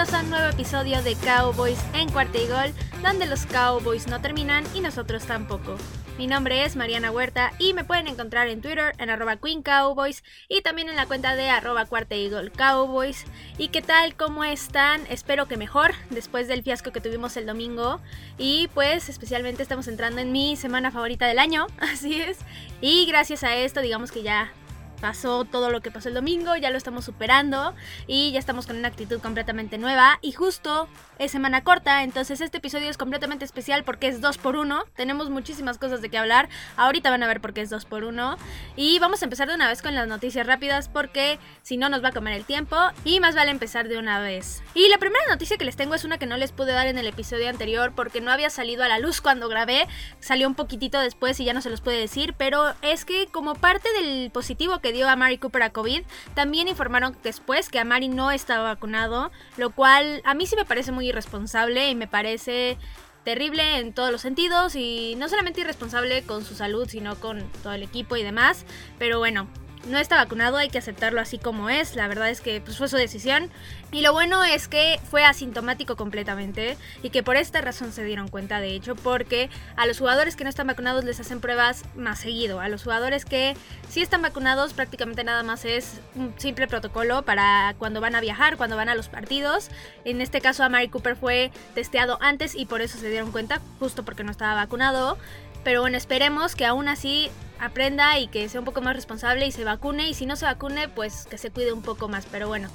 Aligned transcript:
a 0.00 0.20
un 0.22 0.30
nuevo 0.30 0.48
episodio 0.48 1.02
de 1.02 1.14
Cowboys 1.16 1.78
en 1.92 2.10
Cuarta 2.10 2.38
y 2.38 2.46
Gol, 2.46 2.72
donde 3.02 3.26
los 3.26 3.44
Cowboys 3.44 4.06
no 4.06 4.18
terminan 4.18 4.64
y 4.74 4.80
nosotros 4.80 5.26
tampoco. 5.26 5.76
Mi 6.16 6.26
nombre 6.26 6.64
es 6.64 6.74
Mariana 6.74 7.10
Huerta 7.10 7.52
y 7.58 7.74
me 7.74 7.84
pueden 7.84 8.06
encontrar 8.06 8.48
en 8.48 8.62
Twitter 8.62 8.94
en 8.96 9.10
arroba 9.10 9.36
Queen 9.36 9.62
Cowboys 9.62 10.24
y 10.48 10.62
también 10.62 10.88
en 10.88 10.96
la 10.96 11.04
cuenta 11.04 11.36
de 11.36 11.50
arroba 11.50 11.84
Cuarta 11.84 12.14
Eagle 12.14 12.50
Cowboys. 12.50 13.26
¿Y 13.58 13.68
qué 13.68 13.82
tal? 13.82 14.14
¿Cómo 14.16 14.42
están? 14.42 15.02
Espero 15.10 15.46
que 15.48 15.58
mejor 15.58 15.92
después 16.08 16.48
del 16.48 16.62
fiasco 16.62 16.92
que 16.92 17.02
tuvimos 17.02 17.36
el 17.36 17.44
domingo. 17.44 18.00
Y 18.38 18.68
pues 18.68 19.10
especialmente 19.10 19.62
estamos 19.62 19.86
entrando 19.86 20.22
en 20.22 20.32
mi 20.32 20.56
semana 20.56 20.90
favorita 20.90 21.26
del 21.26 21.38
año, 21.38 21.66
así 21.78 22.22
es. 22.22 22.38
Y 22.80 23.04
gracias 23.04 23.44
a 23.44 23.54
esto 23.54 23.82
digamos 23.82 24.12
que 24.12 24.22
ya 24.22 24.50
pasó 25.00 25.44
todo 25.44 25.70
lo 25.70 25.80
que 25.80 25.90
pasó 25.90 26.08
el 26.08 26.14
domingo, 26.14 26.56
ya 26.56 26.70
lo 26.70 26.76
estamos 26.76 27.04
superando 27.04 27.74
y 28.06 28.32
ya 28.32 28.38
estamos 28.38 28.66
con 28.66 28.76
una 28.76 28.88
actitud 28.88 29.20
completamente 29.20 29.78
nueva. 29.78 30.18
Y 30.22 30.32
justo 30.32 30.88
es 31.20 31.30
semana 31.30 31.62
corta, 31.62 32.02
entonces 32.02 32.40
este 32.40 32.58
episodio 32.58 32.90
es 32.90 32.98
completamente 32.98 33.44
especial 33.44 33.84
porque 33.84 34.08
es 34.08 34.20
2 34.20 34.38
por 34.38 34.56
1 34.56 34.84
tenemos 34.96 35.30
muchísimas 35.30 35.78
cosas 35.78 36.02
de 36.02 36.08
qué 36.08 36.18
hablar, 36.18 36.48
ahorita 36.76 37.10
van 37.10 37.22
a 37.22 37.28
ver 37.28 37.40
por 37.40 37.54
qué 37.54 37.60
es 37.60 37.70
2 37.70 37.84
por 37.84 38.02
1 38.02 38.36
y 38.74 38.98
vamos 38.98 39.22
a 39.22 39.26
empezar 39.26 39.46
de 39.46 39.54
una 39.54 39.68
vez 39.68 39.82
con 39.82 39.94
las 39.94 40.08
noticias 40.08 40.46
rápidas 40.46 40.88
porque 40.88 41.38
si 41.62 41.76
no 41.76 41.88
nos 41.88 42.02
va 42.02 42.08
a 42.08 42.12
comer 42.12 42.34
el 42.34 42.44
tiempo. 42.44 42.76
Y 43.04 43.20
más 43.20 43.34
vale 43.34 43.50
empezar 43.50 43.88
de 43.88 43.98
una 43.98 44.20
vez. 44.20 44.62
Y 44.74 44.88
la 44.88 44.98
primera 44.98 45.24
noticia 45.28 45.56
que 45.56 45.64
les 45.64 45.76
tengo 45.76 45.94
es 45.94 46.04
una 46.04 46.18
que 46.18 46.26
no 46.26 46.36
les 46.36 46.52
pude 46.52 46.72
dar 46.72 46.86
en 46.86 46.98
el 46.98 47.06
episodio 47.06 47.48
anterior 47.48 47.92
porque 47.94 48.20
no 48.20 48.30
había 48.30 48.50
salido 48.50 48.84
a 48.84 48.88
la 48.88 48.98
luz 48.98 49.20
cuando 49.20 49.48
grabé, 49.48 49.86
salió 50.20 50.46
un 50.46 50.54
poquitito 50.54 51.00
después 51.00 51.38
y 51.40 51.44
ya 51.44 51.52
no 51.52 51.60
se 51.60 51.70
los 51.70 51.80
puede 51.80 51.98
decir, 51.98 52.34
pero 52.36 52.74
es 52.82 53.04
que 53.04 53.26
como 53.26 53.54
parte 53.54 53.88
del 53.92 54.30
positivo 54.30 54.80
que 54.80 54.92
dio 54.92 55.08
a 55.08 55.16
Mari 55.16 55.38
Cooper 55.38 55.62
a 55.62 55.70
COVID, 55.70 56.02
también 56.34 56.68
informaron 56.68 57.16
después 57.22 57.68
que 57.68 57.78
a 57.78 57.84
Mari 57.84 58.08
no 58.08 58.30
estaba 58.30 58.64
vacunado, 58.64 59.30
lo 59.56 59.70
cual 59.70 60.22
a 60.24 60.34
mí 60.34 60.46
sí 60.46 60.56
me 60.56 60.64
parece 60.64 60.92
muy 60.92 61.09
irresponsable 61.10 61.90
y 61.90 61.94
me 61.94 62.06
parece 62.06 62.78
terrible 63.24 63.78
en 63.78 63.92
todos 63.92 64.10
los 64.10 64.22
sentidos 64.22 64.74
y 64.74 65.14
no 65.18 65.28
solamente 65.28 65.60
irresponsable 65.60 66.22
con 66.22 66.44
su 66.44 66.54
salud, 66.54 66.88
sino 66.88 67.16
con 67.16 67.44
todo 67.62 67.74
el 67.74 67.82
equipo 67.82 68.16
y 68.16 68.22
demás, 68.22 68.64
pero 68.98 69.18
bueno, 69.18 69.46
no 69.86 69.98
está 69.98 70.16
vacunado, 70.16 70.56
hay 70.56 70.68
que 70.68 70.78
aceptarlo 70.78 71.20
así 71.20 71.38
como 71.38 71.70
es. 71.70 71.96
La 71.96 72.08
verdad 72.08 72.28
es 72.30 72.40
que 72.40 72.60
pues, 72.60 72.76
fue 72.76 72.88
su 72.88 72.96
decisión. 72.96 73.50
Y 73.92 74.02
lo 74.02 74.12
bueno 74.12 74.44
es 74.44 74.68
que 74.68 75.00
fue 75.10 75.24
asintomático 75.24 75.96
completamente 75.96 76.76
y 77.02 77.10
que 77.10 77.22
por 77.22 77.36
esta 77.36 77.60
razón 77.60 77.92
se 77.92 78.04
dieron 78.04 78.28
cuenta, 78.28 78.60
de 78.60 78.74
hecho, 78.74 78.94
porque 78.94 79.50
a 79.76 79.86
los 79.86 79.98
jugadores 79.98 80.36
que 80.36 80.44
no 80.44 80.50
están 80.50 80.66
vacunados 80.66 81.04
les 81.04 81.18
hacen 81.18 81.40
pruebas 81.40 81.84
más 81.96 82.20
seguido. 82.20 82.60
A 82.60 82.68
los 82.68 82.84
jugadores 82.84 83.24
que 83.24 83.56
sí 83.88 84.00
están 84.02 84.22
vacunados 84.22 84.74
prácticamente 84.74 85.24
nada 85.24 85.42
más 85.42 85.64
es 85.64 86.00
un 86.14 86.34
simple 86.36 86.68
protocolo 86.68 87.22
para 87.22 87.74
cuando 87.78 88.00
van 88.00 88.14
a 88.14 88.20
viajar, 88.20 88.56
cuando 88.56 88.76
van 88.76 88.88
a 88.88 88.94
los 88.94 89.08
partidos. 89.08 89.70
En 90.04 90.20
este 90.20 90.40
caso 90.40 90.62
a 90.62 90.68
Mary 90.68 90.88
Cooper 90.88 91.16
fue 91.16 91.50
testeado 91.74 92.18
antes 92.20 92.54
y 92.54 92.66
por 92.66 92.80
eso 92.80 92.98
se 92.98 93.10
dieron 93.10 93.32
cuenta, 93.32 93.60
justo 93.78 94.04
porque 94.04 94.24
no 94.24 94.30
estaba 94.30 94.54
vacunado. 94.54 95.18
Pero 95.64 95.80
bueno, 95.80 95.96
esperemos 95.96 96.54
que 96.54 96.64
aún 96.64 96.88
así 96.88 97.30
aprenda 97.60 98.18
y 98.18 98.28
que 98.28 98.48
sea 98.48 98.60
un 98.60 98.64
poco 98.64 98.80
más 98.80 98.96
responsable 98.96 99.46
y 99.46 99.52
se 99.52 99.64
vacune. 99.64 100.08
Y 100.08 100.14
si 100.14 100.26
no 100.26 100.36
se 100.36 100.46
vacune, 100.46 100.88
pues 100.88 101.26
que 101.30 101.38
se 101.38 101.50
cuide 101.50 101.72
un 101.72 101.82
poco 101.82 102.08
más. 102.08 102.26
Pero 102.26 102.48
bueno, 102.48 102.68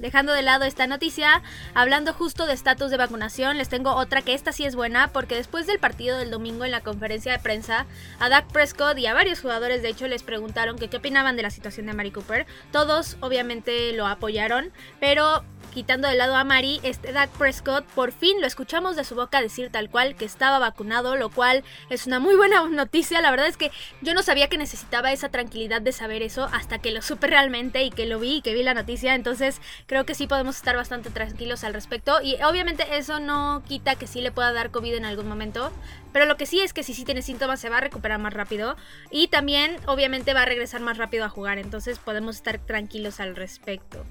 dejando 0.00 0.32
de 0.32 0.42
lado 0.42 0.64
esta 0.64 0.86
noticia, 0.86 1.42
hablando 1.74 2.12
justo 2.12 2.46
de 2.46 2.54
estatus 2.54 2.90
de 2.90 2.96
vacunación, 2.96 3.58
les 3.58 3.68
tengo 3.68 3.94
otra 3.94 4.22
que 4.22 4.34
esta 4.34 4.52
sí 4.52 4.64
es 4.64 4.74
buena 4.74 5.08
porque 5.08 5.36
después 5.36 5.66
del 5.66 5.78
partido 5.78 6.18
del 6.18 6.30
domingo 6.30 6.64
en 6.64 6.70
la 6.70 6.80
conferencia 6.80 7.32
de 7.32 7.38
prensa, 7.38 7.86
a 8.18 8.28
Dak 8.28 8.50
Prescott 8.50 8.98
y 8.98 9.06
a 9.06 9.14
varios 9.14 9.40
jugadores 9.40 9.82
de 9.82 9.90
hecho 9.90 10.08
les 10.08 10.22
preguntaron 10.22 10.78
que 10.78 10.88
qué 10.88 10.96
opinaban 10.96 11.36
de 11.36 11.42
la 11.42 11.50
situación 11.50 11.86
de 11.86 11.92
Mari 11.92 12.10
Cooper. 12.10 12.46
Todos 12.72 13.16
obviamente 13.20 13.92
lo 13.92 14.06
apoyaron, 14.06 14.72
pero 14.98 15.44
quitando 15.70 16.08
de 16.08 16.14
lado 16.14 16.36
a 16.36 16.44
Mari, 16.44 16.80
este 16.82 17.12
Dak 17.12 17.30
Prescott 17.30 17.84
por 17.94 18.12
fin 18.12 18.40
lo 18.40 18.46
escuchamos 18.46 18.96
de 18.96 19.04
su 19.04 19.14
boca 19.14 19.40
decir 19.40 19.70
tal 19.70 19.88
cual 19.88 20.16
que 20.16 20.24
estaba 20.24 20.58
vacunado, 20.58 21.16
lo 21.16 21.30
cual 21.30 21.64
es 21.88 22.06
una 22.06 22.18
muy 22.18 22.34
buena 22.34 22.62
noticia. 22.68 23.20
La 23.20 23.30
verdad 23.30 23.46
es 23.46 23.56
que 23.56 23.70
yo 24.00 24.14
no 24.14 24.22
sabía 24.22 24.48
que 24.48 24.58
necesitaba 24.58 25.12
esa 25.12 25.28
tranquilidad 25.28 25.80
de 25.80 25.92
saber 25.92 26.22
eso 26.22 26.48
hasta 26.52 26.78
que 26.78 26.90
lo 26.90 27.02
supe 27.02 27.28
realmente 27.28 27.82
y 27.84 27.90
que 27.90 28.06
lo 28.06 28.18
vi 28.18 28.36
y 28.36 28.42
que 28.42 28.54
vi 28.54 28.62
la 28.62 28.74
noticia. 28.74 29.14
Entonces 29.14 29.60
creo 29.86 30.04
que 30.04 30.14
sí 30.14 30.26
podemos 30.26 30.56
estar 30.56 30.76
bastante 30.76 31.10
tranquilos 31.10 31.64
al 31.64 31.74
respecto. 31.74 32.20
Y 32.22 32.34
obviamente 32.42 32.96
eso 32.96 33.20
no 33.20 33.62
quita 33.66 33.94
que 33.94 34.06
sí 34.06 34.20
le 34.20 34.32
pueda 34.32 34.52
dar 34.52 34.70
COVID 34.70 34.94
en 34.94 35.04
algún 35.04 35.28
momento. 35.28 35.72
Pero 36.12 36.26
lo 36.26 36.36
que 36.36 36.46
sí 36.46 36.60
es 36.60 36.72
que 36.72 36.82
si 36.82 36.94
sí 36.94 37.04
tiene 37.04 37.22
síntomas 37.22 37.60
se 37.60 37.68
va 37.68 37.78
a 37.78 37.80
recuperar 37.80 38.18
más 38.18 38.34
rápido. 38.34 38.76
Y 39.10 39.28
también 39.28 39.76
obviamente 39.86 40.34
va 40.34 40.42
a 40.42 40.46
regresar 40.46 40.80
más 40.80 40.98
rápido 40.98 41.24
a 41.24 41.28
jugar. 41.28 41.58
Entonces 41.58 41.98
podemos 41.98 42.36
estar 42.36 42.58
tranquilos 42.58 43.20
al 43.20 43.36
respecto. 43.36 44.04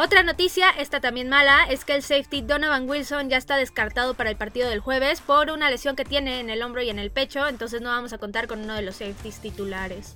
Otra 0.00 0.22
noticia, 0.22 0.70
esta 0.70 1.00
también 1.00 1.28
mala, 1.28 1.64
es 1.64 1.84
que 1.84 1.92
el 1.92 2.04
safety 2.04 2.42
Donovan 2.42 2.88
Wilson 2.88 3.28
ya 3.30 3.36
está 3.36 3.56
descartado 3.56 4.14
para 4.14 4.30
el 4.30 4.36
partido 4.36 4.68
del 4.70 4.78
jueves 4.78 5.20
por 5.20 5.50
una 5.50 5.70
lesión 5.70 5.96
que 5.96 6.04
tiene 6.04 6.38
en 6.38 6.50
el 6.50 6.62
hombro 6.62 6.82
y 6.82 6.88
en 6.88 7.00
el 7.00 7.10
pecho, 7.10 7.48
entonces 7.48 7.80
no 7.80 7.88
vamos 7.88 8.12
a 8.12 8.18
contar 8.18 8.46
con 8.46 8.60
uno 8.60 8.74
de 8.74 8.82
los 8.82 8.94
safeties 8.94 9.40
titulares. 9.40 10.14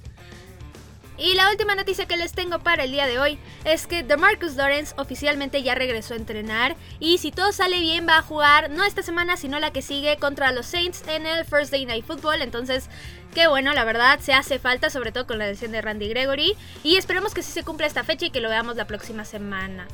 Y 1.19 1.34
la 1.34 1.50
última 1.50 1.75
noticia 1.75 2.06
que 2.06 2.17
les 2.17 2.33
tengo 2.33 2.59
para 2.61 2.84
el 2.84 2.93
día 2.93 3.06
de 3.06 3.19
hoy 3.19 3.39
es 3.65 3.87
que 3.87 4.03
DeMarcus 4.03 4.56
Lawrence 4.56 4.95
oficialmente 4.97 5.62
ya 5.62 5.75
regresó 5.75 6.15
a 6.15 6.17
entrenar 6.17 6.77
y 7.00 7.19
si 7.19 7.31
todo 7.31 7.53
sale 7.53 7.81
bien 7.81 8.06
va 8.09 8.19
a 8.19 8.23
jugar 8.23 8.71
no 8.71 8.84
esta 8.84 9.03
semana 9.03 9.37
sino 9.37 9.61
la 9.61 9.72
que 9.72 9.83
sigue 9.83 10.17
contra 10.17 10.53
los 10.53 10.67
Saints 10.67 11.05
en 11.09 11.27
el 11.27 11.45
First 11.45 11.71
Day 11.71 11.84
Night 11.84 12.05
Football, 12.05 12.43
entonces 12.43 12.89
qué 13.34 13.47
bueno, 13.47 13.75
la 13.75 13.84
verdad 13.84 14.21
se 14.21 14.33
hace 14.33 14.59
falta 14.59 14.91
sobre 14.91 15.12
todo 15.12 15.27
con 15.27 15.39
la 15.39 15.47
lesión 15.47 15.72
de 15.72 15.83
Randy 15.83 16.09
Gregory 16.09 16.56
y 16.83 16.97
esperemos 16.97 17.34
que 17.34 17.43
sí 17.43 17.53
se 17.53 17.62
cumpla 17.62 17.87
esta 17.87 18.05
fecha 18.05 18.27
y 18.27 18.31
que 18.31 18.41
lo 18.41 18.49
veamos 18.49 18.77
la 18.77 18.87
próxima 18.87 19.25
semana. 19.25 19.87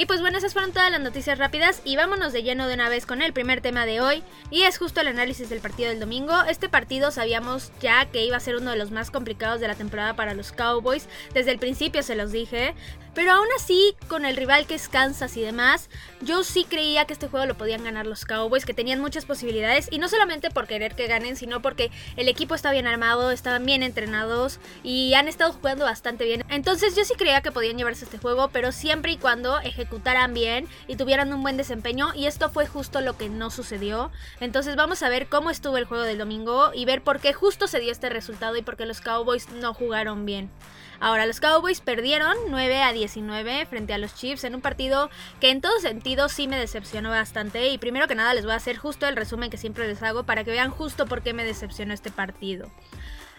Y 0.00 0.06
pues 0.06 0.20
bueno, 0.20 0.38
esas 0.38 0.52
fueron 0.52 0.70
todas 0.70 0.92
las 0.92 1.00
noticias 1.00 1.38
rápidas 1.38 1.82
y 1.84 1.96
vámonos 1.96 2.32
de 2.32 2.44
lleno 2.44 2.68
de 2.68 2.74
una 2.74 2.88
vez 2.88 3.04
con 3.04 3.20
el 3.20 3.32
primer 3.32 3.60
tema 3.60 3.84
de 3.84 4.00
hoy 4.00 4.22
y 4.48 4.62
es 4.62 4.78
justo 4.78 5.00
el 5.00 5.08
análisis 5.08 5.50
del 5.50 5.58
partido 5.58 5.88
del 5.88 5.98
domingo. 5.98 6.40
Este 6.48 6.68
partido 6.68 7.10
sabíamos 7.10 7.72
ya 7.80 8.04
que 8.04 8.24
iba 8.24 8.36
a 8.36 8.40
ser 8.40 8.54
uno 8.54 8.70
de 8.70 8.76
los 8.76 8.92
más 8.92 9.10
complicados 9.10 9.60
de 9.60 9.66
la 9.66 9.74
temporada 9.74 10.14
para 10.14 10.34
los 10.34 10.52
Cowboys, 10.52 11.08
desde 11.34 11.50
el 11.50 11.58
principio 11.58 12.04
se 12.04 12.14
los 12.14 12.30
dije, 12.30 12.76
pero 13.18 13.32
aún 13.32 13.48
así 13.56 13.96
con 14.06 14.24
el 14.24 14.36
rival 14.36 14.68
que 14.68 14.76
es 14.76 14.88
Kansas 14.88 15.36
y 15.36 15.42
demás, 15.42 15.90
yo 16.20 16.44
sí 16.44 16.62
creía 16.62 17.04
que 17.04 17.12
este 17.12 17.26
juego 17.26 17.46
lo 17.46 17.56
podían 17.56 17.82
ganar 17.82 18.06
los 18.06 18.24
Cowboys, 18.24 18.64
que 18.64 18.74
tenían 18.74 19.00
muchas 19.00 19.24
posibilidades 19.24 19.88
y 19.90 19.98
no 19.98 20.08
solamente 20.08 20.50
por 20.50 20.68
querer 20.68 20.94
que 20.94 21.08
ganen, 21.08 21.34
sino 21.34 21.60
porque 21.60 21.90
el 22.16 22.28
equipo 22.28 22.54
está 22.54 22.70
bien 22.70 22.86
armado, 22.86 23.32
estaban 23.32 23.66
bien 23.66 23.82
entrenados 23.82 24.60
y 24.84 25.14
han 25.14 25.26
estado 25.26 25.52
jugando 25.52 25.84
bastante 25.84 26.24
bien. 26.24 26.44
Entonces 26.48 26.94
yo 26.94 27.04
sí 27.04 27.14
creía 27.14 27.40
que 27.40 27.50
podían 27.50 27.76
llevarse 27.76 28.04
este 28.04 28.18
juego, 28.18 28.50
pero 28.52 28.70
siempre 28.70 29.10
y 29.10 29.16
cuando 29.16 29.58
ejecutaran 29.88 30.34
bien 30.34 30.68
y 30.86 30.96
tuvieran 30.96 31.32
un 31.32 31.42
buen 31.42 31.56
desempeño 31.56 32.12
y 32.14 32.26
esto 32.26 32.50
fue 32.50 32.66
justo 32.66 33.00
lo 33.00 33.16
que 33.16 33.30
no 33.30 33.50
sucedió. 33.50 34.10
Entonces 34.38 34.76
vamos 34.76 35.02
a 35.02 35.08
ver 35.08 35.28
cómo 35.28 35.50
estuvo 35.50 35.78
el 35.78 35.86
juego 35.86 36.04
del 36.04 36.18
domingo 36.18 36.72
y 36.74 36.84
ver 36.84 37.02
por 37.02 37.20
qué 37.20 37.32
justo 37.32 37.66
se 37.66 37.80
dio 37.80 37.90
este 37.90 38.10
resultado 38.10 38.56
y 38.56 38.62
por 38.62 38.76
qué 38.76 38.84
los 38.84 39.00
Cowboys 39.00 39.48
no 39.48 39.72
jugaron 39.72 40.26
bien. 40.26 40.50
Ahora, 41.00 41.26
los 41.26 41.38
Cowboys 41.38 41.80
perdieron 41.80 42.36
9 42.48 42.82
a 42.82 42.92
19 42.92 43.66
frente 43.66 43.94
a 43.94 43.98
los 43.98 44.16
Chiefs 44.16 44.42
en 44.42 44.56
un 44.56 44.60
partido 44.60 45.10
que 45.40 45.50
en 45.50 45.60
todo 45.60 45.78
sentido 45.78 46.28
sí 46.28 46.48
me 46.48 46.58
decepcionó 46.58 47.10
bastante. 47.10 47.68
Y 47.68 47.78
primero 47.78 48.08
que 48.08 48.16
nada 48.16 48.34
les 48.34 48.44
voy 48.44 48.52
a 48.52 48.56
hacer 48.56 48.76
justo 48.76 49.06
el 49.06 49.14
resumen 49.14 49.48
que 49.48 49.58
siempre 49.58 49.86
les 49.86 50.02
hago 50.02 50.24
para 50.24 50.42
que 50.42 50.50
vean 50.50 50.70
justo 50.70 51.06
por 51.06 51.22
qué 51.22 51.32
me 51.32 51.44
decepcionó 51.44 51.94
este 51.94 52.10
partido. 52.10 52.68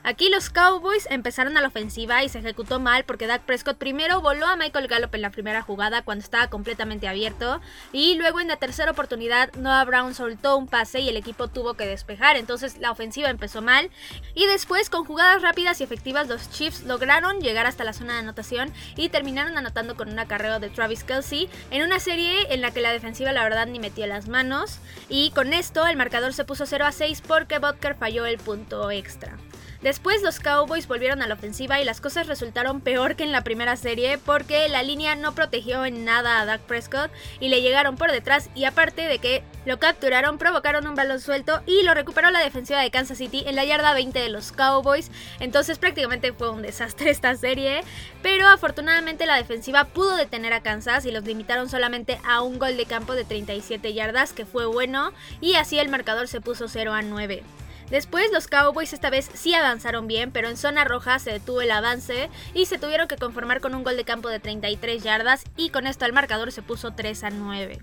Aquí 0.03 0.29
los 0.29 0.49
Cowboys 0.49 1.07
empezaron 1.09 1.57
a 1.57 1.61
la 1.61 1.67
ofensiva 1.67 2.23
y 2.23 2.29
se 2.29 2.39
ejecutó 2.39 2.79
mal 2.79 3.03
porque 3.03 3.27
Dak 3.27 3.41
Prescott 3.41 3.77
primero 3.77 4.21
voló 4.21 4.45
a 4.45 4.55
Michael 4.55 4.87
Gallup 4.87 5.13
en 5.13 5.21
la 5.21 5.29
primera 5.29 5.61
jugada 5.61 6.03
cuando 6.03 6.23
estaba 6.23 6.47
completamente 6.47 7.07
abierto 7.07 7.59
y 7.91 8.15
luego 8.15 8.39
en 8.39 8.47
la 8.47 8.55
tercera 8.55 8.91
oportunidad 8.91 9.51
Noah 9.55 9.83
Brown 9.83 10.15
soltó 10.15 10.55
un 10.55 10.67
pase 10.67 11.01
y 11.01 11.09
el 11.09 11.17
equipo 11.17 11.49
tuvo 11.49 11.73
que 11.73 11.85
despejar, 11.85 12.37
entonces 12.37 12.77
la 12.77 12.91
ofensiva 12.91 13.29
empezó 13.29 13.61
mal 13.61 13.89
y 14.35 14.45
después 14.45 14.89
con 14.89 15.03
jugadas 15.03 15.41
rápidas 15.41 15.81
y 15.81 15.83
efectivas 15.83 16.27
los 16.27 16.49
Chiefs 16.49 16.83
lograron 16.83 17.41
llegar 17.41 17.65
hasta 17.65 17.83
la 17.83 17.93
zona 17.93 18.13
de 18.13 18.19
anotación 18.19 18.71
y 18.95 19.09
terminaron 19.09 19.57
anotando 19.57 19.97
con 19.97 20.09
un 20.09 20.19
acarreo 20.19 20.59
de 20.59 20.69
Travis 20.69 21.03
Kelsey 21.03 21.49
en 21.71 21.83
una 21.83 21.99
serie 21.99 22.53
en 22.53 22.61
la 22.61 22.71
que 22.71 22.81
la 22.81 22.93
defensiva 22.93 23.33
la 23.33 23.43
verdad 23.43 23.67
ni 23.67 23.79
metía 23.79 24.07
las 24.07 24.29
manos 24.29 24.79
y 25.09 25.31
con 25.31 25.51
esto 25.51 25.85
el 25.87 25.97
marcador 25.97 26.33
se 26.33 26.45
puso 26.45 26.65
0 26.65 26.85
a 26.85 26.91
6 26.93 27.21
porque 27.27 27.59
Butker 27.59 27.95
falló 27.95 28.25
el 28.25 28.37
punto 28.37 28.89
extra. 28.91 29.37
Después 29.81 30.21
los 30.21 30.41
Cowboys 30.41 30.87
volvieron 30.87 31.21
a 31.21 31.27
la 31.27 31.35
ofensiva 31.35 31.79
y 31.79 31.85
las 31.85 32.01
cosas 32.01 32.27
resultaron 32.27 32.81
peor 32.81 33.15
que 33.15 33.23
en 33.23 33.31
la 33.31 33.45
primera 33.45 33.77
serie 33.77 34.17
porque 34.17 34.67
la 34.67 34.83
línea 34.83 35.15
no 35.15 35.33
protegió 35.33 35.85
en 35.85 36.03
nada 36.03 36.41
a 36.41 36.45
Dak 36.45 36.59
Prescott 36.61 37.11
y 37.39 37.47
le 37.47 37.61
llegaron 37.61 37.95
por 37.95 38.11
detrás 38.11 38.49
y 38.55 38.65
aparte 38.65 39.03
de 39.03 39.19
que 39.19 39.41
lo 39.65 39.79
capturaron, 39.79 40.37
provocaron 40.37 40.85
un 40.85 40.95
balón 40.95 41.21
suelto 41.21 41.61
y 41.65 41.83
lo 41.83 41.93
recuperó 41.93 42.29
la 42.29 42.41
defensiva 42.41 42.81
de 42.81 42.91
Kansas 42.91 43.19
City 43.19 43.45
en 43.47 43.55
la 43.55 43.63
yarda 43.63 43.93
20 43.93 44.19
de 44.19 44.27
los 44.27 44.51
Cowboys. 44.51 45.11
Entonces 45.39 45.77
prácticamente 45.77 46.33
fue 46.33 46.49
un 46.49 46.61
desastre 46.61 47.09
esta 47.09 47.33
serie, 47.35 47.81
pero 48.21 48.47
afortunadamente 48.47 49.25
la 49.25 49.37
defensiva 49.37 49.85
pudo 49.85 50.17
detener 50.17 50.51
a 50.51 50.61
Kansas 50.61 51.05
y 51.05 51.11
los 51.11 51.23
limitaron 51.23 51.69
solamente 51.69 52.19
a 52.27 52.41
un 52.41 52.59
gol 52.59 52.75
de 52.75 52.85
campo 52.85 53.15
de 53.15 53.23
37 53.23 53.93
yardas 53.93 54.33
que 54.33 54.45
fue 54.45 54.65
bueno 54.65 55.13
y 55.39 55.53
así 55.53 55.79
el 55.79 55.87
marcador 55.87 56.27
se 56.27 56.41
puso 56.41 56.67
0 56.67 56.91
a 56.91 57.01
9. 57.01 57.43
Después 57.89 58.31
los 58.31 58.47
Cowboys 58.47 58.93
esta 58.93 59.09
vez 59.09 59.29
sí 59.33 59.53
avanzaron 59.53 60.07
bien, 60.07 60.31
pero 60.31 60.47
en 60.47 60.57
zona 60.57 60.83
roja 60.83 61.17
se 61.19 61.31
detuvo 61.31 61.61
el 61.61 61.71
avance 61.71 62.29
y 62.53 62.65
se 62.65 62.77
tuvieron 62.77 63.07
que 63.07 63.17
conformar 63.17 63.61
con 63.61 63.73
un 63.73 63.83
gol 63.83 63.97
de 63.97 64.03
campo 64.03 64.29
de 64.29 64.39
33 64.39 65.01
yardas 65.01 65.43
y 65.57 65.69
con 65.69 65.87
esto 65.87 66.05
el 66.05 66.13
marcador 66.13 66.51
se 66.51 66.61
puso 66.61 66.91
3 66.91 67.23
a 67.23 67.29
9. 67.31 67.79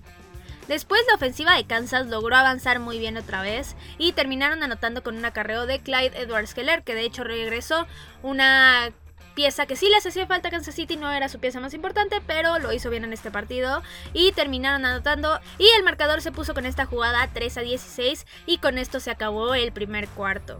Después 0.67 1.01
la 1.07 1.15
ofensiva 1.15 1.55
de 1.55 1.65
Kansas 1.65 2.07
logró 2.07 2.35
avanzar 2.35 2.79
muy 2.79 2.99
bien 2.99 3.17
otra 3.17 3.41
vez 3.41 3.75
y 3.97 4.11
terminaron 4.11 4.63
anotando 4.63 5.01
con 5.01 5.17
un 5.17 5.23
acarreo 5.23 5.65
de 5.65 5.79
Clyde 5.79 6.19
Edwards 6.19 6.53
Keller, 6.53 6.83
que 6.83 6.93
de 6.93 7.03
hecho 7.03 7.23
regresó 7.23 7.87
una 8.21 8.91
pieza 9.37 9.67
que 9.67 9.75
sí 9.75 9.87
les 9.87 10.03
hacía 10.03 10.25
falta 10.25 10.47
a 10.47 10.51
Kansas 10.51 10.73
City, 10.73 10.97
no 10.97 11.11
era 11.11 11.29
su 11.29 11.37
pieza 11.37 11.59
más 11.59 11.75
importante, 11.75 12.23
pero 12.25 12.57
lo 12.57 12.73
hizo 12.73 12.89
bien 12.89 13.03
en 13.03 13.13
este 13.13 13.29
partido 13.29 13.83
y 14.11 14.31
terminaron 14.31 14.83
anotando 14.83 15.39
y 15.59 15.67
el 15.77 15.83
marcador 15.83 16.23
se 16.23 16.31
puso 16.31 16.55
con 16.55 16.65
esta 16.65 16.87
jugada 16.87 17.29
3 17.31 17.59
a 17.59 17.61
16 17.61 18.25
y 18.47 18.57
con 18.57 18.79
esto 18.79 18.99
se 18.99 19.11
acabó 19.11 19.53
el 19.53 19.71
primer 19.71 20.07
cuarto. 20.07 20.59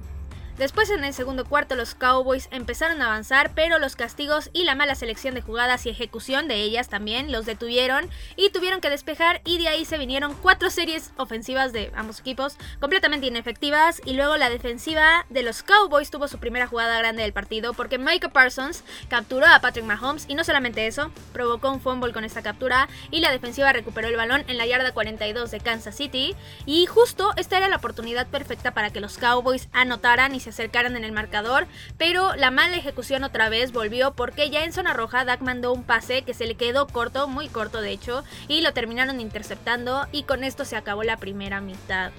Después 0.58 0.90
en 0.90 1.04
el 1.04 1.14
segundo 1.14 1.46
cuarto 1.46 1.76
los 1.76 1.94
Cowboys 1.94 2.48
empezaron 2.50 3.00
a 3.00 3.06
avanzar, 3.06 3.52
pero 3.54 3.78
los 3.78 3.96
castigos 3.96 4.50
y 4.54 4.64
la 4.64 4.74
mala 4.74 4.96
selección 4.96 5.36
de 5.36 5.44
jugadas 5.44 5.86
y 5.86 5.90
ejecución 5.90 6.48
de 6.48 6.56
ellas 6.64 6.90
también 6.90 7.32
los 7.32 7.46
detuvieron 7.46 8.10
y 8.36 8.50
tuvieron 8.50 8.82
que 8.82 8.90
despejar 8.90 9.42
y 9.46 9.60
de 9.60 9.68
ahí 9.68 9.86
se 9.86 10.00
vinieron 10.00 10.34
cuatro 10.34 10.72
series 10.72 11.12
ofensivas 11.18 11.74
de 11.74 11.92
ambos 11.96 12.22
equipos 12.22 12.58
completamente 12.80 13.28
inefectivas 13.28 14.02
y 14.04 14.14
luego 14.14 14.36
la 14.38 14.50
defensiva 14.50 15.28
de 15.30 15.44
los 15.44 15.62
Cowboys 15.62 16.10
tuvo 16.10 16.28
su 16.28 16.40
primera 16.40 16.66
jugada 16.66 16.98
grande 16.98 17.22
del 17.22 17.34
partido 17.34 17.76
porque 17.76 18.00
Micah 18.00 18.30
Parsons 18.30 18.84
capturó 19.10 19.46
a 19.46 19.62
Patrick 19.62 19.86
Mahomes 19.86 20.26
y 20.28 20.34
no 20.34 20.44
solamente 20.44 20.88
eso, 20.88 21.12
provocó 21.34 21.70
un 21.70 21.82
fumble 21.82 22.14
con 22.14 22.26
esta 22.26 22.42
captura 22.42 22.90
y 23.12 23.20
la 23.20 23.32
defensiva 23.32 23.74
recuperó 23.74 24.08
el 24.08 24.18
balón 24.18 24.44
en 24.48 24.58
la 24.58 24.66
yarda 24.66 24.92
42 24.92 25.52
de 25.52 25.60
Kansas 25.60 25.96
City 25.96 26.36
y 26.66 26.88
justo 26.88 27.32
esta 27.36 27.58
era 27.58 27.70
la 27.70 27.76
oportunidad 27.76 28.26
perfecta 28.26 28.74
para 28.74 28.90
que 28.90 29.02
los 29.02 29.20
Cowboys 29.20 29.70
anotaran 29.72 30.34
y 30.34 30.47
acercaron 30.50 30.96
en 30.96 31.04
el 31.04 31.12
marcador, 31.12 31.68
pero 31.98 32.36
la 32.36 32.52
mala 32.52 32.78
ejecución 32.78 33.24
otra 33.24 33.50
vez 33.50 33.72
volvió 33.72 34.14
porque 34.16 34.50
ya 34.50 34.64
en 34.64 34.74
zona 34.74 34.94
roja 34.94 35.26
Dak 35.26 35.42
mandó 35.42 35.74
un 35.74 35.84
pase 35.84 36.22
que 36.24 36.34
se 36.34 36.46
le 36.46 36.56
quedó 36.56 36.88
corto, 36.88 37.28
muy 37.28 37.48
corto 37.48 37.82
de 37.82 37.92
hecho, 37.92 38.24
y 38.48 38.62
lo 38.62 38.74
terminaron 38.74 39.20
interceptando 39.20 40.08
y 40.12 40.24
con 40.24 40.44
esto 40.44 40.66
se 40.66 40.76
acabó 40.76 41.04
la 41.04 41.18
primera 41.18 41.62
mitad. 41.62 42.12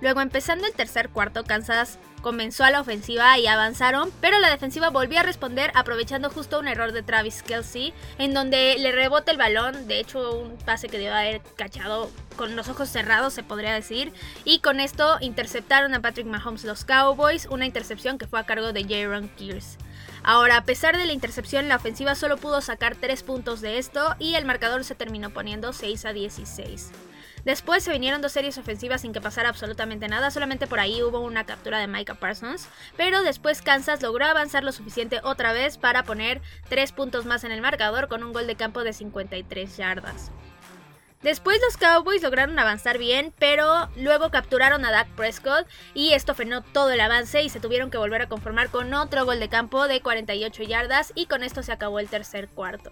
Luego 0.00 0.20
empezando 0.20 0.66
el 0.66 0.72
tercer 0.72 1.08
cuarto, 1.08 1.44
Kansas 1.44 1.98
comenzó 2.24 2.64
a 2.64 2.70
la 2.70 2.80
ofensiva 2.80 3.38
y 3.38 3.46
avanzaron, 3.46 4.10
pero 4.22 4.38
la 4.38 4.48
defensiva 4.48 4.88
volvió 4.88 5.20
a 5.20 5.22
responder 5.22 5.70
aprovechando 5.74 6.30
justo 6.30 6.58
un 6.58 6.68
error 6.68 6.92
de 6.92 7.02
Travis 7.02 7.42
Kelsey, 7.42 7.92
en 8.16 8.32
donde 8.32 8.76
le 8.78 8.92
rebota 8.92 9.30
el 9.30 9.36
balón, 9.36 9.86
de 9.86 10.00
hecho 10.00 10.38
un 10.38 10.56
pase 10.56 10.88
que 10.88 10.96
debió 10.96 11.14
haber 11.14 11.42
cachado 11.54 12.10
con 12.36 12.56
los 12.56 12.70
ojos 12.70 12.88
cerrados 12.88 13.34
se 13.34 13.42
podría 13.42 13.74
decir, 13.74 14.10
y 14.46 14.60
con 14.60 14.80
esto 14.80 15.18
interceptaron 15.20 15.92
a 15.92 16.00
Patrick 16.00 16.26
Mahomes 16.26 16.64
los 16.64 16.86
Cowboys, 16.86 17.46
una 17.50 17.66
intercepción 17.66 18.16
que 18.16 18.26
fue 18.26 18.40
a 18.40 18.46
cargo 18.46 18.72
de 18.72 18.84
Jaron 18.84 19.28
Kears. 19.28 19.76
Ahora, 20.22 20.56
a 20.56 20.64
pesar 20.64 20.96
de 20.96 21.04
la 21.04 21.12
intercepción, 21.12 21.68
la 21.68 21.76
ofensiva 21.76 22.14
solo 22.14 22.38
pudo 22.38 22.62
sacar 22.62 22.96
3 22.96 23.22
puntos 23.22 23.60
de 23.60 23.76
esto 23.76 24.16
y 24.18 24.36
el 24.36 24.46
marcador 24.46 24.82
se 24.84 24.94
terminó 24.94 25.28
poniendo 25.28 25.74
6 25.74 26.06
a 26.06 26.14
16. 26.14 26.90
Después 27.44 27.84
se 27.84 27.92
vinieron 27.92 28.22
dos 28.22 28.32
series 28.32 28.56
ofensivas 28.56 29.02
sin 29.02 29.12
que 29.12 29.20
pasara 29.20 29.50
absolutamente 29.50 30.08
nada, 30.08 30.30
solamente 30.30 30.66
por 30.66 30.80
ahí 30.80 31.02
hubo 31.02 31.20
una 31.20 31.44
captura 31.44 31.78
de 31.78 31.86
Micah 31.86 32.14
Parsons, 32.14 32.68
pero 32.96 33.22
después 33.22 33.60
Kansas 33.60 34.00
logró 34.00 34.24
avanzar 34.24 34.64
lo 34.64 34.72
suficiente 34.72 35.20
otra 35.22 35.52
vez 35.52 35.76
para 35.76 36.04
poner 36.04 36.40
3 36.70 36.92
puntos 36.92 37.26
más 37.26 37.44
en 37.44 37.52
el 37.52 37.60
marcador 37.60 38.08
con 38.08 38.24
un 38.24 38.32
gol 38.32 38.46
de 38.46 38.56
campo 38.56 38.82
de 38.82 38.94
53 38.94 39.76
yardas. 39.76 40.30
Después 41.20 41.58
los 41.62 41.76
Cowboys 41.78 42.22
lograron 42.22 42.58
avanzar 42.58 42.98
bien, 42.98 43.32
pero 43.38 43.88
luego 43.96 44.30
capturaron 44.30 44.84
a 44.84 44.90
Dak 44.90 45.08
Prescott 45.08 45.66
y 45.94 46.12
esto 46.12 46.34
frenó 46.34 46.62
todo 46.62 46.90
el 46.90 47.00
avance 47.00 47.42
y 47.42 47.48
se 47.48 47.60
tuvieron 47.60 47.90
que 47.90 47.98
volver 47.98 48.22
a 48.22 48.28
conformar 48.28 48.68
con 48.68 48.92
otro 48.92 49.24
gol 49.24 49.40
de 49.40 49.48
campo 49.48 49.88
de 49.88 50.00
48 50.00 50.62
yardas 50.64 51.12
y 51.14 51.26
con 51.26 51.42
esto 51.42 51.62
se 51.62 51.72
acabó 51.72 51.98
el 51.98 52.08
tercer 52.08 52.48
cuarto. 52.48 52.90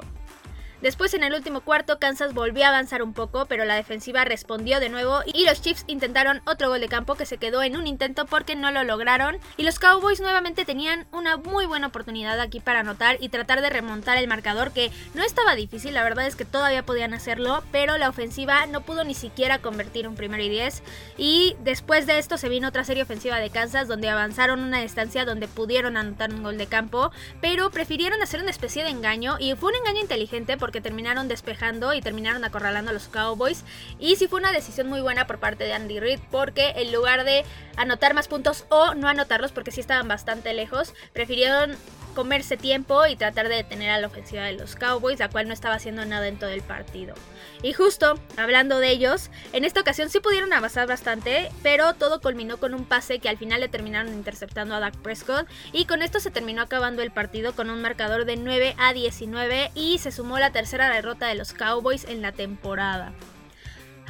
Después 0.83 1.15
en 1.15 1.23
el 1.23 1.33
último 1.33 1.61
cuarto 1.61 2.01
Kansas 2.01 2.35
volvió 2.35 2.65
a 2.65 2.69
avanzar 2.69 3.05
un 3.05 3.13
poco, 3.13 3.47
pero 3.47 3.65
la 3.65 3.77
defensiva 3.77 4.25
respondió 4.25 4.81
de 4.81 4.89
nuevo 4.89 5.21
y 5.33 5.47
los 5.47 5.63
Chiefs 5.63 5.85
intentaron 5.87 6.43
otro 6.45 6.71
gol 6.71 6.81
de 6.81 6.89
campo 6.89 7.15
que 7.15 7.25
se 7.25 7.39
quedó 7.39 7.63
en 7.63 7.77
un 7.77 7.87
intento 7.87 8.27
porque 8.27 8.57
no 8.57 8.73
lo 8.73 8.83
lograron. 8.83 9.39
Y 9.57 9.63
los 9.63 9.79
Cowboys 9.79 10.21
nuevamente 10.21 10.65
tenían 10.65 11.07
una 11.13 11.37
muy 11.37 11.67
buena 11.67 11.87
oportunidad 11.87 12.41
aquí 12.41 12.59
para 12.59 12.81
anotar 12.81 13.17
y 13.21 13.29
tratar 13.29 13.61
de 13.61 13.71
remontar 13.71 14.19
el 14.19 14.27
marcador 14.27 14.73
que 14.73 14.91
no 15.15 15.23
estaba 15.23 15.55
difícil, 15.55 15.95
la 15.95 16.03
verdad 16.03 16.27
es 16.27 16.35
que 16.35 16.45
todavía 16.45 16.85
podían 16.85 17.15
hacerlo, 17.15 17.63
pero 17.71 17.97
la 17.97 18.09
ofensiva 18.09 18.67
no 18.67 18.81
pudo 18.81 19.05
ni 19.05 19.15
siquiera 19.15 19.59
convertir 19.59 20.09
un 20.09 20.17
primero 20.17 20.43
y 20.43 20.49
diez. 20.49 20.83
Y 21.17 21.55
después 21.61 22.09
de 22.09 22.19
esto 22.19 22.39
se 22.39 22.49
vino 22.49 22.67
otra 22.67 22.83
serie 22.83 23.05
ofensiva 23.05 23.39
de 23.39 23.51
Kansas 23.51 23.87
donde 23.87 24.09
avanzaron 24.09 24.59
una 24.59 24.81
distancia 24.81 25.25
donde 25.25 25.47
pudieron 25.47 25.97
anotar 25.97 26.35
un 26.35 26.43
gol 26.43 26.59
de 26.59 26.67
campo, 26.67 27.13
pero 27.41 27.71
prefirieron 27.71 28.21
hacer 28.21 28.41
una 28.41 28.51
especie 28.51 28.83
de 28.83 28.91
engaño 28.91 29.37
y 29.39 29.55
fue 29.55 29.71
un 29.71 29.77
engaño 29.77 30.01
inteligente 30.01 30.57
porque 30.57 30.72
que 30.73 30.81
terminaron 30.81 31.29
despejando 31.29 31.95
y 31.95 32.01
terminaron 32.01 32.45
acorralando 32.45 32.91
a 32.91 32.95
los 32.95 33.09
Cowboys. 33.09 33.65
Y 34.01 34.17
sí 34.17 34.27
fue 34.27 34.41
una 34.41 34.51
decisión 34.51 34.89
muy 34.89 35.01
buena 35.01 35.27
por 35.27 35.39
parte 35.39 35.65
de 35.65 35.73
Andy 35.73 36.01
Reid 36.01 36.21
porque 36.31 36.73
en 36.77 36.93
lugar 36.93 37.25
de 37.25 37.45
anotar 37.77 38.15
más 38.15 38.27
puntos 38.27 38.65
o 38.71 38.95
no 38.95 39.09
anotarlos 39.09 39.53
porque 39.53 39.71
sí 39.71 39.81
estaban 39.81 40.09
bastante 40.09 40.53
lejos, 40.55 40.95
prefirieron 41.13 41.77
comerse 42.13 42.57
tiempo 42.57 43.07
y 43.07 43.17
tratar 43.17 43.49
de 43.49 43.57
detener 43.57 43.91
a 43.91 43.99
la 43.99 44.07
ofensiva 44.07 44.45
de 44.45 44.53
los 44.53 44.77
Cowboys, 44.77 45.19
la 45.19 45.29
cual 45.29 45.49
no 45.49 45.55
estaba 45.55 45.75
haciendo 45.75 46.05
nada 46.05 46.29
en 46.29 46.39
todo 46.39 46.51
el 46.51 46.63
partido. 46.63 47.15
Y 47.63 47.73
justo, 47.73 48.19
hablando 48.37 48.79
de 48.79 48.91
ellos, 48.91 49.31
en 49.53 49.65
esta 49.65 49.81
ocasión 49.81 50.11
sí 50.11 50.21
pudieron 50.21 50.53
avanzar 50.53 50.89
bastante, 50.89 51.51
pero 51.63 51.95
todo 51.95 52.21
culminó 52.21 52.57
con 52.59 52.75
un 52.75 52.85
pase 52.85 53.19
que 53.19 53.29
al 53.29 53.39
final 53.39 53.61
le 53.61 53.69
terminaron 53.69 54.13
interceptando 54.13 54.75
a 54.75 54.81
Dak 54.81 54.97
Prescott 54.97 55.47
y 55.73 55.85
con 55.85 56.03
esto 56.03 56.21
se 56.21 56.31
terminó 56.31 56.63
acabando 56.63 57.03
el 57.03 57.13
partido 57.13 57.55
con 57.55 57.71
un 57.71 57.81
marcador 57.81 58.25
de 58.25 58.37
9 58.37 58.75
a 58.79 58.93
19 58.93 59.71
y 59.75 59.99
se 59.99 60.13
sumó 60.13 60.39
la 60.39 60.51
tercera 60.51 60.93
derrota 60.93 61.27
de 61.29 61.37
los 61.37 61.53
Cowboys 61.53 62.05
en 62.05 62.23
la 62.23 62.33
temporada. 62.33 63.13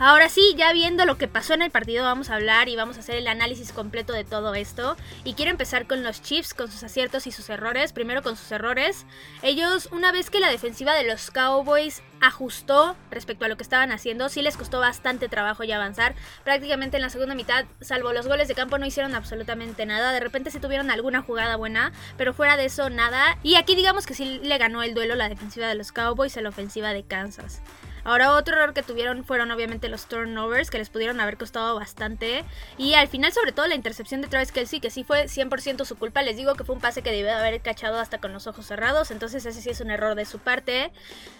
Ahora 0.05 0.29
sí, 0.29 0.57
ya 0.57 0.73
viendo 0.73 1.07
lo 1.07 1.17
que 1.17 1.29
pasó 1.29 1.55
en 1.55 1.63
el 1.63 1.71
partido, 1.71 2.03
vamos 2.03 2.29
a 2.29 2.35
hablar 2.35 2.69
y 2.69 2.75
vamos 2.75 2.97
a 2.97 3.01
hacer 3.01 3.15
el 3.15 3.29
análisis 3.29 3.71
completo 3.71 4.13
de 4.13 4.25
todo 4.25 4.53
esto. 4.57 4.97
Y 5.23 5.35
quiero 5.35 5.53
empezar 5.53 5.87
con 5.87 6.03
los 6.03 6.21
Chiefs, 6.21 6.55
con 6.55 6.69
sus 6.69 6.83
aciertos 6.83 7.29
y 7.29 7.31
sus 7.31 7.49
errores. 7.49 7.93
Primero 7.93 8.21
con 8.21 8.37
sus 8.37 8.51
errores. 8.51 9.07
Ellos, 9.43 9.89
una 9.93 10.11
vez 10.11 10.29
que 10.29 10.41
la 10.41 10.49
defensiva 10.49 10.95
de 10.95 11.05
los 11.05 11.31
Cowboys 11.31 12.03
ajustó 12.21 12.97
respecto 13.13 13.45
a 13.45 13.49
lo 13.49 13.57
que 13.57 13.63
estaban 13.63 13.93
haciendo, 13.93 14.29
sí 14.29 14.43
les 14.43 14.57
costó 14.57 14.81
bastante 14.81 15.29
trabajo 15.29 15.63
ya 15.63 15.77
avanzar. 15.77 16.17
Prácticamente 16.43 16.97
en 16.97 17.03
la 17.03 17.09
segunda 17.09 17.37
mitad, 17.37 17.67
salvo 17.81 18.13
los 18.13 18.27
goles 18.27 18.49
de 18.49 18.57
campo, 18.57 18.79
no 18.79 18.87
hicieron 18.87 19.15
absolutamente 19.15 19.87
nada. 19.87 20.11
De 20.11 20.19
repente 20.19 20.51
sí 20.51 20.59
tuvieron 20.59 20.91
alguna 20.91 21.23
jugada 21.23 21.55
buena, 21.55 21.93
pero 22.17 22.35
fuera 22.35 22.57
de 22.57 22.65
eso, 22.65 22.91
nada. 22.91 23.39
Y 23.45 23.55
aquí 23.55 23.77
digamos 23.77 24.07
que 24.07 24.15
sí 24.15 24.41
le 24.43 24.59
ganó 24.59 24.83
el 24.83 24.95
duelo 24.95 25.15
la 25.15 25.29
defensiva 25.29 25.69
de 25.69 25.77
los 25.77 25.93
Cowboys 25.93 26.37
a 26.37 26.41
la 26.41 26.49
ofensiva 26.49 26.93
de 26.93 27.05
Kansas. 27.05 27.63
Ahora 28.05 28.33
otro 28.33 28.57
error 28.57 28.75
que 28.75 28.83
tuvieron 28.83 29.25
fueron 29.25 29.51
obviamente 29.51 29.89
los 29.89 30.07
turnovers 30.07 30.71
que 30.71 30.79
les 30.79 30.91
pudieron 30.91 31.21
haber 31.21 31.37
costado 31.37 31.75
bastante. 31.77 32.45
Y 32.79 32.95
al 32.95 33.09
final 33.09 33.33
sobre 33.33 33.53
todo 33.53 33.67
la 33.67 33.75
intercepción 33.75 34.21
de 34.21 34.29
Travis 34.29 34.53
Kelsey 34.53 34.81
que 34.81 34.91
sí 34.91 35.05
fue 35.05 35.25
100% 35.25 35.85
su 35.85 35.97
culpa. 35.97 36.23
Les 36.23 36.37
digo 36.37 36.55
que 36.55 36.65
fue 36.65 36.75
un 36.75 36.81
pase 36.81 37.03
que 37.03 37.13
debió 37.13 37.33
haber 37.33 37.61
cachado 37.61 37.99
hasta 37.99 38.19
con 38.19 38.33
los 38.33 38.47
ojos 38.47 38.67
cerrados. 38.67 39.11
Entonces 39.11 39.47
ese 39.47 39.61
sí 39.61 39.71
es 39.71 39.81
un 39.81 39.91
error 39.91 40.15
de 40.15 40.25
su 40.25 40.39
parte. 40.39 40.91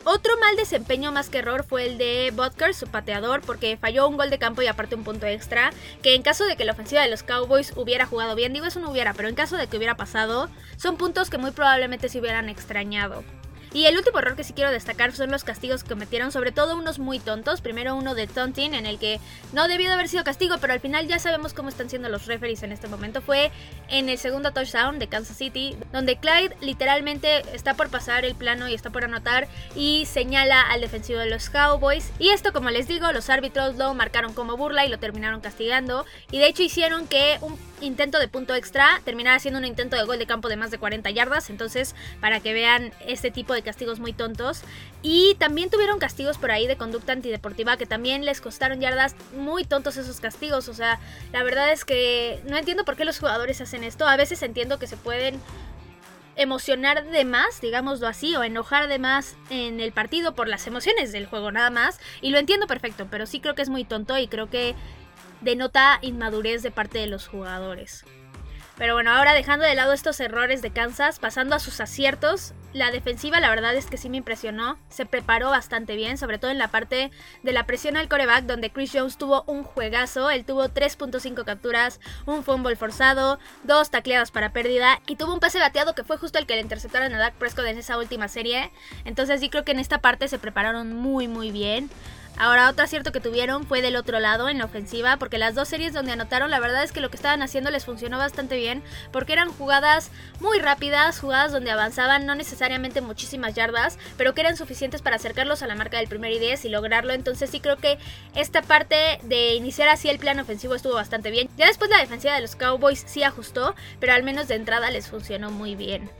Otro 0.05 0.39
mal 0.39 0.57
desempeño 0.57 1.13
más 1.13 1.29
que 1.29 1.39
error 1.39 1.65
fue 1.65 1.87
el 1.87 1.99
de 1.99 2.33
Butker, 2.35 2.75
su 2.75 2.87
pateador, 2.87 3.41
porque 3.41 3.77
falló 3.77 4.09
un 4.09 4.17
gol 4.17 4.31
de 4.31 4.39
campo 4.39 4.63
y 4.63 4.67
aparte 4.67 4.95
un 4.95 5.05
punto 5.05 5.27
extra. 5.27 5.73
Que 6.03 6.15
en 6.15 6.23
caso 6.23 6.45
de 6.45 6.57
que 6.57 6.65
la 6.65 6.73
ofensiva 6.73 7.03
de 7.03 7.11
los 7.11 7.23
Cowboys 7.23 7.73
hubiera 7.77 8.07
jugado 8.07 8.35
bien, 8.35 8.53
digo 8.53 8.67
eso 8.67 8.81
no 8.81 8.91
hubiera, 8.91 9.15
pero 9.15 9.29
en 9.29 9.35
caso 9.35 9.57
de 9.57 9.67
que 9.67 9.77
hubiera 9.77 9.97
pasado, 9.97 10.49
son 10.77 10.97
puntos 10.97 11.31
que 11.31 11.39
muy 11.39 11.51
probablemente 11.51 12.09
se 12.09 12.21
hubieran 12.21 12.49
extrañado. 12.49 13.25
Y 13.75 13.87
el 13.87 13.97
último 13.97 14.19
error 14.19 14.37
que 14.37 14.45
sí 14.45 14.53
quiero 14.53 14.71
destacar 14.71 15.13
son 15.13 15.31
los 15.31 15.45
castigos 15.45 15.83
que 15.83 15.91
cometieron, 15.91 16.31
sobre 16.31 16.53
todo 16.53 16.77
unos 16.77 16.99
muy 16.99 17.19
tontos. 17.19 17.61
Primero 17.61 17.95
uno 17.95 18.15
de 18.15 18.27
taunting, 18.27 18.75
en 18.75 18.87
el 18.87 18.99
que 18.99 19.19
no 19.53 19.67
debió 19.67 19.89
de 19.89 19.95
haber 19.95 20.09
sido 20.09 20.25
castigo, 20.25 20.57
pero 20.61 20.75
al 20.75 20.81
final 20.81 21.07
ya 21.07 21.19
sabemos 21.19 21.55
cómo 21.55 21.71
están 21.71 21.89
siendo 21.89 22.09
los 22.09 22.27
referees 22.27 22.63
en 22.63 22.73
este 22.73 22.89
momento. 22.89 23.23
Fue 23.23 23.51
en 23.89 24.09
el 24.09 24.19
segundo 24.19 24.53
touchdown 24.53 24.99
de 24.99 25.09
Kansas 25.09 25.37
City, 25.37 25.77
donde 25.93 26.17
Clyde 26.17 26.57
literalmente 26.61 27.43
está 27.55 27.75
por 27.75 27.89
pasar 27.89 28.25
el 28.25 28.35
plano 28.35 28.69
y 28.69 28.75
está 28.75 28.91
por 28.91 29.05
anotar 29.05 29.49
y 29.75 30.07
señala 30.07 30.61
al 30.61 30.81
defensivo 30.83 31.19
de 31.19 31.31
los 31.31 31.49
Cowboys. 31.49 32.11
Y 32.19 32.29
esto, 32.29 32.53
como 32.53 32.71
les 32.71 32.89
digo, 32.89 33.11
los 33.13 33.31
árbitros 33.31 33.77
lo 33.77 33.95
marcaron 33.95 34.35
como 34.35 34.57
burla 34.57 34.85
y 34.85 34.91
lo 34.91 34.99
terminaron 34.99 35.41
castigando. 35.41 36.05
Y 36.31 36.39
de 36.39 36.47
hecho 36.47 36.63
hicieron 36.63 37.07
que 37.07 37.39
un 37.41 37.59
intento 37.81 38.19
de 38.19 38.29
punto 38.29 38.55
extra 38.55 39.01
terminara 39.05 39.39
siendo 39.39 39.59
un 39.59 39.65
intento 39.65 39.97
de 39.97 40.05
gol 40.05 40.19
de 40.19 40.27
campo 40.27 40.49
de 40.49 40.57
más 40.57 40.71
de 40.71 40.79
40 40.79 41.11
yardas. 41.11 41.51
Entonces, 41.51 41.95
para 42.21 42.41
que 42.41 42.53
vean 42.53 42.93
este 43.07 43.31
tipo 43.31 43.55
de 43.55 43.62
castigos 43.63 44.01
muy 44.01 44.13
tontos. 44.13 44.63
Y 45.03 45.35
también 45.37 45.71
tuvieron 45.71 45.99
castigos 45.99 46.39
por 46.39 46.51
ahí 46.51 46.67
de 46.67 46.77
conducta 46.77 47.13
antideportiva 47.13 47.77
que 47.77 47.87
también 47.87 48.25
les 48.25 48.41
costaron 48.41 48.81
yardas 48.81 49.17
muy 49.37 49.65
tontos 49.65 49.97
esos 49.97 50.21
castigos. 50.21 50.69
O 50.69 50.75
sea, 50.75 51.01
la 51.33 51.43
verdad 51.43 51.73
es 51.73 51.85
que 51.85 52.41
no 52.47 52.57
entiendo 52.57 52.85
por 52.85 52.97
qué 52.97 53.05
los 53.05 53.19
jugadores 53.19 53.61
hacen 53.61 53.85
esto. 53.85 54.07
A 54.07 54.17
veces 54.17 54.43
entiendo 54.43 54.79
que 54.79 54.87
se 54.87 54.97
pueden 54.97 55.41
emocionar 56.37 57.05
de 57.05 57.25
más, 57.25 57.61
digámoslo 57.61 58.09
así, 58.09 58.35
o 58.37 58.43
enojar 58.43 58.89
de 58.89 58.99
más 58.99 59.37
en 59.51 59.81
el 59.81 59.93
partido 59.93 60.35
por 60.35 60.49
las 60.49 60.67
emociones 60.67 61.13
del 61.13 61.27
juego 61.27 61.53
nada 61.53 61.71
más. 61.71 62.01
Y 62.21 62.31
lo 62.31 62.39
entiendo 62.39 62.67
perfecto, 62.67 63.07
pero 63.11 63.27
sí 63.27 63.41
creo 63.41 63.55
que 63.55 63.63
es 63.63 63.69
muy 63.69 63.85
tonto 63.85 64.19
y 64.19 64.29
creo 64.29 64.49
que 64.49 64.75
denota 65.41 65.99
inmadurez 66.03 66.63
de 66.63 66.71
parte 66.71 66.99
de 66.99 67.07
los 67.07 67.27
jugadores. 67.27 68.05
Pero 68.79 68.95
bueno, 68.95 69.13
ahora 69.13 69.35
dejando 69.35 69.67
de 69.67 69.75
lado 69.75 69.93
estos 69.93 70.19
errores 70.21 70.63
de 70.63 70.71
Kansas, 70.71 71.19
pasando 71.19 71.55
a 71.55 71.59
sus 71.59 71.81
aciertos, 71.81 72.55
la 72.73 72.91
defensiva 72.91 73.41
la 73.41 73.51
verdad 73.51 73.75
es 73.75 73.87
que 73.87 73.97
sí 73.97 74.09
me 74.09 74.17
impresionó, 74.17 74.79
se 74.89 75.07
preparó 75.07 75.51
bastante 75.51 75.97
bien, 75.97 76.19
sobre 76.19 76.39
todo 76.39 76.51
en 76.51 76.59
la 76.59 76.69
parte 76.69 77.11
de 77.43 77.53
la 77.53 77.67
presión 77.67 77.97
al 77.97 78.09
coreback, 78.09 78.45
donde 78.45 78.71
Chris 78.71 78.93
Jones 78.95 79.19
tuvo 79.19 79.45
un 79.47 79.63
juegazo, 79.63 80.31
él 80.31 80.45
tuvo 80.45 80.69
3.5 80.69 81.45
capturas, 81.45 82.01
un 82.27 82.43
fumble 82.43 82.77
forzado, 82.77 83.39
dos 83.65 83.91
tacleadas 83.91 84.31
para 84.31 84.53
pérdida 84.53 85.01
y 85.07 85.17
tuvo 85.17 85.35
un 85.35 85.41
pase 85.41 85.59
bateado 85.59 85.95
que 85.95 86.05
fue 86.05 86.17
justo 86.17 86.39
el 86.39 86.47
que 86.47 86.55
le 86.55 86.63
interceptaron 86.63 87.13
a 87.15 87.19
Dak 87.19 87.35
Prescott 87.35 87.67
en 87.67 87.79
esa 87.79 87.99
última 87.99 88.29
serie, 88.29 88.71
entonces 89.05 89.41
sí 89.41 89.49
creo 89.49 89.65
que 89.65 89.73
en 89.73 89.79
esta 89.79 89.99
parte 89.99 90.29
se 90.29 90.39
prepararon 90.39 90.95
muy 90.95 91.29
muy 91.29 91.51
bien. 91.51 91.91
Ahora, 92.39 92.69
otro 92.69 92.85
acierto 92.85 93.13
que 93.13 93.21
tuvieron 93.21 93.67
fue 93.67 93.83
del 93.83 93.95
otro 93.95 94.19
lado, 94.19 94.49
en 94.49 94.59
la 94.59 94.65
ofensiva, 94.65 95.17
porque 95.19 95.39
las 95.39 95.55
dos 95.55 95.69
series 95.69 95.93
donde 95.93 96.13
anotaron, 96.13 96.51
la 96.51 96.61
verdad 96.61 96.83
es 96.83 96.91
que 96.91 97.01
lo 97.01 97.11
que 97.11 97.17
estaban 97.17 97.43
haciendo 97.43 97.71
les 97.71 97.85
funcionó 97.85 98.19
bastante 98.19 98.57
bien, 98.57 98.83
porque 99.13 99.35
eran 99.35 99.53
jugadas 99.53 100.11
muy 100.41 100.59
rápidas, 100.59 101.21
jugadas 101.21 101.53
donde 101.53 101.71
avanzaban 101.71 102.27
no 102.27 102.35
necesariamente 102.35 103.01
muchísimas 103.01 103.55
yardas, 103.55 103.99
pero 104.17 104.35
que 104.35 104.41
eran 104.41 104.57
suficientes 104.57 105.03
para 105.03 105.17
acercarlos 105.17 105.63
a 105.63 105.67
la 105.67 105.75
marca 105.75 105.99
del 105.99 106.09
primer 106.09 106.33
y 106.33 106.39
10 106.39 106.65
y 106.65 106.69
lograrlo. 106.71 107.13
Entonces 107.13 107.51
sí 107.51 107.61
creo 107.61 107.77
que 107.77 107.99
esta 108.35 108.63
parte 108.63 109.19
de 109.23 109.55
iniciar 109.55 109.89
así 109.89 110.09
el 110.09 110.19
plan 110.19 110.41
ofensivo 110.41 110.75
estuvo 110.75 110.95
bastante 110.95 111.31
bien. 111.31 111.49
Ya 111.57 111.67
después 111.67 111.91
la 111.91 111.99
defensiva 111.99 112.35
de 112.35 112.41
los 112.41 112.57
Cowboys 112.57 113.05
sí 113.07 113.23
ajustó, 113.23 113.75
pero 114.01 114.15
al 114.15 114.23
menos 114.23 114.49
de 114.49 114.55
entrada 114.55 114.91
les 114.91 115.09
funcionó 115.09 115.51
muy 115.51 115.77
bien. 115.77 116.11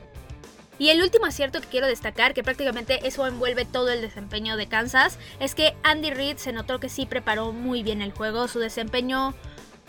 Y 0.79 0.89
el 0.89 1.01
último 1.01 1.25
acierto 1.25 1.61
que 1.61 1.67
quiero 1.67 1.87
destacar, 1.87 2.33
que 2.33 2.43
prácticamente 2.43 3.07
eso 3.07 3.27
envuelve 3.27 3.65
todo 3.65 3.89
el 3.89 4.01
desempeño 4.01 4.57
de 4.57 4.67
Kansas, 4.67 5.19
es 5.39 5.55
que 5.55 5.75
Andy 5.83 6.11
Reid 6.11 6.37
se 6.37 6.51
notó 6.51 6.79
que 6.79 6.89
sí 6.89 7.05
preparó 7.05 7.51
muy 7.51 7.83
bien 7.83 8.01
el 8.01 8.11
juego, 8.11 8.47
su 8.47 8.59
desempeño 8.59 9.33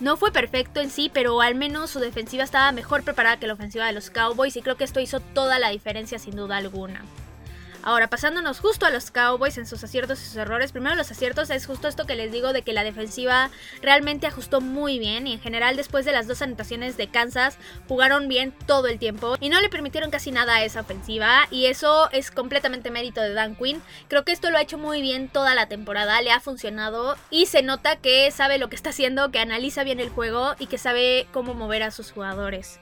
no 0.00 0.16
fue 0.16 0.32
perfecto 0.32 0.80
en 0.80 0.90
sí, 0.90 1.10
pero 1.12 1.40
al 1.40 1.54
menos 1.54 1.90
su 1.90 2.00
defensiva 2.00 2.44
estaba 2.44 2.72
mejor 2.72 3.02
preparada 3.04 3.38
que 3.38 3.46
la 3.46 3.54
ofensiva 3.54 3.86
de 3.86 3.92
los 3.92 4.10
Cowboys 4.10 4.56
y 4.56 4.62
creo 4.62 4.76
que 4.76 4.84
esto 4.84 5.00
hizo 5.00 5.20
toda 5.20 5.58
la 5.58 5.70
diferencia 5.70 6.18
sin 6.18 6.36
duda 6.36 6.56
alguna. 6.56 7.02
Ahora, 7.86 8.08
pasándonos 8.08 8.60
justo 8.60 8.86
a 8.86 8.90
los 8.90 9.10
Cowboys 9.10 9.58
en 9.58 9.66
sus 9.66 9.84
aciertos 9.84 10.18
y 10.18 10.24
sus 10.24 10.36
errores. 10.36 10.72
Primero 10.72 10.96
los 10.96 11.10
aciertos 11.10 11.50
es 11.50 11.66
justo 11.66 11.86
esto 11.86 12.06
que 12.06 12.14
les 12.14 12.32
digo 12.32 12.54
de 12.54 12.62
que 12.62 12.72
la 12.72 12.82
defensiva 12.82 13.50
realmente 13.82 14.26
ajustó 14.26 14.62
muy 14.62 14.98
bien 14.98 15.26
y 15.26 15.34
en 15.34 15.40
general 15.40 15.76
después 15.76 16.06
de 16.06 16.12
las 16.12 16.26
dos 16.26 16.40
anotaciones 16.40 16.96
de 16.96 17.08
Kansas 17.08 17.58
jugaron 17.86 18.26
bien 18.26 18.54
todo 18.66 18.86
el 18.86 18.98
tiempo 18.98 19.36
y 19.38 19.50
no 19.50 19.60
le 19.60 19.68
permitieron 19.68 20.10
casi 20.10 20.30
nada 20.30 20.54
a 20.54 20.64
esa 20.64 20.80
ofensiva 20.80 21.46
y 21.50 21.66
eso 21.66 22.10
es 22.10 22.30
completamente 22.30 22.90
mérito 22.90 23.20
de 23.20 23.34
Dan 23.34 23.54
Quinn. 23.54 23.82
Creo 24.08 24.24
que 24.24 24.32
esto 24.32 24.50
lo 24.50 24.56
ha 24.56 24.62
hecho 24.62 24.78
muy 24.78 25.02
bien 25.02 25.28
toda 25.28 25.54
la 25.54 25.68
temporada, 25.68 26.22
le 26.22 26.32
ha 26.32 26.40
funcionado 26.40 27.18
y 27.28 27.44
se 27.44 27.60
nota 27.60 27.96
que 27.96 28.30
sabe 28.30 28.56
lo 28.56 28.70
que 28.70 28.76
está 28.76 28.90
haciendo, 28.90 29.30
que 29.30 29.40
analiza 29.40 29.84
bien 29.84 30.00
el 30.00 30.08
juego 30.08 30.54
y 30.58 30.68
que 30.68 30.78
sabe 30.78 31.26
cómo 31.34 31.52
mover 31.52 31.82
a 31.82 31.90
sus 31.90 32.12
jugadores. 32.12 32.80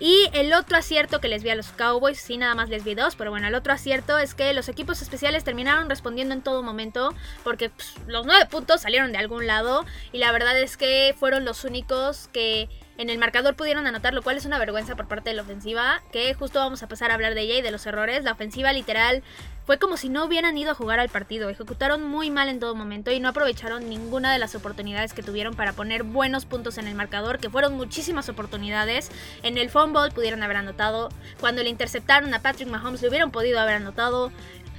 Y 0.00 0.28
el 0.32 0.52
otro 0.52 0.76
acierto 0.76 1.20
que 1.20 1.28
les 1.28 1.42
vi 1.42 1.50
a 1.50 1.54
los 1.54 1.68
Cowboys, 1.68 2.18
sí, 2.18 2.36
nada 2.36 2.54
más 2.54 2.68
les 2.68 2.82
vi 2.82 2.94
dos, 2.94 3.14
pero 3.14 3.30
bueno, 3.30 3.46
el 3.46 3.54
otro 3.54 3.72
acierto 3.72 4.18
es 4.18 4.34
que 4.34 4.52
los 4.52 4.68
equipos 4.68 5.00
especiales 5.02 5.44
terminaron 5.44 5.88
respondiendo 5.88 6.34
en 6.34 6.42
todo 6.42 6.62
momento, 6.62 7.14
porque 7.44 7.70
pues, 7.70 7.94
los 8.06 8.26
nueve 8.26 8.46
puntos 8.46 8.80
salieron 8.80 9.12
de 9.12 9.18
algún 9.18 9.46
lado, 9.46 9.84
y 10.12 10.18
la 10.18 10.32
verdad 10.32 10.58
es 10.58 10.76
que 10.76 11.14
fueron 11.18 11.44
los 11.44 11.64
únicos 11.64 12.28
que 12.32 12.68
en 12.96 13.10
el 13.10 13.18
marcador 13.18 13.56
pudieron 13.56 13.86
anotar, 13.86 14.14
lo 14.14 14.22
cual 14.22 14.36
es 14.36 14.46
una 14.46 14.58
vergüenza 14.58 14.94
por 14.94 15.08
parte 15.08 15.30
de 15.30 15.36
la 15.36 15.42
ofensiva, 15.42 16.02
que 16.12 16.32
justo 16.34 16.60
vamos 16.60 16.82
a 16.82 16.88
pasar 16.88 17.10
a 17.10 17.14
hablar 17.14 17.34
de 17.34 17.42
ella 17.42 17.58
y 17.58 17.62
de 17.62 17.70
los 17.70 17.86
errores. 17.86 18.22
La 18.24 18.32
ofensiva 18.32 18.72
literal 18.72 19.22
fue 19.66 19.78
como 19.78 19.96
si 19.96 20.08
no 20.08 20.24
hubieran 20.24 20.56
ido 20.58 20.70
a 20.70 20.74
jugar 20.74 21.00
al 21.00 21.08
partido, 21.08 21.48
ejecutaron 21.48 22.04
muy 22.04 22.30
mal 22.30 22.48
en 22.48 22.60
todo 22.60 22.74
momento 22.74 23.10
y 23.10 23.18
no 23.18 23.30
aprovecharon 23.30 23.88
ninguna 23.88 24.32
de 24.32 24.38
las 24.38 24.54
oportunidades 24.54 25.14
que 25.14 25.22
tuvieron 25.22 25.54
para 25.54 25.72
poner 25.72 26.02
buenos 26.02 26.44
puntos 26.44 26.78
en 26.78 26.86
el 26.86 26.94
marcador, 26.94 27.38
que 27.38 27.50
fueron 27.50 27.74
muchísimas 27.74 28.28
oportunidades. 28.28 29.10
En 29.42 29.56
el 29.58 29.70
fumble 29.70 30.10
pudieron 30.14 30.42
haber 30.42 30.58
anotado, 30.58 31.08
cuando 31.40 31.62
le 31.62 31.70
interceptaron 31.70 32.32
a 32.34 32.42
Patrick 32.42 32.68
Mahomes 32.68 33.02
le 33.02 33.08
hubieran 33.08 33.30
podido 33.30 33.58
haber 33.58 33.76
anotado. 33.76 34.30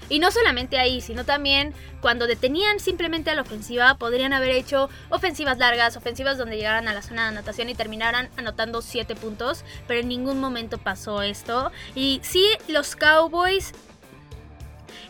Y 0.10 0.20
no 0.20 0.32
solamente 0.32 0.78
ahí, 0.78 1.02
sino 1.02 1.26
también 1.26 1.74
cuando 2.02 2.28
detenían 2.28 2.80
simplemente 2.80 3.32
a 3.32 3.36
la 3.36 3.42
ofensiva, 3.42 3.96
podrían 3.96 4.34
haber 4.34 4.52
hecho 4.52 4.90
ofensivas 5.10 5.58
largas, 5.58 5.98
ofensivas 5.98 6.38
donde 6.38 6.58
llegaran 6.58 6.88
a 6.88 6.94
la 6.94 7.02
zona 7.02 7.24
de 7.24 7.30
anotación 7.30 7.70
y 7.70 7.76
terminaran 7.76 8.30
anotando 8.38 8.82
7 8.82 9.16
puntos, 9.16 9.64
pero 9.88 10.02
en 10.02 10.08
ningún 10.08 10.40
momento 10.40 10.78
pasó 10.78 11.22
esto. 11.22 11.72
Y 11.96 12.20
sí, 12.24 12.46
los 12.68 12.96
Cowboys 12.96 13.74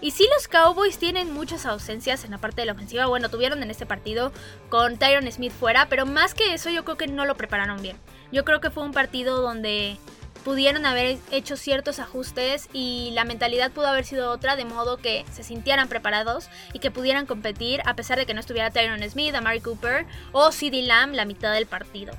y 0.01 0.11
sí, 0.11 0.27
los 0.35 0.47
Cowboys 0.47 0.97
tienen 0.97 1.33
muchas 1.33 1.65
ausencias 1.65 2.25
en 2.25 2.31
la 2.31 2.37
parte 2.37 2.61
de 2.61 2.65
la 2.65 2.73
ofensiva. 2.73 3.07
Bueno, 3.07 3.29
tuvieron 3.29 3.63
en 3.63 3.71
este 3.71 3.85
partido 3.85 4.31
con 4.69 4.97
Tyron 4.97 5.31
Smith 5.31 5.51
fuera, 5.51 5.87
pero 5.89 6.05
más 6.05 6.33
que 6.33 6.53
eso 6.53 6.69
yo 6.69 6.83
creo 6.83 6.97
que 6.97 7.07
no 7.07 7.25
lo 7.25 7.35
prepararon 7.35 7.81
bien. 7.81 7.97
Yo 8.31 8.45
creo 8.45 8.61
que 8.61 8.69
fue 8.69 8.83
un 8.83 8.91
partido 8.91 9.41
donde 9.41 9.97
pudieron 10.45 10.85
haber 10.85 11.17
hecho 11.31 11.57
ciertos 11.57 11.99
ajustes 11.99 12.69
y 12.71 13.09
la 13.13 13.25
mentalidad 13.25 13.71
pudo 13.71 13.87
haber 13.87 14.05
sido 14.05 14.29
otra, 14.29 14.55
de 14.55 14.63
modo 14.63 14.97
que 14.97 15.25
se 15.33 15.43
sintieran 15.43 15.89
preparados 15.89 16.49
y 16.71 16.79
que 16.79 16.91
pudieran 16.91 17.25
competir 17.25 17.81
a 17.85 17.95
pesar 17.95 18.19
de 18.19 18.27
que 18.27 18.35
no 18.35 18.39
estuviera 18.39 18.69
Tyron 18.69 19.01
Smith, 19.09 19.33
Amari 19.33 19.59
Cooper 19.59 20.05
o 20.31 20.51
CD 20.51 20.83
Lamb 20.83 21.15
la 21.15 21.25
mitad 21.25 21.51
del 21.51 21.65
partido. 21.65 22.13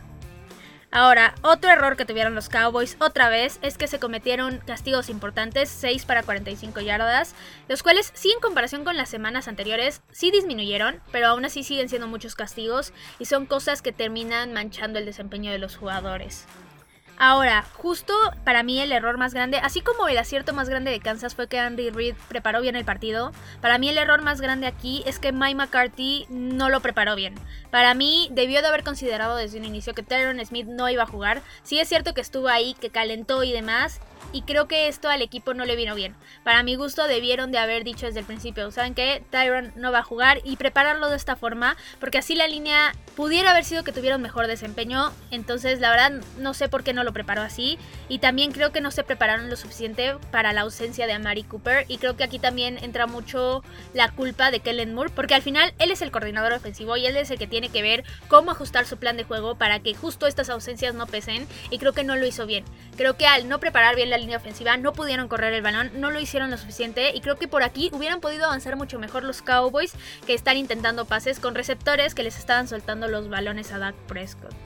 Ahora, 0.90 1.34
otro 1.42 1.70
error 1.70 1.96
que 1.96 2.04
tuvieron 2.04 2.34
los 2.34 2.48
Cowboys 2.48 2.96
otra 3.00 3.28
vez 3.28 3.60
es 3.62 3.78
que 3.78 3.86
se 3.86 4.00
cometieron 4.00 4.58
castigos 4.66 5.08
importantes, 5.08 5.68
6 5.68 6.04
para 6.04 6.22
45 6.24 6.80
yardas, 6.80 7.34
los 7.68 7.84
cuales 7.84 8.10
sí 8.14 8.32
en 8.32 8.40
comparación 8.40 8.82
con 8.82 8.96
las 8.96 9.08
semanas 9.08 9.46
anteriores 9.46 10.02
sí 10.10 10.32
disminuyeron, 10.32 11.00
pero 11.12 11.28
aún 11.28 11.44
así 11.44 11.62
siguen 11.62 11.88
siendo 11.88 12.08
muchos 12.08 12.34
castigos 12.34 12.92
y 13.20 13.26
son 13.26 13.46
cosas 13.46 13.82
que 13.82 13.92
terminan 13.92 14.52
manchando 14.52 14.98
el 14.98 15.06
desempeño 15.06 15.52
de 15.52 15.58
los 15.58 15.76
jugadores. 15.76 16.46
Ahora, 17.18 17.64
justo 17.74 18.12
para 18.44 18.62
mí 18.62 18.78
el 18.78 18.92
error 18.92 19.16
más 19.16 19.32
grande, 19.32 19.58
así 19.58 19.80
como 19.80 20.06
el 20.06 20.18
acierto 20.18 20.52
más 20.52 20.68
grande 20.68 20.90
de 20.90 21.00
Kansas 21.00 21.34
fue 21.34 21.48
que 21.48 21.58
Andy 21.58 21.88
Reid 21.88 22.14
preparó 22.28 22.60
bien 22.60 22.76
el 22.76 22.84
partido, 22.84 23.32
para 23.62 23.78
mí 23.78 23.88
el 23.88 23.96
error 23.96 24.20
más 24.20 24.42
grande 24.42 24.66
aquí 24.66 25.02
es 25.06 25.18
que 25.18 25.32
Mike 25.32 25.54
McCarthy 25.54 26.26
no 26.28 26.68
lo 26.68 26.80
preparó 26.80 27.16
bien. 27.16 27.34
Para 27.70 27.94
mí 27.94 28.28
debió 28.32 28.60
de 28.60 28.68
haber 28.68 28.84
considerado 28.84 29.36
desde 29.36 29.58
un 29.58 29.64
inicio 29.64 29.94
que 29.94 30.02
Tyron 30.02 30.44
Smith 30.44 30.66
no 30.66 30.90
iba 30.90 31.04
a 31.04 31.06
jugar. 31.06 31.40
Sí 31.62 31.78
es 31.78 31.88
cierto 31.88 32.12
que 32.12 32.20
estuvo 32.20 32.48
ahí, 32.48 32.74
que 32.74 32.90
calentó 32.90 33.42
y 33.44 33.52
demás, 33.52 34.00
y 34.32 34.42
creo 34.42 34.68
que 34.68 34.88
esto 34.88 35.08
al 35.08 35.22
equipo 35.22 35.54
no 35.54 35.64
le 35.64 35.76
vino 35.76 35.94
bien. 35.94 36.14
Para 36.44 36.62
mi 36.62 36.74
gusto 36.74 37.06
debieron 37.06 37.52
de 37.52 37.58
haber 37.58 37.84
dicho 37.84 38.06
desde 38.06 38.20
el 38.20 38.26
principio, 38.26 38.70
¿saben 38.70 38.94
qué? 38.94 39.22
Tyron 39.30 39.72
no 39.76 39.92
va 39.92 40.00
a 40.00 40.02
jugar 40.02 40.40
y 40.44 40.56
prepararlo 40.56 41.08
de 41.10 41.16
esta 41.16 41.36
forma, 41.36 41.76
porque 42.00 42.18
así 42.18 42.34
la 42.34 42.48
línea 42.48 42.94
pudiera 43.16 43.50
haber 43.50 43.64
sido 43.64 43.84
que 43.84 43.92
tuviera 43.92 44.16
un 44.16 44.22
mejor 44.22 44.46
desempeño, 44.46 45.12
entonces 45.30 45.80
la 45.80 45.90
verdad 45.90 46.12
no 46.38 46.54
sé 46.54 46.68
por 46.68 46.84
qué 46.84 46.92
no 46.92 47.04
lo 47.04 47.12
preparó 47.12 47.42
así, 47.42 47.78
y 48.08 48.18
también 48.18 48.52
creo 48.52 48.72
que 48.72 48.80
no 48.80 48.90
se 48.90 49.04
prepararon 49.04 49.48
lo 49.48 49.56
suficiente 49.56 50.14
para 50.30 50.52
la 50.52 50.62
ausencia 50.62 51.06
de 51.06 51.14
Amari 51.14 51.42
Cooper, 51.42 51.86
y 51.88 51.98
creo 51.98 52.16
que 52.16 52.24
aquí 52.24 52.38
también 52.38 52.78
entra 52.82 53.06
mucho 53.06 53.64
la 53.94 54.10
culpa 54.10 54.50
de 54.50 54.60
Kellen 54.60 54.94
Moore, 54.94 55.12
porque 55.14 55.34
al 55.34 55.42
final 55.42 55.72
él 55.78 55.90
es 55.90 56.02
el 56.02 56.10
coordinador 56.10 56.52
ofensivo 56.52 56.96
y 56.96 57.06
él 57.06 57.16
es 57.16 57.30
el 57.30 57.38
que 57.38 57.46
tiene 57.46 57.70
que 57.70 57.82
ver 57.82 58.04
cómo 58.28 58.50
ajustar 58.50 58.86
su 58.86 58.98
plan 58.98 59.16
de 59.16 59.24
juego 59.24 59.54
para 59.56 59.80
que 59.80 59.94
justo 59.94 60.26
estas 60.26 60.50
ausencias 60.50 60.94
no 60.94 61.06
pesen, 61.06 61.46
y 61.70 61.78
creo 61.78 61.92
que 61.92 62.04
no 62.04 62.16
lo 62.16 62.26
hizo 62.26 62.46
bien. 62.46 62.64
Creo 62.96 63.16
que 63.16 63.26
al 63.26 63.48
no 63.48 63.60
preparar 63.60 63.96
bien 63.96 64.10
la 64.10 64.15
línea 64.18 64.36
ofensiva, 64.36 64.76
no 64.76 64.92
pudieron 64.92 65.28
correr 65.28 65.52
el 65.52 65.62
balón, 65.62 65.90
no 65.94 66.10
lo 66.10 66.20
hicieron 66.20 66.50
lo 66.50 66.58
suficiente 66.58 67.12
y 67.14 67.20
creo 67.20 67.36
que 67.36 67.48
por 67.48 67.62
aquí 67.62 67.90
hubieran 67.92 68.20
podido 68.20 68.46
avanzar 68.46 68.76
mucho 68.76 68.98
mejor 68.98 69.24
los 69.24 69.42
Cowboys 69.42 69.94
que 70.26 70.34
están 70.34 70.56
intentando 70.56 71.04
pases 71.04 71.40
con 71.40 71.54
receptores 71.54 72.14
que 72.14 72.22
les 72.22 72.38
estaban 72.38 72.68
soltando 72.68 73.08
los 73.08 73.28
balones 73.28 73.72
a 73.72 73.78
Dak 73.78 73.94
Prescott. 74.06 74.65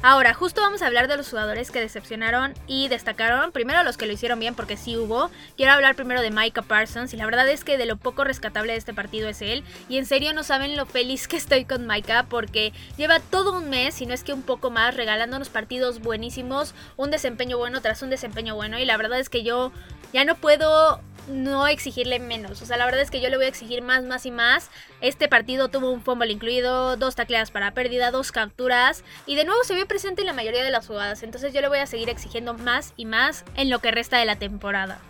Ahora, 0.00 0.32
justo 0.32 0.60
vamos 0.60 0.80
a 0.80 0.86
hablar 0.86 1.08
de 1.08 1.16
los 1.16 1.28
jugadores 1.28 1.72
que 1.72 1.80
decepcionaron 1.80 2.54
y 2.68 2.86
destacaron. 2.86 3.50
Primero 3.50 3.82
los 3.82 3.96
que 3.96 4.06
lo 4.06 4.12
hicieron 4.12 4.38
bien 4.38 4.54
porque 4.54 4.76
sí 4.76 4.96
hubo. 4.96 5.28
Quiero 5.56 5.72
hablar 5.72 5.96
primero 5.96 6.22
de 6.22 6.30
Micah 6.30 6.62
Parsons 6.62 7.12
y 7.14 7.16
la 7.16 7.26
verdad 7.26 7.48
es 7.48 7.64
que 7.64 7.76
de 7.76 7.84
lo 7.84 7.96
poco 7.96 8.22
rescatable 8.22 8.72
de 8.72 8.78
este 8.78 8.94
partido 8.94 9.28
es 9.28 9.42
él. 9.42 9.64
Y 9.88 9.98
en 9.98 10.06
serio 10.06 10.32
no 10.32 10.44
saben 10.44 10.76
lo 10.76 10.86
feliz 10.86 11.26
que 11.26 11.36
estoy 11.36 11.64
con 11.64 11.88
Micah 11.88 12.26
porque 12.28 12.72
lleva 12.96 13.18
todo 13.18 13.58
un 13.58 13.70
mes, 13.70 13.94
si 13.94 14.06
no 14.06 14.14
es 14.14 14.22
que 14.22 14.32
un 14.32 14.42
poco 14.42 14.70
más, 14.70 14.94
regalándonos 14.94 15.48
partidos 15.48 16.00
buenísimos, 16.00 16.76
un 16.96 17.10
desempeño 17.10 17.58
bueno 17.58 17.80
tras 17.80 18.00
un 18.00 18.10
desempeño 18.10 18.54
bueno. 18.54 18.78
Y 18.78 18.84
la 18.84 18.96
verdad 18.96 19.18
es 19.18 19.28
que 19.28 19.42
yo 19.42 19.72
ya 20.12 20.24
no 20.24 20.36
puedo 20.36 21.00
no 21.28 21.66
exigirle 21.66 22.18
menos. 22.18 22.62
O 22.62 22.66
sea, 22.66 22.76
la 22.76 22.84
verdad 22.84 23.00
es 23.00 23.10
que 23.10 23.20
yo 23.20 23.28
le 23.30 23.36
voy 23.36 23.46
a 23.46 23.48
exigir 23.48 23.82
más, 23.82 24.04
más 24.04 24.26
y 24.26 24.30
más. 24.30 24.70
Este 25.00 25.28
partido 25.28 25.68
tuvo 25.68 25.90
un 25.90 26.02
fumble 26.02 26.32
incluido, 26.32 26.96
dos 26.96 27.14
tacleadas 27.14 27.50
para 27.50 27.72
pérdida, 27.72 28.10
dos 28.10 28.32
capturas. 28.32 29.04
Y 29.26 29.36
de 29.36 29.44
nuevo 29.44 29.62
se 29.64 29.74
vio 29.74 29.86
presente 29.86 30.22
en 30.22 30.26
la 30.26 30.32
mayoría 30.32 30.64
de 30.64 30.70
las 30.70 30.86
jugadas. 30.86 31.22
Entonces 31.22 31.52
yo 31.52 31.60
le 31.60 31.68
voy 31.68 31.78
a 31.78 31.86
seguir 31.86 32.08
exigiendo 32.08 32.54
más 32.54 32.92
y 32.96 33.04
más 33.04 33.44
en 33.56 33.70
lo 33.70 33.78
que 33.78 33.90
resta 33.90 34.18
de 34.18 34.24
la 34.24 34.36
temporada. 34.36 35.00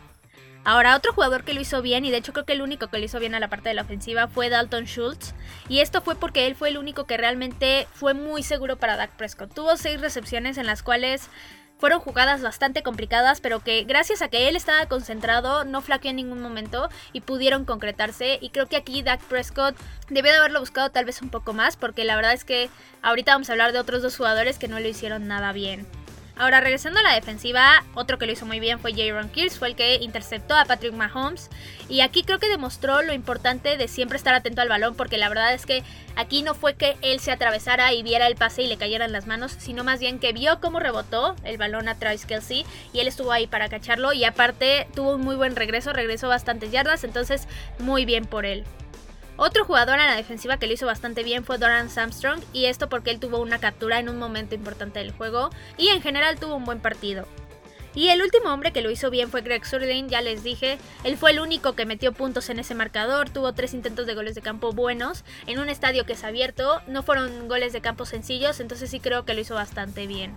Ahora, 0.65 0.97
otro 0.97 1.15
jugador 1.15 1.45
que 1.45 1.55
lo 1.55 1.63
hizo 1.63 1.81
bien, 1.81 2.05
y 2.05 2.11
de 2.11 2.19
hecho 2.19 2.35
creo 2.35 2.45
que 2.45 2.53
el 2.53 2.61
único 2.61 2.89
que 2.89 2.99
lo 2.99 3.05
hizo 3.07 3.19
bien 3.19 3.35
a 3.35 3.41
la 3.41 3.49
parte 3.49 3.71
de 3.71 3.75
la 3.75 3.83
ofensiva 3.83 4.29
fue 4.29 4.51
Dalton 4.51 4.85
Schultz. 4.85 5.33
Y 5.69 5.81
esto 5.81 6.03
fue 6.03 6.15
porque 6.15 6.47
él 6.47 6.57
fue 6.57 6.69
el 6.69 6.77
único 6.77 7.05
que 7.05 7.17
realmente 7.17 7.87
fue 7.95 8.13
muy 8.13 8.43
seguro 8.43 8.77
para 8.77 8.97
Dak 8.97 9.13
Prescott. 9.13 9.55
Tuvo 9.55 9.79
seis 9.79 9.99
recepciones 9.99 10.59
en 10.59 10.67
las 10.67 10.83
cuales 10.83 11.31
fueron 11.79 12.01
jugadas 12.01 12.43
bastante 12.43 12.83
complicadas, 12.83 13.41
pero 13.41 13.61
que 13.61 13.85
gracias 13.85 14.21
a 14.21 14.29
que 14.29 14.49
él 14.49 14.57
estaba 14.57 14.87
concentrado, 14.87 15.65
no 15.65 15.81
flaqueó 15.81 16.11
en 16.11 16.17
ningún 16.17 16.43
momento 16.43 16.89
y 17.13 17.21
pudieron 17.21 17.65
concretarse. 17.65 18.39
Y 18.41 18.51
creo 18.51 18.67
que 18.67 18.77
aquí 18.77 19.03
Dak 19.03 19.21
Prescott 19.23 19.77
debió 20.09 20.33
de 20.33 20.39
haberlo 20.39 20.61
buscado 20.61 20.91
tal 20.91 21.05
vez 21.05 21.23
un 21.23 21.31
poco 21.31 21.53
más, 21.53 21.77
porque 21.77 22.05
la 22.05 22.17
verdad 22.17 22.33
es 22.33 22.45
que 22.45 22.69
ahorita 23.03 23.33
vamos 23.33 23.49
a 23.49 23.53
hablar 23.53 23.73
de 23.73 23.79
otros 23.79 24.03
dos 24.03 24.17
jugadores 24.17 24.59
que 24.59 24.69
no 24.69 24.81
lo 24.81 24.89
hicieron 24.89 25.29
nada 25.29 25.53
bien. 25.53 25.87
Ahora, 26.39 26.61
regresando 26.61 27.01
a 27.01 27.03
la 27.03 27.15
defensiva, 27.15 27.85
otro 27.95 28.17
que 28.17 28.27
lo 28.27 28.31
hizo 28.31 28.47
muy 28.47 28.61
bien 28.61 28.79
fue 28.79 28.95
Jaron 28.95 29.29
Kears, 29.29 29.59
fue 29.59 29.67
el 29.67 29.75
que 29.75 29.97
interceptó 29.97 30.55
a 30.55 30.67
Patrick 30.67 30.93
Mahomes. 30.93 31.51
Y 31.89 32.01
aquí 32.01 32.23
creo 32.23 32.39
que 32.39 32.49
demostró 32.49 33.03
lo 33.03 33.13
importante 33.13 33.77
de 33.77 33.89
siempre 33.89 34.17
estar 34.17 34.35
atento 34.35 34.61
al 34.61 34.69
balón, 34.69 34.95
porque 34.95 35.19
la 35.19 35.29
verdad 35.29 35.53
es 35.53 35.67
que 35.67 35.83
aquí 36.15 36.43
no 36.43 36.55
fue 36.55 36.75
que 36.75 36.97
él 37.03 37.19
se 37.19 37.33
atravesara 37.33 37.93
y 37.93 38.05
viera 38.05 38.29
el 38.29 38.37
pase 38.37 38.63
y 38.63 38.69
le 38.69 38.77
cayeran 38.77 39.11
las 39.11 39.27
manos, 39.27 39.57
sino 39.59 39.83
más 39.83 39.99
bien 39.99 40.21
que 40.21 40.33
vio 40.33 40.61
cómo 40.61 40.79
rebotó 40.79 41.35
el 41.43 41.59
balón 41.59 41.89
a 41.89 41.99
Travis 41.99 42.25
Kelsey 42.25 42.65
y 42.93 43.01
él 43.01 43.09
estuvo 43.09 43.33
ahí 43.33 43.49
para 43.49 43.69
cacharlo. 43.69 44.13
Y 44.13 44.25
aparte 44.25 44.87
tuvo 44.95 45.17
un 45.17 45.23
muy 45.23 45.35
buen 45.35 45.57
regreso, 45.57 45.93
regresó 45.93 46.29
bastantes 46.29 46.71
yardas, 46.71 47.03
entonces 47.03 47.49
muy 47.81 48.05
bien 48.05 48.25
por 48.27 48.47
él. 48.47 48.65
Otro 49.41 49.65
jugador 49.65 50.01
en 50.01 50.07
la 50.07 50.17
defensiva 50.17 50.57
que 50.59 50.67
lo 50.67 50.73
hizo 50.73 50.87
bastante 50.87 51.23
bien 51.23 51.45
fue 51.45 51.59
Doran 51.59 51.89
Armstrong 51.97 52.41
y 52.53 52.65
esto 52.65 52.89
porque 52.89 53.13
él 53.13 53.21
tuvo 53.21 53.39
una 53.39 53.61
captura 53.61 54.01
en 54.01 54.09
un 54.09 54.19
momento 54.19 54.57
importante 54.57 54.99
del 54.99 55.13
juego 55.13 55.51
y 55.77 55.91
en 55.91 56.03
general 56.03 56.41
tuvo 56.41 56.57
un 56.57 56.65
buen 56.65 56.81
partido. 56.81 57.25
Y 57.95 58.09
el 58.09 58.21
último 58.21 58.53
hombre 58.53 58.73
que 58.73 58.83
lo 58.83 58.91
hizo 58.91 59.11
bien 59.11 59.31
fue 59.31 59.43
Greg 59.43 59.65
Surdin, 59.65 60.09
ya 60.09 60.23
les 60.23 60.43
dije, 60.43 60.79
él 61.05 61.17
fue 61.17 61.31
el 61.31 61.39
único 61.39 61.77
que 61.77 61.87
metió 61.87 62.13
puntos 62.13 62.51
en 62.51 62.59
ese 62.59 62.75
marcador, 62.75 63.31
tuvo 63.31 63.53
tres 63.53 63.75
intentos 63.75 64.07
de 64.07 64.15
goles 64.15 64.35
de 64.35 64.43
campo 64.43 64.73
buenos, 64.73 65.25
en 65.47 65.61
un 65.61 65.69
estadio 65.69 66.05
que 66.05 66.15
es 66.15 66.25
abierto, 66.25 66.83
no 66.89 67.05
fueron 67.05 67.47
goles 67.47 67.73
de 67.73 67.81
campo 67.81 68.07
sencillos, 68.07 68.59
entonces 68.59 68.91
sí 68.91 68.99
creo 68.99 69.25
que 69.25 69.35
lo 69.35 69.41
hizo 69.41 69.55
bastante 69.55 70.09
bien. 70.09 70.37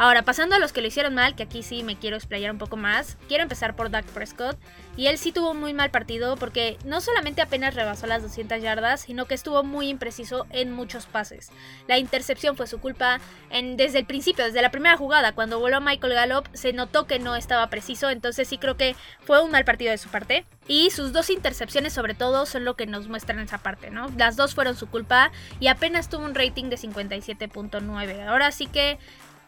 Ahora, 0.00 0.22
pasando 0.22 0.54
a 0.54 0.60
los 0.60 0.72
que 0.72 0.80
lo 0.80 0.86
hicieron 0.86 1.14
mal, 1.14 1.34
que 1.34 1.42
aquí 1.42 1.64
sí 1.64 1.82
me 1.82 1.96
quiero 1.96 2.16
explayar 2.16 2.52
un 2.52 2.58
poco 2.58 2.76
más, 2.76 3.18
quiero 3.26 3.42
empezar 3.42 3.74
por 3.74 3.90
Doug 3.90 4.04
Prescott. 4.14 4.56
Y 4.96 5.08
él 5.08 5.18
sí 5.18 5.32
tuvo 5.32 5.50
un 5.50 5.60
muy 5.60 5.74
mal 5.74 5.90
partido 5.90 6.36
porque 6.36 6.78
no 6.84 7.00
solamente 7.00 7.42
apenas 7.42 7.74
rebasó 7.74 8.06
las 8.06 8.22
200 8.22 8.62
yardas, 8.62 9.00
sino 9.00 9.26
que 9.26 9.34
estuvo 9.34 9.64
muy 9.64 9.88
impreciso 9.88 10.46
en 10.50 10.70
muchos 10.70 11.06
pases. 11.06 11.50
La 11.88 11.98
intercepción 11.98 12.56
fue 12.56 12.68
su 12.68 12.78
culpa 12.78 13.20
desde 13.50 13.98
el 13.98 14.06
principio, 14.06 14.44
desde 14.44 14.62
la 14.62 14.70
primera 14.70 14.96
jugada, 14.96 15.32
cuando 15.32 15.58
voló 15.58 15.80
Michael 15.80 16.14
Gallup, 16.14 16.48
se 16.52 16.72
notó 16.72 17.06
que 17.06 17.18
no 17.18 17.34
estaba 17.34 17.68
preciso, 17.68 18.10
entonces 18.10 18.46
sí 18.46 18.58
creo 18.58 18.76
que 18.76 18.94
fue 19.20 19.42
un 19.42 19.50
mal 19.50 19.64
partido 19.64 19.90
de 19.90 19.98
su 19.98 20.08
parte. 20.08 20.44
Y 20.68 20.90
sus 20.90 21.12
dos 21.12 21.30
intercepciones 21.30 21.92
sobre 21.92 22.14
todo 22.14 22.44
son 22.44 22.64
lo 22.64 22.76
que 22.76 22.86
nos 22.86 23.08
muestran 23.08 23.38
esa 23.40 23.58
parte, 23.58 23.90
¿no? 23.90 24.12
Las 24.16 24.36
dos 24.36 24.54
fueron 24.54 24.76
su 24.76 24.88
culpa 24.88 25.32
y 25.60 25.68
apenas 25.68 26.08
tuvo 26.08 26.24
un 26.24 26.34
rating 26.34 26.66
de 26.66 26.76
57.9. 26.76 28.26
Ahora 28.28 28.52
sí 28.52 28.66
que 28.66 28.98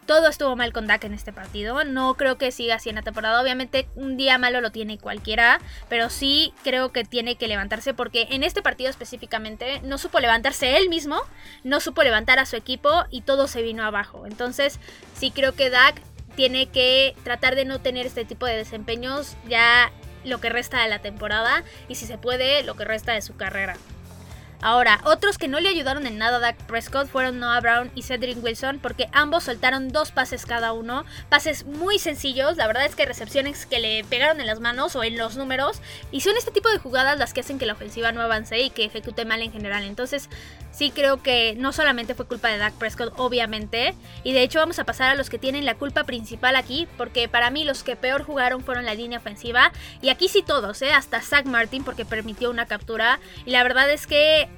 todo 0.07 0.29
estuvo 0.29 0.57
mal 0.57 0.73
con 0.73 0.87
Dak 0.87 1.05
en 1.05 1.15
este 1.15 1.33
partido. 1.33 1.85
No 1.85 2.15
creo 2.15 2.37
que 2.37 2.51
siga 2.51 2.77
así 2.77 2.89
en 2.89 2.97
la 2.97 3.03
temporada. 3.03 3.41
Obviamente 3.41 3.89
un 3.95 4.17
día 4.17 4.39
malo 4.39 4.61
lo 4.61 4.73
tiene 4.73 4.99
cualquiera, 4.99 5.61
pero 5.89 6.11
sí 6.11 6.53
creo 6.65 6.91
que 6.91 7.05
tiene 7.05 7.37
que 7.37 7.49
levantarse 7.49 7.95
porque 7.95 8.29
en 8.31 8.43
este 8.43 8.63
partido 8.63 8.91
específicamente 8.91 9.81
no 9.83 9.99
supo 9.99 10.21
levantarse 10.21 10.77
él 10.77 10.89
mismo, 10.89 11.21
no 11.65 11.81
supo 11.81 12.03
levantar 12.03 12.39
a 12.39 12.47
su 12.47 12.57
equipo 12.57 13.05
y 13.11 13.23
todo 13.23 13.47
se 13.47 13.63
vino 13.63 13.85
abajo. 13.85 14.27
Entonces 14.27 14.81
sí 15.15 15.31
creo 15.31 15.55
que 15.55 15.71
Dak 15.71 16.01
tiene 16.35 16.67
que 16.67 17.15
tratar 17.23 17.55
de 17.55 17.65
no 17.65 17.81
tener 17.81 18.07
este 18.07 18.25
tipo 18.25 18.47
de 18.47 18.57
desempeños 18.57 19.37
ya 19.49 19.93
lo 20.25 20.41
que 20.41 20.51
resta 20.51 20.83
de 20.83 20.89
la 20.89 21.01
temporada 21.01 21.65
y 21.89 21.95
si 21.95 22.07
se 22.07 22.19
puede 22.19 22.63
lo 22.63 22.75
que 22.75 22.85
resta 22.85 23.13
de 23.13 23.23
su 23.23 23.37
carrera. 23.37 23.77
Ahora, 24.63 25.01
otros 25.05 25.39
que 25.39 25.49
no 25.49 25.59
le 25.59 25.71
ayudaron 25.71 26.07
en 26.07 26.19
nada 26.19 26.37
a 26.37 26.41
Dak 26.41 26.57
Prescott 26.65 27.09
fueron 27.09 27.39
Noah 27.39 27.61
Brown 27.61 27.91
y 27.95 28.03
Cedric 28.03 28.43
Wilson 28.45 28.79
porque 28.79 29.09
ambos 29.13 29.45
soltaron 29.45 29.89
dos 29.89 30.11
pases 30.11 30.45
cada 30.45 30.75
uno, 30.75 31.07
pases 31.31 31.65
muy 31.65 31.99
sencillos, 31.99 32.59
la 32.59 32.67
verdad 32.67 32.85
es 32.85 32.95
que 32.95 33.07
recepciones 33.07 33.65
que 33.65 33.79
le 33.79 34.05
pegaron 34.05 34.39
en 34.39 34.47
las 34.47 34.61
manos 34.61 34.97
o 34.97 35.03
en 35.03 35.17
los 35.17 35.37
números 35.37 35.81
y 36.13 36.21
son 36.21 36.37
este 36.37 36.51
tipo 36.51 36.69
de 36.71 36.79
jugadas 36.79 37.19
las 37.19 37.33
que 37.33 37.41
hacen 37.41 37.59
que 37.59 37.65
la 37.65 37.73
ofensiva 37.73 38.13
no 38.13 38.21
avance 38.21 38.61
y 38.61 38.69
que 38.69 38.85
ejecute 38.85 39.25
mal 39.25 39.41
en 39.41 39.51
general. 39.51 39.85
Entonces, 39.85 40.29
sí 40.73 40.91
creo 40.91 41.23
que 41.23 41.55
no 41.57 41.73
solamente 41.73 42.15
fue 42.15 42.27
culpa 42.27 42.49
de 42.49 42.59
Dak 42.59 42.75
Prescott, 42.75 43.15
obviamente, 43.17 43.95
y 44.25 44.33
de 44.35 44.43
hecho 44.43 44.59
vamos 44.59 44.79
a 44.79 44.85
pasar 44.85 45.11
a 45.11 45.15
los 45.15 45.31
que 45.31 45.39
tienen 45.39 45.65
la 45.65 45.77
culpa 45.77 46.05
principal 46.05 46.55
aquí, 46.55 46.87
porque 46.99 47.29
para 47.29 47.51
mí 47.51 47.65
los 47.65 47.83
que 47.83 47.97
peor 47.97 48.25
jugaron 48.25 48.63
fueron 48.63 48.85
la 48.85 48.95
línea 48.95 49.19
ofensiva 49.19 49.73
y 50.03 50.11
aquí 50.11 50.29
sí 50.29 50.43
todos, 50.43 50.83
¿eh? 50.83 50.93
hasta 50.93 51.23
Zach 51.23 51.47
Martin 51.47 51.83
porque 51.83 52.05
permitió 52.05 52.51
una 52.51 52.67
captura 52.67 53.21
y 53.47 53.51
la 53.53 53.63
verdad 53.63 53.91
es 53.91 54.07
que 54.07 54.49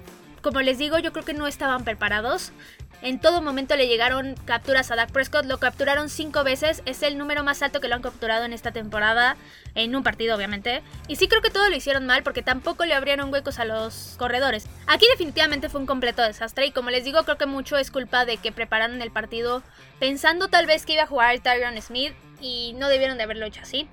como 0.42 0.61
les 0.61 0.78
digo, 0.78 0.98
yo 0.98 1.12
creo 1.12 1.24
que 1.24 1.35
no 1.35 1.46
estaban 1.46 1.85
preparados. 1.85 2.52
En 3.00 3.20
todo 3.20 3.42
momento 3.42 3.74
le 3.74 3.88
llegaron 3.88 4.37
capturas 4.44 4.92
a 4.92 4.96
Dak 4.96 5.11
Prescott, 5.11 5.46
lo 5.46 5.59
capturaron 5.59 6.09
cinco 6.09 6.44
veces, 6.44 6.83
es 6.87 7.02
el 7.02 7.18
número 7.18 7.42
más 7.42 7.61
alto 7.61 7.81
que 7.81 7.88
lo 7.88 7.96
han 7.96 8.02
capturado 8.02 8.44
en 8.44 8.52
esta 8.52 8.70
temporada, 8.70 9.37
en 9.74 9.96
un 9.96 10.05
partido 10.05 10.37
obviamente. 10.37 10.83
Y 11.09 11.16
sí 11.16 11.26
creo 11.26 11.42
que 11.42 11.50
todo 11.50 11.68
lo 11.68 11.74
hicieron 11.74 12.07
mal 12.07 12.22
porque 12.22 12.42
tampoco 12.42 12.85
le 12.85 12.94
abrieron 12.94 13.33
huecos 13.33 13.59
a 13.59 13.64
los 13.64 14.14
corredores. 14.18 14.68
Aquí 14.87 15.07
definitivamente 15.11 15.68
fue 15.68 15.81
un 15.81 15.87
completo 15.87 16.22
desastre 16.22 16.66
y 16.66 16.70
como 16.70 16.90
les 16.90 17.02
digo 17.02 17.24
creo 17.24 17.38
que 17.38 17.46
mucho 17.46 17.76
es 17.76 17.90
culpa 17.90 18.24
de 18.24 18.37
que 18.37 18.52
prepararon 18.52 19.02
el 19.02 19.11
partido 19.11 19.64
pensando 19.98 20.46
tal 20.46 20.66
vez 20.66 20.87
que 20.87 20.92
iba 20.92 21.02
a 21.02 21.09
jugar 21.09 21.40
Tyron 21.40 21.81
Smith 21.83 22.12
y 22.40 22.74
no 22.74 22.88
debieron 22.88 23.16
de 23.16 23.24
haberlo 23.24 23.46
hecho 23.46 23.62
así. 23.62 23.88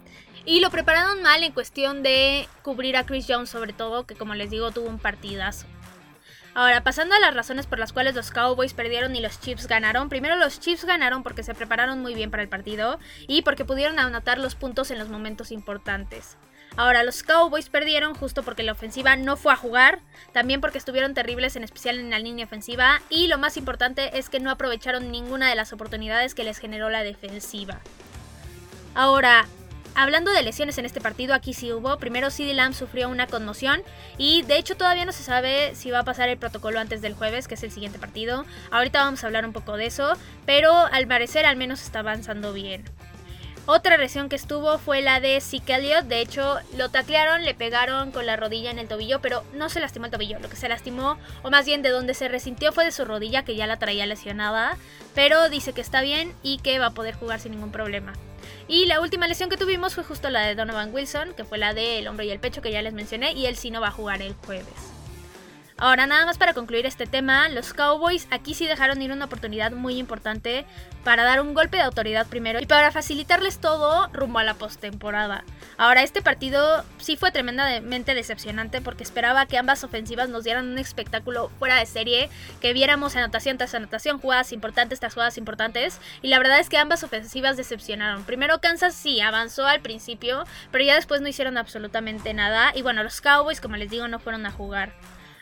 Y 0.45 0.59
lo 0.59 0.69
prepararon 0.69 1.23
mal 1.23 1.43
en 1.43 1.51
cuestión 1.51 2.03
de 2.03 2.47
cubrir 2.61 2.95
a 2.95 3.05
Chris 3.05 3.25
Jones 3.27 3.49
sobre 3.49 3.73
todo, 3.73 4.05
que 4.05 4.15
como 4.15 4.35
les 4.35 4.51
digo 4.51 4.69
tuvo 4.69 4.87
un 4.87 4.99
partidazo. 4.99 5.65
Ahora, 6.55 6.83
pasando 6.83 7.15
a 7.15 7.19
las 7.19 7.33
razones 7.33 7.67
por 7.67 7.79
las 7.79 7.93
cuales 7.93 8.15
los 8.15 8.31
Cowboys 8.31 8.73
perdieron 8.73 9.15
y 9.15 9.21
los 9.21 9.39
Chiefs 9.39 9.67
ganaron. 9.67 10.09
Primero 10.09 10.35
los 10.35 10.59
Chiefs 10.59 10.85
ganaron 10.85 11.23
porque 11.23 11.43
se 11.43 11.53
prepararon 11.53 12.01
muy 12.01 12.15
bien 12.15 12.31
para 12.31 12.43
el 12.43 12.49
partido 12.49 12.99
y 13.27 13.43
porque 13.43 13.65
pudieron 13.65 13.99
anotar 13.99 14.39
los 14.39 14.55
puntos 14.55 14.91
en 14.91 14.99
los 14.99 15.09
momentos 15.09 15.51
importantes. 15.51 16.37
Ahora, 16.75 17.03
los 17.03 17.23
Cowboys 17.23 17.69
perdieron 17.69 18.13
justo 18.13 18.43
porque 18.43 18.63
la 18.63 18.71
ofensiva 18.71 19.15
no 19.15 19.35
fue 19.37 19.51
a 19.51 19.57
jugar, 19.57 19.99
también 20.33 20.61
porque 20.61 20.77
estuvieron 20.77 21.13
terribles 21.13 21.55
en 21.55 21.63
especial 21.63 21.99
en 21.99 22.09
la 22.09 22.19
línea 22.19 22.45
ofensiva 22.45 23.01
y 23.09 23.27
lo 23.27 23.37
más 23.37 23.57
importante 23.57 24.17
es 24.17 24.29
que 24.29 24.39
no 24.39 24.51
aprovecharon 24.51 25.11
ninguna 25.11 25.49
de 25.49 25.55
las 25.55 25.73
oportunidades 25.73 26.35
que 26.35 26.43
les 26.43 26.57
generó 26.57 26.89
la 26.89 27.03
defensiva. 27.03 27.79
Ahora, 28.95 29.47
Hablando 29.95 30.31
de 30.31 30.43
lesiones 30.43 30.77
en 30.77 30.85
este 30.85 31.01
partido, 31.01 31.33
aquí 31.33 31.53
sí 31.53 31.73
hubo. 31.73 31.97
Primero 31.97 32.29
CD 32.29 32.53
Lamb 32.53 32.73
sufrió 32.73 33.09
una 33.09 33.27
conmoción 33.27 33.81
y 34.17 34.43
de 34.43 34.57
hecho 34.57 34.77
todavía 34.77 35.05
no 35.05 35.11
se 35.11 35.23
sabe 35.23 35.75
si 35.75 35.91
va 35.91 35.99
a 35.99 36.05
pasar 36.05 36.29
el 36.29 36.37
protocolo 36.37 36.79
antes 36.79 37.01
del 37.01 37.13
jueves, 37.15 37.47
que 37.47 37.55
es 37.55 37.63
el 37.63 37.71
siguiente 37.71 37.99
partido. 37.99 38.45
Ahorita 38.71 39.03
vamos 39.03 39.23
a 39.23 39.27
hablar 39.27 39.45
un 39.45 39.53
poco 39.53 39.75
de 39.75 39.87
eso, 39.87 40.13
pero 40.45 40.73
al 40.73 41.07
parecer 41.07 41.45
al 41.45 41.57
menos 41.57 41.81
está 41.81 41.99
avanzando 41.99 42.53
bien. 42.53 42.85
Otra 43.71 43.97
lesión 43.97 44.29
que 44.29 44.35
estuvo 44.35 44.79
fue 44.79 45.01
la 45.01 45.19
de 45.19 45.39
Zeke 45.41 45.75
Elliott. 45.75 46.05
De 46.05 46.21
hecho, 46.21 46.57
lo 46.75 46.89
taclearon, 46.89 47.43
le 47.43 47.53
pegaron 47.53 48.11
con 48.11 48.25
la 48.25 48.35
rodilla 48.35 48.71
en 48.71 48.79
el 48.79 48.87
tobillo, 48.87 49.21
pero 49.21 49.43
no 49.53 49.69
se 49.69 49.79
lastimó 49.79 50.05
el 50.05 50.11
tobillo. 50.11 50.39
Lo 50.39 50.49
que 50.49 50.55
se 50.55 50.69
lastimó, 50.69 51.19
o 51.43 51.51
más 51.51 51.67
bien 51.67 51.83
de 51.83 51.89
donde 51.89 52.15
se 52.15 52.29
resintió, 52.29 52.71
fue 52.71 52.83
de 52.83 52.91
su 52.91 53.05
rodilla, 53.05 53.43
que 53.43 53.55
ya 53.55 53.67
la 53.67 53.77
traía 53.77 54.07
lesionada. 54.07 54.75
Pero 55.13 55.49
dice 55.49 55.73
que 55.73 55.81
está 55.81 56.01
bien 56.01 56.33
y 56.41 56.57
que 56.57 56.79
va 56.79 56.87
a 56.87 56.93
poder 56.95 57.13
jugar 57.13 57.39
sin 57.39 57.51
ningún 57.51 57.71
problema. 57.71 58.13
Y 58.67 58.85
la 58.85 59.01
última 59.01 59.27
lesión 59.27 59.49
que 59.49 59.57
tuvimos 59.57 59.95
fue 59.95 60.03
justo 60.03 60.29
la 60.29 60.41
de 60.41 60.55
Donovan 60.55 60.93
Wilson, 60.93 61.33
que 61.33 61.43
fue 61.43 61.57
la 61.57 61.73
del 61.73 62.07
hombro 62.07 62.23
y 62.23 62.29
el 62.29 62.39
pecho 62.39 62.61
que 62.61 62.71
ya 62.71 62.81
les 62.81 62.93
mencioné, 62.93 63.33
y 63.33 63.45
él 63.45 63.55
sí 63.55 63.71
no 63.71 63.81
va 63.81 63.87
a 63.87 63.91
jugar 63.91 64.21
el 64.21 64.33
jueves. 64.45 64.98
Ahora 65.81 66.07
nada 66.07 66.25
más 66.25 66.37
para 66.37 66.53
concluir 66.53 66.85
este 66.85 67.07
tema, 67.07 67.47
los 67.47 67.73
Cowboys 67.73 68.27
aquí 68.31 68.53
sí 68.53 68.67
dejaron 68.67 69.01
ir 69.01 69.13
una 69.13 69.25
oportunidad 69.25 69.71
muy 69.71 69.97
importante 69.97 70.65
para 71.05 71.23
dar 71.23 71.39
un 71.39 71.53
golpe 71.53 71.77
de 71.77 71.83
autoridad 71.83 72.27
primero 72.27 72.59
y 72.59 72.65
para 72.65 72.91
facilitarles 72.91 73.59
todo 73.59 74.09
rumbo 74.11 74.39
a 74.39 74.43
la 74.43 74.55
postemporada. 74.55 75.45
Ahora 75.77 76.03
este 76.03 76.21
partido 76.21 76.83
sí 76.97 77.15
fue 77.15 77.31
tremendamente 77.31 78.13
decepcionante 78.13 78.81
porque 78.81 79.03
esperaba 79.03 79.45
que 79.45 79.57
ambas 79.57 79.85
ofensivas 79.85 80.27
nos 80.27 80.43
dieran 80.43 80.67
un 80.67 80.77
espectáculo 80.79 81.49
fuera 81.59 81.77
de 81.77 81.85
serie, 81.85 82.29
que 82.59 82.73
viéramos 82.73 83.15
anotación 83.15 83.57
tras 83.57 83.73
anotación, 83.73 84.19
jugadas 84.19 84.51
importantes 84.51 84.99
tras 84.99 85.13
jugadas 85.13 85.37
importantes 85.37 86.01
y 86.21 86.27
la 86.27 86.39
verdad 86.39 86.59
es 86.59 86.67
que 86.67 86.77
ambas 86.77 87.05
ofensivas 87.05 87.55
decepcionaron. 87.55 88.25
Primero 88.25 88.59
Kansas 88.59 88.95
sí 88.95 89.21
avanzó 89.21 89.65
al 89.65 89.79
principio, 89.79 90.43
pero 90.73 90.83
ya 90.83 90.95
después 90.95 91.21
no 91.21 91.29
hicieron 91.29 91.57
absolutamente 91.57 92.33
nada 92.33 92.73
y 92.75 92.81
bueno, 92.81 93.01
los 93.01 93.21
Cowboys 93.21 93.61
como 93.61 93.77
les 93.77 93.89
digo 93.89 94.09
no 94.09 94.19
fueron 94.19 94.45
a 94.45 94.51
jugar. 94.51 94.91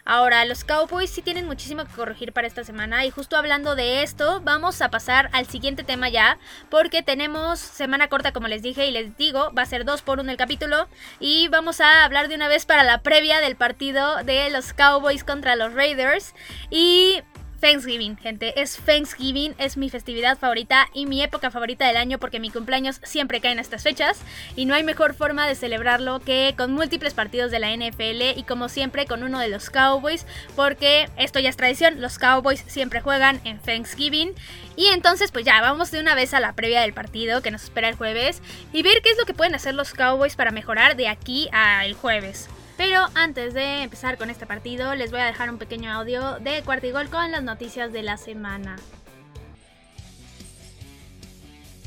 Ahora, 0.10 0.46
los 0.46 0.63
Cowboys 0.63 1.10
sí 1.10 1.22
tienen 1.22 1.48
muchísimo 1.48 1.84
que 1.84 1.91
corregir 1.91 2.32
para 2.32 2.48
esta 2.48 2.63
semana 2.63 3.04
y 3.04 3.12
justo 3.12 3.36
hablando 3.36 3.76
de 3.76 4.04
esto, 4.04 4.39
vamos 4.41 4.82
a 4.82 4.89
pasar 4.89 5.30
al 5.34 5.48
siguiente 5.48 5.84
tema 5.84 6.08
ya, 6.08 6.38
porque 6.70 7.04
tenemos 7.04 7.60
semana 7.60 8.08
corta 8.08 8.32
como 8.32 8.48
les 8.48 8.62
dije 8.62 8.88
y 8.88 8.91
les 8.91 9.17
digo, 9.17 9.52
va 9.52 9.63
a 9.63 9.65
ser 9.65 9.84
dos 9.84 10.04
por 10.04 10.22
uno 10.22 10.32
el 10.32 10.38
capítulo 10.38 10.88
y 11.20 11.50
vamos 11.50 11.82
a 11.82 12.06
hablar 12.06 12.30
de 12.30 12.36
una 12.36 12.48
vez 12.48 12.65
para 12.65 12.86
la 12.86 13.02
previa 13.02 13.41
del 13.41 13.58
partido 13.58 14.24
de 14.24 14.50
los 14.50 14.72
Cowboys 14.72 15.26
contra 15.26 15.58
los 15.58 15.74
Raiders 15.74 16.34
y 16.70 17.22
Thanksgiving, 17.60 18.17
gente. 18.17 18.62
Es 18.62 18.78
Thanksgiving, 18.78 19.56
es 19.58 19.78
mi 19.78 19.89
festividad 19.89 20.38
favorita 20.38 20.88
y 20.93 21.06
mi 21.06 21.24
época 21.24 21.52
favorita 21.52 21.88
del 21.88 21.98
año 21.98 22.20
porque 22.20 22.39
mi 22.39 22.50
cumpleaños 22.50 23.00
siempre 23.04 23.41
cae 23.41 23.52
en 23.52 23.60
estas 23.60 23.84
fechas 23.84 24.20
y 24.56 24.65
no 24.65 24.76
hay 24.76 24.84
mejor 24.84 25.13
forma 25.13 25.48
de 25.48 25.56
celebrarlo 25.56 26.20
que 26.20 26.54
con 26.58 26.74
múltiples 26.74 27.13
partidos 27.13 27.52
de 27.52 27.60
la 27.60 27.76
NFL 27.76 28.38
y 28.38 28.43
como 28.48 28.70
siempre 28.70 29.06
con 29.06 29.24
uno 29.24 29.39
de 29.39 29.48
los 29.48 29.70
Cowboys 29.70 30.26
porque 30.56 31.10
esto 31.17 31.39
ya 31.39 31.50
es 31.50 31.58
tradición, 31.58 32.02
los 32.02 32.20
Cowboys 32.20 32.63
siempre 32.67 33.02
juegan 33.02 33.41
en 33.43 33.60
Thanksgiving 33.60 34.34
y 34.76 34.88
entonces 34.88 35.32
pues 35.32 35.46
ya 35.46 35.60
vamos 35.62 35.91
de 35.91 36.00
una 36.00 36.15
vez 36.15 36.34
a 36.34 36.39
la 36.39 36.54
previa 36.54 36.82
del 36.82 36.93
partido 36.93 37.41
que 37.41 37.52
nos 37.52 37.63
espera 37.63 37.89
el 37.89 37.96
jueves 37.96 38.41
y 38.72 38.84
ver 38.84 39.02
qué 39.02 39.10
es 39.10 39.17
lo 39.17 39.26
que 39.26 39.34
pueden 39.34 39.56
hacer 39.56 39.74
los 39.74 39.93
Cowboys 39.93 40.36
para 40.36 40.52
mejorar 40.52 40.96
de 40.96 41.08
aquí 41.08 41.50
al 41.52 41.93
jueves. 41.93 42.50
Pero 42.78 43.08
antes 43.16 43.56
de 43.56 43.82
empezar 43.82 44.20
con 44.20 44.30
este 44.30 44.46
partido, 44.46 44.94
les 44.94 45.10
voy 45.10 45.20
a 45.20 45.26
dejar 45.26 45.50
un 45.50 45.58
pequeño 45.58 45.92
audio 45.92 46.40
de 46.40 46.62
Cuartigol 46.63 47.10
con 47.10 47.32
las 47.32 47.44
noticias 47.44 47.92
de 47.92 48.04
la 48.04 48.18
semana. 48.18 48.76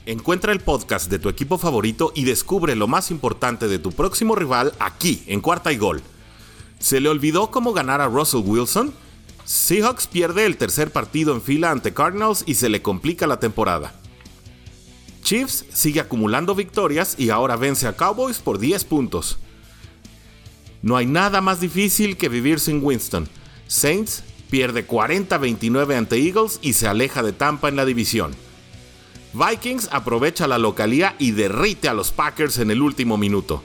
Encuentra 0.05 0.53
el 0.53 0.59
podcast 0.59 1.09
de 1.09 1.20
tu 1.20 1.29
equipo 1.29 1.59
favorito 1.59 2.11
y 2.16 2.24
descubre 2.24 2.74
lo 2.74 2.88
más 2.88 3.12
importante 3.12 3.68
de 3.68 3.79
tu 3.79 3.92
próximo 3.92 4.35
rival 4.35 4.72
aquí, 4.81 5.22
en 5.29 5.40
Cuarta 5.40 5.70
y 5.70 5.76
Gol. 5.76 6.03
¿Se 6.81 6.98
le 6.98 7.09
olvidó 7.09 7.53
cómo 7.53 7.72
ganar 7.72 8.00
a 8.00 8.09
Russell 8.09 8.42
Wilson? 8.44 8.92
Seahawks 9.44 10.09
pierde 10.09 10.46
el 10.46 10.57
tercer 10.57 10.90
partido 10.90 11.35
en 11.35 11.42
fila 11.42 11.70
ante 11.70 11.94
Cardinals 11.94 12.42
y 12.46 12.55
se 12.55 12.68
le 12.68 12.83
complica 12.83 13.29
la 13.29 13.38
temporada. 13.38 13.94
Chiefs 15.22 15.66
sigue 15.72 16.00
acumulando 16.00 16.57
victorias 16.57 17.14
y 17.16 17.31
ahora 17.31 17.55
vence 17.55 17.87
a 17.87 17.96
Cowboys 17.96 18.40
por 18.40 18.59
10 18.59 18.85
puntos. 18.87 19.38
No 20.82 20.96
hay 20.96 21.06
nada 21.06 21.40
más 21.40 21.60
difícil 21.60 22.16
que 22.16 22.28
vivir 22.28 22.60
sin 22.60 22.82
Winston. 22.82 23.28
Saints 23.66 24.22
pierde 24.50 24.86
40-29 24.86 25.96
ante 25.96 26.16
Eagles 26.16 26.58
y 26.62 26.72
se 26.72 26.88
aleja 26.88 27.22
de 27.22 27.32
Tampa 27.32 27.68
en 27.68 27.76
la 27.76 27.84
división. 27.84 28.34
Vikings 29.32 29.88
aprovecha 29.92 30.48
la 30.48 30.58
localía 30.58 31.14
y 31.18 31.30
derrite 31.30 31.88
a 31.88 31.94
los 31.94 32.10
Packers 32.10 32.58
en 32.58 32.70
el 32.70 32.82
último 32.82 33.16
minuto. 33.16 33.62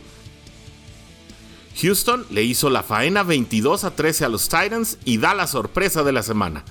Houston 1.81 2.25
le 2.29 2.43
hizo 2.43 2.69
la 2.69 2.83
faena 2.83 3.23
22 3.23 3.83
a 3.83 3.95
13 3.95 4.25
a 4.25 4.29
los 4.29 4.47
Titans 4.47 4.97
y 5.05 5.17
da 5.17 5.33
la 5.33 5.47
sorpresa 5.47 6.03
de 6.03 6.11
la 6.11 6.23
semana. 6.23 6.63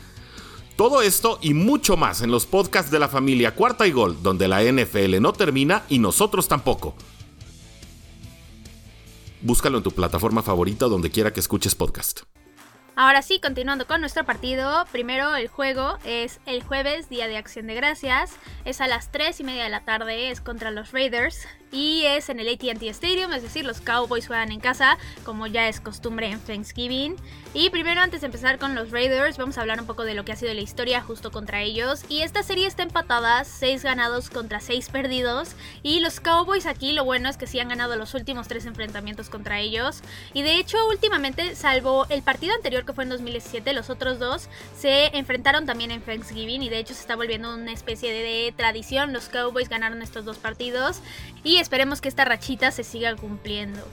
Todo 0.76 1.02
esto 1.02 1.38
y 1.42 1.54
mucho 1.54 1.96
más 1.96 2.22
en 2.22 2.30
los 2.30 2.46
podcasts 2.46 2.90
de 2.90 2.98
la 2.98 3.08
familia 3.08 3.54
Cuarta 3.54 3.86
y 3.86 3.92
Gol, 3.92 4.22
donde 4.22 4.48
la 4.48 4.62
NFL 4.62 5.20
no 5.20 5.32
termina 5.32 5.84
y 5.88 5.98
nosotros 5.98 6.48
tampoco. 6.48 6.96
Búscalo 9.44 9.76
en 9.76 9.84
tu 9.84 9.92
plataforma 9.92 10.42
favorita 10.42 10.86
donde 10.86 11.10
quiera 11.10 11.34
que 11.34 11.40
escuches 11.40 11.74
podcast. 11.74 12.22
Ahora 12.96 13.20
sí, 13.20 13.40
continuando 13.40 13.86
con 13.86 14.00
nuestro 14.00 14.24
partido, 14.24 14.86
primero 14.90 15.36
el 15.36 15.48
juego 15.48 15.98
es 16.06 16.40
el 16.46 16.62
jueves, 16.62 17.10
Día 17.10 17.28
de 17.28 17.36
Acción 17.36 17.66
de 17.66 17.74
Gracias, 17.74 18.32
es 18.64 18.80
a 18.80 18.86
las 18.86 19.12
3 19.12 19.40
y 19.40 19.44
media 19.44 19.64
de 19.64 19.68
la 19.68 19.84
tarde, 19.84 20.30
es 20.30 20.40
contra 20.40 20.70
los 20.70 20.92
Raiders 20.92 21.46
y 21.74 22.06
es 22.06 22.28
en 22.28 22.38
el 22.38 22.48
ATT 22.48 22.82
Stadium, 22.84 23.32
es 23.32 23.42
decir, 23.42 23.64
los 23.64 23.80
Cowboys 23.80 24.28
juegan 24.28 24.52
en 24.52 24.60
casa, 24.60 24.96
como 25.24 25.48
ya 25.48 25.68
es 25.68 25.80
costumbre 25.80 26.30
en 26.30 26.38
Thanksgiving. 26.38 27.16
Y 27.52 27.70
primero, 27.70 28.00
antes 28.00 28.20
de 28.20 28.26
empezar 28.26 28.58
con 28.58 28.74
los 28.74 28.90
Raiders, 28.90 29.38
vamos 29.38 29.58
a 29.58 29.60
hablar 29.60 29.80
un 29.80 29.86
poco 29.86 30.04
de 30.04 30.14
lo 30.14 30.24
que 30.24 30.32
ha 30.32 30.36
sido 30.36 30.52
la 30.54 30.60
historia 30.60 31.00
justo 31.02 31.30
contra 31.30 31.62
ellos. 31.62 32.04
Y 32.08 32.22
esta 32.22 32.42
serie 32.42 32.66
está 32.66 32.82
empatada, 32.82 33.44
6 33.44 33.84
ganados 33.84 34.28
contra 34.28 34.58
6 34.58 34.88
perdidos. 34.88 35.54
Y 35.84 36.00
los 36.00 36.18
Cowboys 36.18 36.66
aquí, 36.66 36.92
lo 36.92 37.04
bueno 37.04 37.28
es 37.28 37.36
que 37.36 37.46
sí 37.46 37.60
han 37.60 37.68
ganado 37.68 37.94
los 37.94 38.14
últimos 38.14 38.48
3 38.48 38.66
enfrentamientos 38.66 39.28
contra 39.28 39.60
ellos. 39.60 40.02
Y 40.32 40.42
de 40.42 40.56
hecho, 40.56 40.78
últimamente, 40.88 41.54
salvo 41.54 42.06
el 42.08 42.22
partido 42.22 42.54
anterior 42.54 42.84
que 42.84 42.92
fue 42.92 43.04
en 43.04 43.10
2017, 43.10 43.72
los 43.72 43.88
otros 43.88 44.18
dos 44.18 44.48
se 44.76 45.16
enfrentaron 45.16 45.64
también 45.64 45.92
en 45.92 46.02
Thanksgiving. 46.02 46.62
Y 46.62 46.68
de 46.68 46.78
hecho, 46.78 46.94
se 46.94 47.00
está 47.00 47.14
volviendo 47.14 47.54
una 47.54 47.72
especie 47.72 48.12
de, 48.12 48.52
tradición. 48.56 49.12
Los 49.12 49.28
Cowboys 49.28 49.68
ganaron 49.68 50.02
estos 50.02 50.24
dos 50.24 50.38
partidos. 50.38 51.00
Y 51.44 51.58
esperemos 51.58 52.00
que 52.00 52.08
esta 52.08 52.24
rachita 52.24 52.70
se 52.72 52.82
siga 52.82 53.14
cumpliendo. 53.14 53.86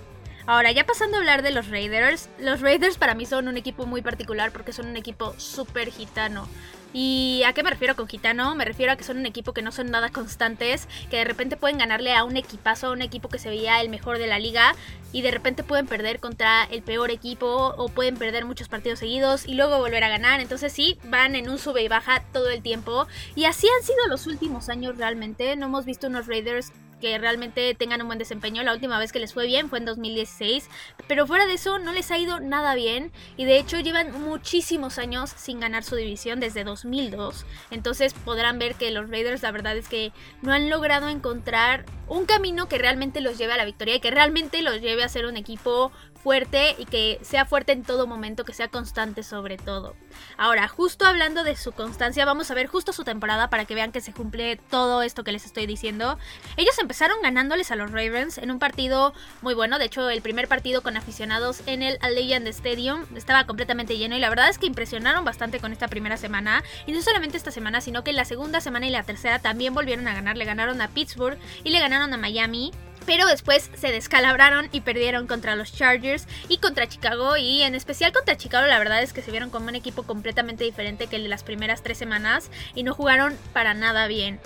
Ahora, 0.47 0.71
ya 0.71 0.85
pasando 0.85 1.17
a 1.17 1.19
hablar 1.19 1.43
de 1.43 1.51
los 1.51 1.69
Raiders, 1.69 2.29
los 2.39 2.61
Raiders 2.61 2.97
para 2.97 3.13
mí 3.13 3.25
son 3.25 3.47
un 3.47 3.57
equipo 3.57 3.85
muy 3.85 4.01
particular 4.01 4.51
porque 4.51 4.73
son 4.73 4.87
un 4.87 4.97
equipo 4.97 5.35
súper 5.37 5.91
gitano. 5.91 6.47
¿Y 6.93 7.43
a 7.45 7.53
qué 7.53 7.63
me 7.63 7.69
refiero 7.69 7.95
con 7.95 8.07
gitano? 8.07 8.53
Me 8.55 8.65
refiero 8.65 8.91
a 8.91 8.95
que 8.97 9.05
son 9.05 9.17
un 9.17 9.25
equipo 9.25 9.53
que 9.53 9.61
no 9.61 9.71
son 9.71 9.91
nada 9.91 10.09
constantes, 10.09 10.87
que 11.09 11.17
de 11.17 11.23
repente 11.23 11.55
pueden 11.55 11.77
ganarle 11.77 12.13
a 12.13 12.25
un 12.25 12.35
equipazo, 12.35 12.87
a 12.87 12.91
un 12.91 13.01
equipo 13.01 13.29
que 13.29 13.39
se 13.39 13.47
veía 13.47 13.79
el 13.79 13.89
mejor 13.89 14.17
de 14.17 14.27
la 14.27 14.39
liga, 14.39 14.75
y 15.13 15.21
de 15.21 15.31
repente 15.31 15.63
pueden 15.63 15.87
perder 15.87 16.19
contra 16.19 16.65
el 16.65 16.81
peor 16.81 17.11
equipo, 17.11 17.73
o 17.77 17.87
pueden 17.87 18.17
perder 18.17 18.43
muchos 18.43 18.67
partidos 18.67 18.99
seguidos 18.99 19.45
y 19.45 19.53
luego 19.53 19.77
volver 19.77 20.03
a 20.03 20.09
ganar. 20.09 20.41
Entonces 20.41 20.73
sí, 20.73 20.97
van 21.05 21.35
en 21.35 21.49
un 21.49 21.59
sube 21.59 21.81
y 21.81 21.87
baja 21.87 22.23
todo 22.33 22.49
el 22.49 22.61
tiempo. 22.61 23.07
Y 23.35 23.45
así 23.45 23.67
han 23.67 23.85
sido 23.85 24.07
los 24.09 24.27
últimos 24.27 24.67
años 24.67 24.97
realmente. 24.97 25.55
No 25.55 25.67
hemos 25.67 25.85
visto 25.85 26.07
unos 26.07 26.27
Raiders 26.27 26.73
que 27.01 27.17
realmente 27.17 27.75
tengan 27.75 28.01
un 28.01 28.07
buen 28.07 28.19
desempeño. 28.19 28.63
La 28.63 28.73
última 28.73 28.97
vez 28.97 29.11
que 29.11 29.19
les 29.19 29.33
fue 29.33 29.47
bien 29.47 29.69
fue 29.69 29.79
en 29.79 29.85
2016, 29.85 30.69
pero 31.07 31.27
fuera 31.27 31.47
de 31.47 31.55
eso 31.55 31.79
no 31.79 31.91
les 31.91 32.11
ha 32.11 32.17
ido 32.17 32.39
nada 32.39 32.75
bien 32.75 33.11
y 33.35 33.43
de 33.43 33.57
hecho 33.57 33.79
llevan 33.79 34.21
muchísimos 34.21 34.97
años 34.97 35.33
sin 35.35 35.59
ganar 35.59 35.83
su 35.83 35.95
división 35.95 36.39
desde 36.39 36.63
2002. 36.63 37.45
Entonces 37.71 38.13
podrán 38.13 38.59
ver 38.59 38.75
que 38.75 38.91
los 38.91 39.09
Raiders 39.09 39.41
la 39.41 39.51
verdad 39.51 39.75
es 39.75 39.89
que 39.89 40.13
no 40.41 40.53
han 40.53 40.69
logrado 40.69 41.09
encontrar 41.09 41.85
un 42.07 42.25
camino 42.25 42.67
que 42.67 42.77
realmente 42.77 43.21
los 43.21 43.37
lleve 43.37 43.53
a 43.53 43.57
la 43.57 43.65
victoria 43.65 43.95
y 43.95 43.99
que 43.99 44.11
realmente 44.11 44.61
los 44.61 44.81
lleve 44.81 45.03
a 45.03 45.09
ser 45.09 45.25
un 45.25 45.37
equipo 45.37 45.91
fuerte 46.21 46.75
y 46.77 46.85
que 46.85 47.19
sea 47.21 47.45
fuerte 47.45 47.71
en 47.71 47.83
todo 47.83 48.07
momento, 48.07 48.45
que 48.45 48.53
sea 48.53 48.67
constante 48.67 49.23
sobre 49.23 49.57
todo. 49.57 49.95
Ahora, 50.37 50.67
justo 50.67 51.05
hablando 51.05 51.43
de 51.43 51.55
su 51.55 51.71
constancia, 51.71 52.25
vamos 52.25 52.51
a 52.51 52.53
ver 52.53 52.67
justo 52.67 52.93
su 52.93 53.03
temporada 53.03 53.49
para 53.49 53.65
que 53.65 53.75
vean 53.75 53.91
que 53.91 54.01
se 54.01 54.13
cumple 54.13 54.57
todo 54.69 55.01
esto 55.01 55.23
que 55.23 55.31
les 55.31 55.45
estoy 55.45 55.65
diciendo. 55.65 56.17
Ellos 56.57 56.77
empezaron 56.79 57.21
ganándoles 57.21 57.71
a 57.71 57.75
los 57.75 57.91
Ravens 57.91 58.37
en 58.37 58.51
un 58.51 58.59
partido 58.59 59.13
muy 59.41 59.53
bueno, 59.53 59.79
de 59.79 59.85
hecho 59.85 60.09
el 60.09 60.21
primer 60.21 60.47
partido 60.47 60.81
con 60.81 60.97
aficionados 60.97 61.61
en 61.65 61.81
el 61.81 61.97
Allegiant 62.01 62.47
Stadium 62.47 63.05
estaba 63.15 63.45
completamente 63.45 63.97
lleno 63.97 64.15
y 64.15 64.19
la 64.19 64.29
verdad 64.29 64.49
es 64.49 64.57
que 64.57 64.67
impresionaron 64.67 65.25
bastante 65.25 65.59
con 65.59 65.71
esta 65.71 65.87
primera 65.87 66.17
semana 66.17 66.63
y 66.85 66.91
no 66.91 67.01
solamente 67.01 67.37
esta 67.37 67.51
semana, 67.51 67.81
sino 67.81 68.03
que 68.03 68.13
la 68.13 68.25
segunda 68.25 68.61
semana 68.61 68.87
y 68.87 68.91
la 68.91 69.03
tercera 69.03 69.39
también 69.39 69.73
volvieron 69.73 70.07
a 70.07 70.13
ganar, 70.13 70.37
le 70.37 70.45
ganaron 70.45 70.81
a 70.81 70.89
Pittsburgh 70.89 71.37
y 71.63 71.69
le 71.69 71.79
ganaron 71.79 72.13
a 72.13 72.17
Miami. 72.17 72.71
Pero 73.05 73.25
después 73.27 73.69
se 73.75 73.91
descalabraron 73.91 74.69
y 74.71 74.81
perdieron 74.81 75.27
contra 75.27 75.55
los 75.55 75.73
Chargers 75.73 76.27
y 76.47 76.57
contra 76.57 76.87
Chicago. 76.87 77.35
Y 77.37 77.63
en 77.63 77.75
especial 77.75 78.11
contra 78.11 78.37
Chicago, 78.37 78.67
la 78.67 78.79
verdad 78.79 79.01
es 79.01 79.13
que 79.13 79.21
se 79.21 79.31
vieron 79.31 79.49
como 79.49 79.67
un 79.67 79.75
equipo 79.75 80.03
completamente 80.03 80.63
diferente 80.63 81.07
que 81.07 81.15
el 81.15 81.23
de 81.23 81.29
las 81.29 81.43
primeras 81.43 81.83
tres 81.83 81.97
semanas 81.97 82.49
y 82.75 82.83
no 82.83 82.93
jugaron 82.93 83.37
para 83.53 83.73
nada 83.73 84.07
bien. 84.07 84.39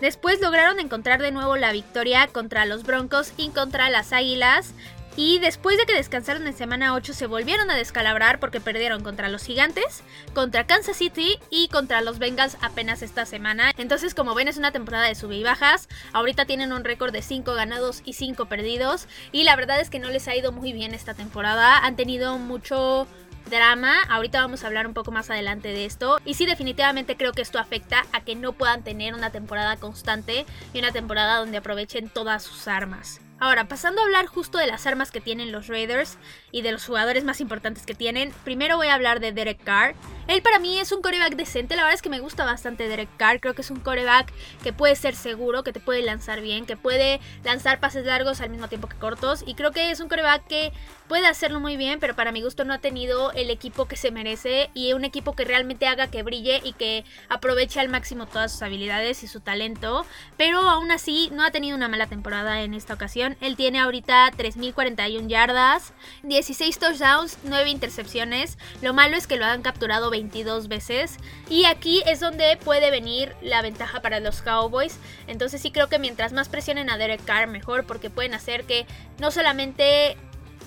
Después 0.00 0.40
lograron 0.40 0.78
encontrar 0.78 1.20
de 1.20 1.32
nuevo 1.32 1.56
la 1.56 1.72
victoria 1.72 2.28
contra 2.28 2.66
los 2.66 2.84
Broncos 2.84 3.32
y 3.36 3.48
contra 3.48 3.90
las 3.90 4.12
Águilas, 4.12 4.72
y 5.18 5.40
después 5.40 5.76
de 5.76 5.84
que 5.84 5.96
descansaron 5.96 6.46
en 6.46 6.56
semana 6.56 6.94
8 6.94 7.12
se 7.12 7.26
volvieron 7.26 7.68
a 7.72 7.74
descalabrar 7.74 8.38
porque 8.38 8.60
perdieron 8.60 9.02
contra 9.02 9.28
los 9.28 9.42
Gigantes, 9.42 10.04
contra 10.32 10.64
Kansas 10.64 10.96
City 10.96 11.40
y 11.50 11.66
contra 11.66 12.02
los 12.02 12.20
Bengals 12.20 12.56
apenas 12.60 13.02
esta 13.02 13.26
semana. 13.26 13.72
Entonces 13.76 14.14
como 14.14 14.36
ven 14.36 14.46
es 14.46 14.58
una 14.58 14.70
temporada 14.70 15.08
de 15.08 15.16
sub 15.16 15.32
y 15.32 15.42
bajas. 15.42 15.88
Ahorita 16.12 16.44
tienen 16.44 16.72
un 16.72 16.84
récord 16.84 17.12
de 17.12 17.22
5 17.22 17.52
ganados 17.54 18.02
y 18.04 18.12
5 18.12 18.46
perdidos. 18.46 19.08
Y 19.32 19.42
la 19.42 19.56
verdad 19.56 19.80
es 19.80 19.90
que 19.90 19.98
no 19.98 20.08
les 20.08 20.28
ha 20.28 20.36
ido 20.36 20.52
muy 20.52 20.72
bien 20.72 20.94
esta 20.94 21.14
temporada. 21.14 21.78
Han 21.78 21.96
tenido 21.96 22.38
mucho 22.38 23.08
drama. 23.50 24.00
Ahorita 24.08 24.40
vamos 24.40 24.62
a 24.62 24.68
hablar 24.68 24.86
un 24.86 24.94
poco 24.94 25.10
más 25.10 25.30
adelante 25.30 25.66
de 25.66 25.84
esto. 25.84 26.20
Y 26.24 26.34
sí, 26.34 26.46
definitivamente 26.46 27.16
creo 27.16 27.32
que 27.32 27.42
esto 27.42 27.58
afecta 27.58 28.06
a 28.12 28.20
que 28.20 28.36
no 28.36 28.52
puedan 28.52 28.84
tener 28.84 29.14
una 29.14 29.30
temporada 29.30 29.78
constante 29.78 30.46
y 30.72 30.78
una 30.78 30.92
temporada 30.92 31.38
donde 31.38 31.56
aprovechen 31.56 32.08
todas 32.08 32.44
sus 32.44 32.68
armas. 32.68 33.20
Ahora, 33.40 33.68
pasando 33.68 34.00
a 34.00 34.04
hablar 34.04 34.26
justo 34.26 34.58
de 34.58 34.66
las 34.66 34.84
armas 34.88 35.12
que 35.12 35.20
tienen 35.20 35.52
los 35.52 35.68
Raiders 35.68 36.18
y 36.50 36.62
de 36.62 36.72
los 36.72 36.84
jugadores 36.84 37.22
más 37.22 37.40
importantes 37.40 37.86
que 37.86 37.94
tienen, 37.94 38.32
primero 38.42 38.76
voy 38.76 38.88
a 38.88 38.94
hablar 38.94 39.20
de 39.20 39.30
Derek 39.30 39.62
Carr. 39.62 39.94
Él 40.26 40.42
para 40.42 40.58
mí 40.58 40.78
es 40.78 40.90
un 40.90 41.02
coreback 41.02 41.36
decente, 41.36 41.76
la 41.76 41.82
verdad 41.82 41.94
es 41.94 42.02
que 42.02 42.10
me 42.10 42.18
gusta 42.18 42.44
bastante 42.44 42.88
Derek 42.88 43.08
Carr, 43.16 43.40
creo 43.40 43.54
que 43.54 43.62
es 43.62 43.70
un 43.70 43.78
coreback 43.78 44.32
que 44.62 44.72
puede 44.72 44.94
ser 44.96 45.14
seguro, 45.14 45.62
que 45.62 45.72
te 45.72 45.80
puede 45.80 46.02
lanzar 46.02 46.40
bien, 46.40 46.66
que 46.66 46.76
puede 46.76 47.20
lanzar 47.44 47.78
pases 47.80 48.04
largos 48.04 48.40
al 48.40 48.50
mismo 48.50 48.68
tiempo 48.68 48.88
que 48.88 48.96
cortos 48.96 49.44
y 49.46 49.54
creo 49.54 49.70
que 49.70 49.90
es 49.90 50.00
un 50.00 50.08
coreback 50.08 50.46
que 50.46 50.72
puede 51.06 51.26
hacerlo 51.26 51.60
muy 51.60 51.78
bien, 51.78 52.00
pero 52.00 52.14
para 52.14 52.32
mi 52.32 52.42
gusto 52.42 52.64
no 52.64 52.74
ha 52.74 52.78
tenido 52.78 53.32
el 53.32 53.48
equipo 53.48 53.86
que 53.86 53.96
se 53.96 54.10
merece 54.10 54.68
y 54.74 54.92
un 54.92 55.04
equipo 55.04 55.34
que 55.34 55.44
realmente 55.44 55.86
haga 55.86 56.08
que 56.08 56.22
brille 56.22 56.60
y 56.62 56.74
que 56.74 57.04
aproveche 57.30 57.80
al 57.80 57.88
máximo 57.88 58.26
todas 58.26 58.52
sus 58.52 58.62
habilidades 58.62 59.22
y 59.22 59.28
su 59.28 59.40
talento, 59.40 60.04
pero 60.36 60.60
aún 60.60 60.90
así 60.90 61.30
no 61.32 61.42
ha 61.42 61.52
tenido 61.52 61.76
una 61.76 61.88
mala 61.88 62.06
temporada 62.06 62.60
en 62.62 62.74
esta 62.74 62.92
ocasión 62.92 63.27
él 63.40 63.56
tiene 63.56 63.80
ahorita 63.80 64.30
3.041 64.36 65.28
yardas, 65.28 65.92
16 66.22 66.78
touchdowns, 66.78 67.38
9 67.44 67.68
intercepciones. 67.70 68.58
Lo 68.82 68.94
malo 68.94 69.16
es 69.16 69.26
que 69.26 69.36
lo 69.36 69.44
han 69.44 69.62
capturado 69.62 70.10
22 70.10 70.68
veces. 70.68 71.16
Y 71.48 71.64
aquí 71.64 72.02
es 72.06 72.20
donde 72.20 72.56
puede 72.56 72.90
venir 72.90 73.34
la 73.42 73.62
ventaja 73.62 74.00
para 74.00 74.20
los 74.20 74.42
Cowboys. 74.42 74.98
Entonces 75.26 75.60
sí 75.60 75.70
creo 75.70 75.88
que 75.88 75.98
mientras 75.98 76.32
más 76.32 76.48
presionen 76.48 76.90
a 76.90 76.98
Derek 76.98 77.24
Carr 77.24 77.48
mejor 77.48 77.84
porque 77.86 78.10
pueden 78.10 78.34
hacer 78.34 78.64
que 78.64 78.86
no 79.18 79.30
solamente 79.30 80.16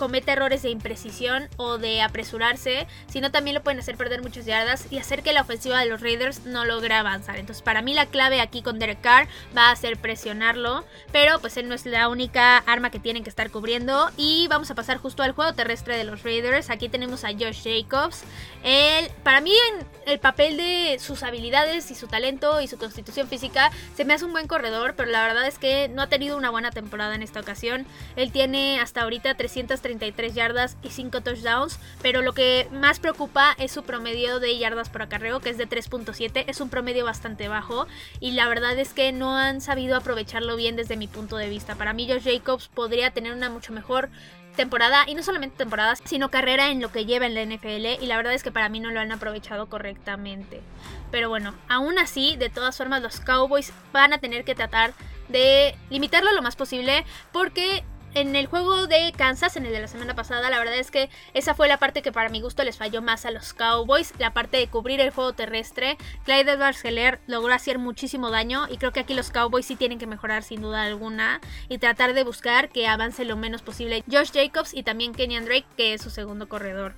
cometa 0.01 0.33
errores 0.33 0.63
de 0.63 0.71
imprecisión 0.71 1.47
o 1.57 1.77
de 1.77 2.01
apresurarse, 2.01 2.87
sino 3.07 3.29
también 3.29 3.53
lo 3.53 3.61
pueden 3.61 3.79
hacer 3.79 3.97
perder 3.97 4.23
muchas 4.23 4.47
yardas 4.47 4.87
y 4.89 4.97
hacer 4.97 5.21
que 5.21 5.31
la 5.31 5.41
ofensiva 5.41 5.79
de 5.79 5.85
los 5.85 6.01
Raiders 6.01 6.43
no 6.47 6.65
logre 6.65 6.95
avanzar. 6.95 7.37
Entonces, 7.37 7.61
para 7.61 7.83
mí 7.83 7.93
la 7.93 8.07
clave 8.07 8.41
aquí 8.41 8.63
con 8.63 8.79
Derek 8.79 8.99
Carr 8.99 9.27
va 9.55 9.69
a 9.69 9.75
ser 9.75 9.97
presionarlo, 9.97 10.85
pero 11.11 11.37
pues 11.39 11.55
él 11.57 11.69
no 11.69 11.75
es 11.75 11.85
la 11.85 12.09
única 12.09 12.57
arma 12.57 12.89
que 12.89 12.97
tienen 12.97 13.23
que 13.23 13.29
estar 13.29 13.51
cubriendo 13.51 14.09
y 14.17 14.47
vamos 14.47 14.71
a 14.71 14.75
pasar 14.75 14.97
justo 14.97 15.21
al 15.21 15.33
juego 15.33 15.53
terrestre 15.53 15.95
de 15.95 16.03
los 16.03 16.23
Raiders. 16.23 16.71
Aquí 16.71 16.89
tenemos 16.89 17.23
a 17.23 17.27
Josh 17.27 17.61
Jacobs. 17.63 18.23
Él, 18.63 19.07
para 19.21 19.39
mí, 19.39 19.53
en 19.69 19.85
el 20.11 20.19
papel 20.19 20.57
de 20.57 20.97
sus 20.99 21.21
habilidades 21.21 21.91
y 21.91 21.95
su 21.95 22.07
talento 22.07 22.59
y 22.59 22.67
su 22.67 22.79
constitución 22.79 23.27
física, 23.27 23.69
se 23.95 24.03
me 24.03 24.15
hace 24.15 24.25
un 24.25 24.31
buen 24.31 24.47
corredor, 24.47 24.95
pero 24.97 25.11
la 25.11 25.21
verdad 25.27 25.45
es 25.45 25.59
que 25.59 25.89
no 25.89 26.01
ha 26.01 26.07
tenido 26.07 26.37
una 26.37 26.49
buena 26.49 26.71
temporada 26.71 27.13
en 27.13 27.21
esta 27.21 27.39
ocasión. 27.39 27.85
Él 28.15 28.31
tiene 28.31 28.79
hasta 28.79 29.03
ahorita 29.03 29.35
333 29.91 30.33
yardas 30.33 30.77
y 30.83 30.89
5 30.89 31.21
touchdowns, 31.21 31.79
pero 32.01 32.21
lo 32.21 32.33
que 32.33 32.67
más 32.71 32.99
preocupa 32.99 33.55
es 33.57 33.71
su 33.71 33.83
promedio 33.83 34.39
de 34.39 34.57
yardas 34.57 34.89
por 34.89 35.01
acarreo, 35.01 35.39
que 35.39 35.49
es 35.49 35.57
de 35.57 35.67
3.7. 35.67 36.45
Es 36.47 36.61
un 36.61 36.69
promedio 36.69 37.05
bastante 37.05 37.47
bajo 37.47 37.87
y 38.19 38.31
la 38.31 38.47
verdad 38.47 38.77
es 38.77 38.93
que 38.93 39.11
no 39.11 39.37
han 39.37 39.61
sabido 39.61 39.95
aprovecharlo 39.95 40.55
bien 40.55 40.75
desde 40.75 40.97
mi 40.97 41.07
punto 41.07 41.37
de 41.37 41.49
vista. 41.49 41.75
Para 41.75 41.93
mí, 41.93 42.07
Josh 42.09 42.23
Jacobs 42.23 42.67
podría 42.67 43.11
tener 43.11 43.33
una 43.33 43.49
mucho 43.49 43.73
mejor 43.73 44.09
temporada, 44.55 45.05
y 45.07 45.15
no 45.15 45.23
solamente 45.23 45.55
temporadas, 45.55 46.01
sino 46.03 46.29
carrera 46.29 46.71
en 46.71 46.81
lo 46.81 46.91
que 46.91 47.05
lleva 47.05 47.25
en 47.25 47.35
la 47.35 47.41
NFL, 47.41 48.03
y 48.03 48.05
la 48.05 48.17
verdad 48.17 48.33
es 48.33 48.43
que 48.43 48.51
para 48.51 48.67
mí 48.67 48.81
no 48.81 48.91
lo 48.91 48.99
han 48.99 49.11
aprovechado 49.11 49.67
correctamente. 49.67 50.61
Pero 51.09 51.29
bueno, 51.29 51.53
aún 51.69 51.97
así, 51.97 52.35
de 52.35 52.49
todas 52.49 52.77
formas, 52.77 53.01
los 53.01 53.21
Cowboys 53.21 53.71
van 53.93 54.11
a 54.11 54.17
tener 54.17 54.43
que 54.43 54.53
tratar 54.53 54.93
de 55.29 55.75
limitarlo 55.89 56.33
lo 56.33 56.41
más 56.41 56.57
posible, 56.57 57.05
porque 57.31 57.85
en 58.13 58.35
el 58.35 58.47
juego 58.47 58.87
de 58.87 59.13
Kansas, 59.15 59.55
en 59.55 59.65
el 59.65 59.71
de 59.71 59.79
la 59.79 59.87
semana 59.87 60.15
pasada, 60.15 60.49
la 60.49 60.59
verdad 60.59 60.75
es 60.75 60.91
que 60.91 61.09
esa 61.33 61.53
fue 61.53 61.67
la 61.67 61.77
parte 61.77 62.01
que 62.01 62.11
para 62.11 62.29
mi 62.29 62.41
gusto 62.41 62.63
les 62.63 62.77
falló 62.77 63.01
más 63.01 63.25
a 63.25 63.31
los 63.31 63.53
Cowboys, 63.53 64.13
la 64.19 64.33
parte 64.33 64.57
de 64.57 64.67
cubrir 64.67 64.99
el 64.99 65.11
juego 65.11 65.33
terrestre. 65.33 65.97
Clyde 66.25 66.51
Edwards 66.51 66.83
Heller 66.83 67.19
logró 67.27 67.53
hacer 67.53 67.79
muchísimo 67.79 68.29
daño 68.29 68.67
y 68.69 68.77
creo 68.77 68.91
que 68.91 68.99
aquí 68.99 69.13
los 69.13 69.31
Cowboys 69.31 69.65
sí 69.65 69.75
tienen 69.75 69.99
que 69.99 70.07
mejorar 70.07 70.43
sin 70.43 70.61
duda 70.61 70.83
alguna 70.83 71.39
y 71.69 71.77
tratar 71.77 72.13
de 72.13 72.23
buscar 72.23 72.69
que 72.69 72.87
avance 72.87 73.25
lo 73.25 73.37
menos 73.37 73.61
posible 73.61 74.03
Josh 74.11 74.31
Jacobs 74.33 74.73
y 74.73 74.83
también 74.83 75.13
Kenyan 75.13 75.45
Drake, 75.45 75.65
que 75.77 75.93
es 75.93 76.01
su 76.01 76.09
segundo 76.09 76.49
corredor. 76.49 76.95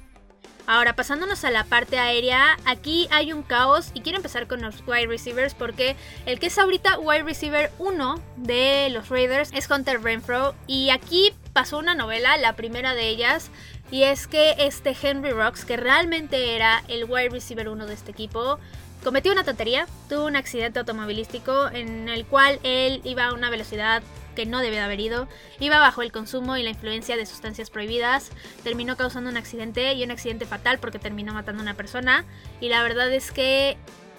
Ahora, 0.66 0.96
pasándonos 0.96 1.44
a 1.44 1.52
la 1.52 1.66
parte 1.66 2.00
aérea, 2.00 2.58
aquí 2.66 3.10
hay 3.12 3.34
un 3.34 3.44
caos 3.44 3.92
y 3.94 4.00
quiero 4.00 4.18
empezar 4.18 4.48
con 4.48 4.62
los 4.62 4.76
wide 4.88 5.08
receivers 5.08 5.54
porque 5.54 5.98
el 6.26 6.40
que 6.40 6.46
es 6.48 6.58
ahorita 6.58 7.00
wide 7.00 7.24
receiver 7.24 7.70
1 7.80 8.22
de 8.38 8.90
los 8.92 9.10
Raiders 9.10 9.52
es 9.52 9.70
Hunter 9.70 10.02
Renfro 10.02 10.56
y 10.66 10.90
aquí 10.92 11.34
pasó 11.52 11.80
una 11.80 11.96
novela, 11.96 12.38
la 12.38 12.56
primera 12.56 12.96
de 12.96 13.10
ellas, 13.10 13.50
y 13.92 14.04
es 14.04 14.26
que 14.26 14.56
este 14.58 14.96
Henry 15.00 15.32
Rocks, 15.32 15.66
que 15.66 15.76
realmente 15.76 16.56
era 16.56 16.82
el 16.88 17.04
wide 17.06 17.30
receiver 17.30 17.68
1 17.68 17.86
de 17.86 17.94
este 17.94 18.12
equipo, 18.12 18.58
cometió 19.04 19.34
una 19.34 19.44
tontería, 19.44 19.86
tuvo 20.08 20.26
un 20.26 20.38
accidente 20.38 20.80
automovilístico 20.80 21.68
en 21.72 22.08
el 22.08 22.26
cual 22.26 22.60
él 22.64 23.02
iba 23.04 23.26
a 23.26 23.34
una 23.34 23.50
velocidad 23.50 24.02
que 24.34 24.46
no 24.46 24.60
debe 24.60 24.78
de 24.78 24.82
haber 24.82 25.00
ido, 25.00 25.28
iba 25.60 25.80
bajo 25.80 26.02
el 26.02 26.12
consumo 26.12 26.58
y 26.58 26.64
la 26.64 26.72
influencia 26.72 27.18
de 27.18 27.26
sustancias 27.26 27.70
prohibidas, 27.70 28.32
terminó 28.64 28.98
causando 28.98 29.30
un 29.30 29.38
accidente 29.38 29.94
y 29.94 30.04
un 30.04 30.12
accidente 30.12 30.46
fatal 30.46 30.80
porque 30.80 31.00
terminó 31.00 31.34
matando 31.34 31.62
a 31.62 31.64
una 31.64 31.74
persona. 31.74 32.26
Y 32.60 32.70
la 32.70 32.84
verdad 32.84 33.12
es 33.12 33.32
que 33.32 33.78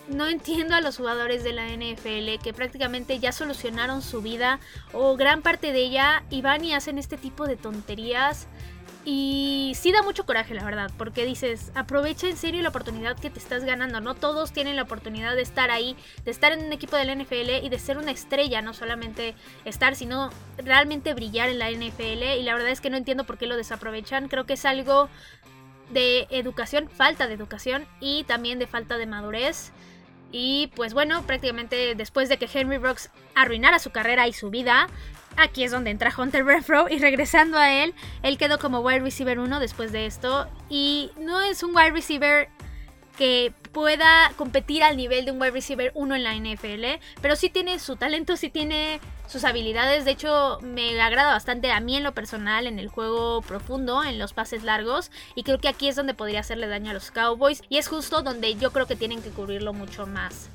no 0.08 0.28
entiendo 0.28 0.74
a 0.74 0.80
los 0.80 0.96
jugadores 0.96 1.44
de 1.44 1.52
la 1.52 1.66
NFL 1.68 2.42
que 2.42 2.52
prácticamente 2.54 3.18
ya 3.18 3.32
solucionaron 3.32 4.02
su 4.02 4.20
vida 4.20 4.60
o 4.92 5.16
gran 5.16 5.42
parte 5.42 5.72
de 5.72 5.80
ella 5.80 6.24
y 6.30 6.42
van 6.42 6.64
y 6.64 6.74
hacen 6.74 6.98
este 6.98 7.16
tipo 7.16 7.46
de 7.46 7.56
tonterías 7.56 8.46
y 9.06 9.72
sí 9.74 9.92
da 9.92 10.02
mucho 10.02 10.24
coraje, 10.24 10.54
la 10.54 10.64
verdad, 10.64 10.90
porque 10.96 11.26
dices, 11.26 11.70
aprovecha 11.74 12.26
en 12.26 12.38
serio 12.38 12.62
la 12.62 12.70
oportunidad 12.70 13.18
que 13.18 13.28
te 13.28 13.38
estás 13.38 13.64
ganando. 13.64 14.00
No 14.00 14.14
todos 14.14 14.52
tienen 14.52 14.76
la 14.76 14.82
oportunidad 14.82 15.36
de 15.36 15.42
estar 15.42 15.70
ahí, 15.70 15.94
de 16.24 16.30
estar 16.30 16.52
en 16.52 16.64
un 16.64 16.72
equipo 16.72 16.96
de 16.96 17.04
la 17.04 17.14
NFL 17.14 17.62
y 17.62 17.68
de 17.68 17.78
ser 17.78 17.98
una 17.98 18.12
estrella, 18.12 18.62
no 18.62 18.72
solamente 18.72 19.34
estar, 19.66 19.94
sino 19.94 20.30
realmente 20.56 21.12
brillar 21.12 21.50
en 21.50 21.58
la 21.58 21.70
NFL. 21.70 22.38
Y 22.38 22.42
la 22.44 22.54
verdad 22.54 22.70
es 22.70 22.80
que 22.80 22.88
no 22.88 22.96
entiendo 22.96 23.24
por 23.24 23.36
qué 23.36 23.46
lo 23.46 23.56
desaprovechan. 23.56 24.28
Creo 24.28 24.46
que 24.46 24.54
es 24.54 24.64
algo 24.64 25.10
de 25.90 26.26
educación, 26.30 26.88
falta 26.88 27.26
de 27.26 27.34
educación 27.34 27.86
y 28.00 28.24
también 28.24 28.58
de 28.58 28.66
falta 28.66 28.96
de 28.96 29.04
madurez. 29.04 29.70
Y 30.32 30.72
pues 30.74 30.94
bueno, 30.94 31.22
prácticamente 31.26 31.94
después 31.94 32.28
de 32.28 32.38
que 32.38 32.48
Henry 32.52 32.78
Brooks 32.78 33.10
arruinara 33.34 33.78
su 33.78 33.90
carrera 33.90 34.26
y 34.26 34.32
su 34.32 34.50
vida, 34.50 34.88
Aquí 35.36 35.64
es 35.64 35.72
donde 35.72 35.90
entra 35.90 36.12
Hunter 36.16 36.44
Renfro 36.44 36.88
y 36.88 36.98
regresando 36.98 37.58
a 37.58 37.72
él, 37.72 37.94
él 38.22 38.38
quedó 38.38 38.58
como 38.58 38.80
wide 38.80 39.00
receiver 39.00 39.38
1 39.38 39.60
después 39.60 39.90
de 39.92 40.06
esto 40.06 40.48
y 40.68 41.10
no 41.18 41.40
es 41.40 41.62
un 41.62 41.74
wide 41.74 41.90
receiver 41.90 42.48
que 43.18 43.52
pueda 43.72 44.32
competir 44.36 44.82
al 44.82 44.96
nivel 44.96 45.24
de 45.24 45.32
un 45.32 45.40
wide 45.40 45.50
receiver 45.50 45.90
1 45.94 46.14
en 46.14 46.24
la 46.24 46.34
NFL, 46.34 47.00
pero 47.20 47.36
sí 47.36 47.48
tiene 47.48 47.78
su 47.78 47.96
talento, 47.96 48.36
sí 48.36 48.48
tiene 48.48 49.00
sus 49.26 49.44
habilidades, 49.44 50.04
de 50.04 50.12
hecho 50.12 50.58
me 50.62 51.00
agrada 51.00 51.32
bastante 51.32 51.72
a 51.72 51.80
mí 51.80 51.96
en 51.96 52.04
lo 52.04 52.12
personal 52.12 52.66
en 52.66 52.78
el 52.78 52.88
juego 52.88 53.42
profundo, 53.42 54.04
en 54.04 54.18
los 54.18 54.32
pases 54.32 54.62
largos 54.62 55.10
y 55.34 55.42
creo 55.42 55.58
que 55.58 55.68
aquí 55.68 55.88
es 55.88 55.96
donde 55.96 56.14
podría 56.14 56.40
hacerle 56.40 56.68
daño 56.68 56.90
a 56.90 56.94
los 56.94 57.10
Cowboys 57.10 57.62
y 57.68 57.78
es 57.78 57.88
justo 57.88 58.22
donde 58.22 58.54
yo 58.54 58.72
creo 58.72 58.86
que 58.86 58.96
tienen 58.96 59.22
que 59.22 59.30
cubrirlo 59.30 59.72
mucho 59.72 60.06
más. 60.06 60.50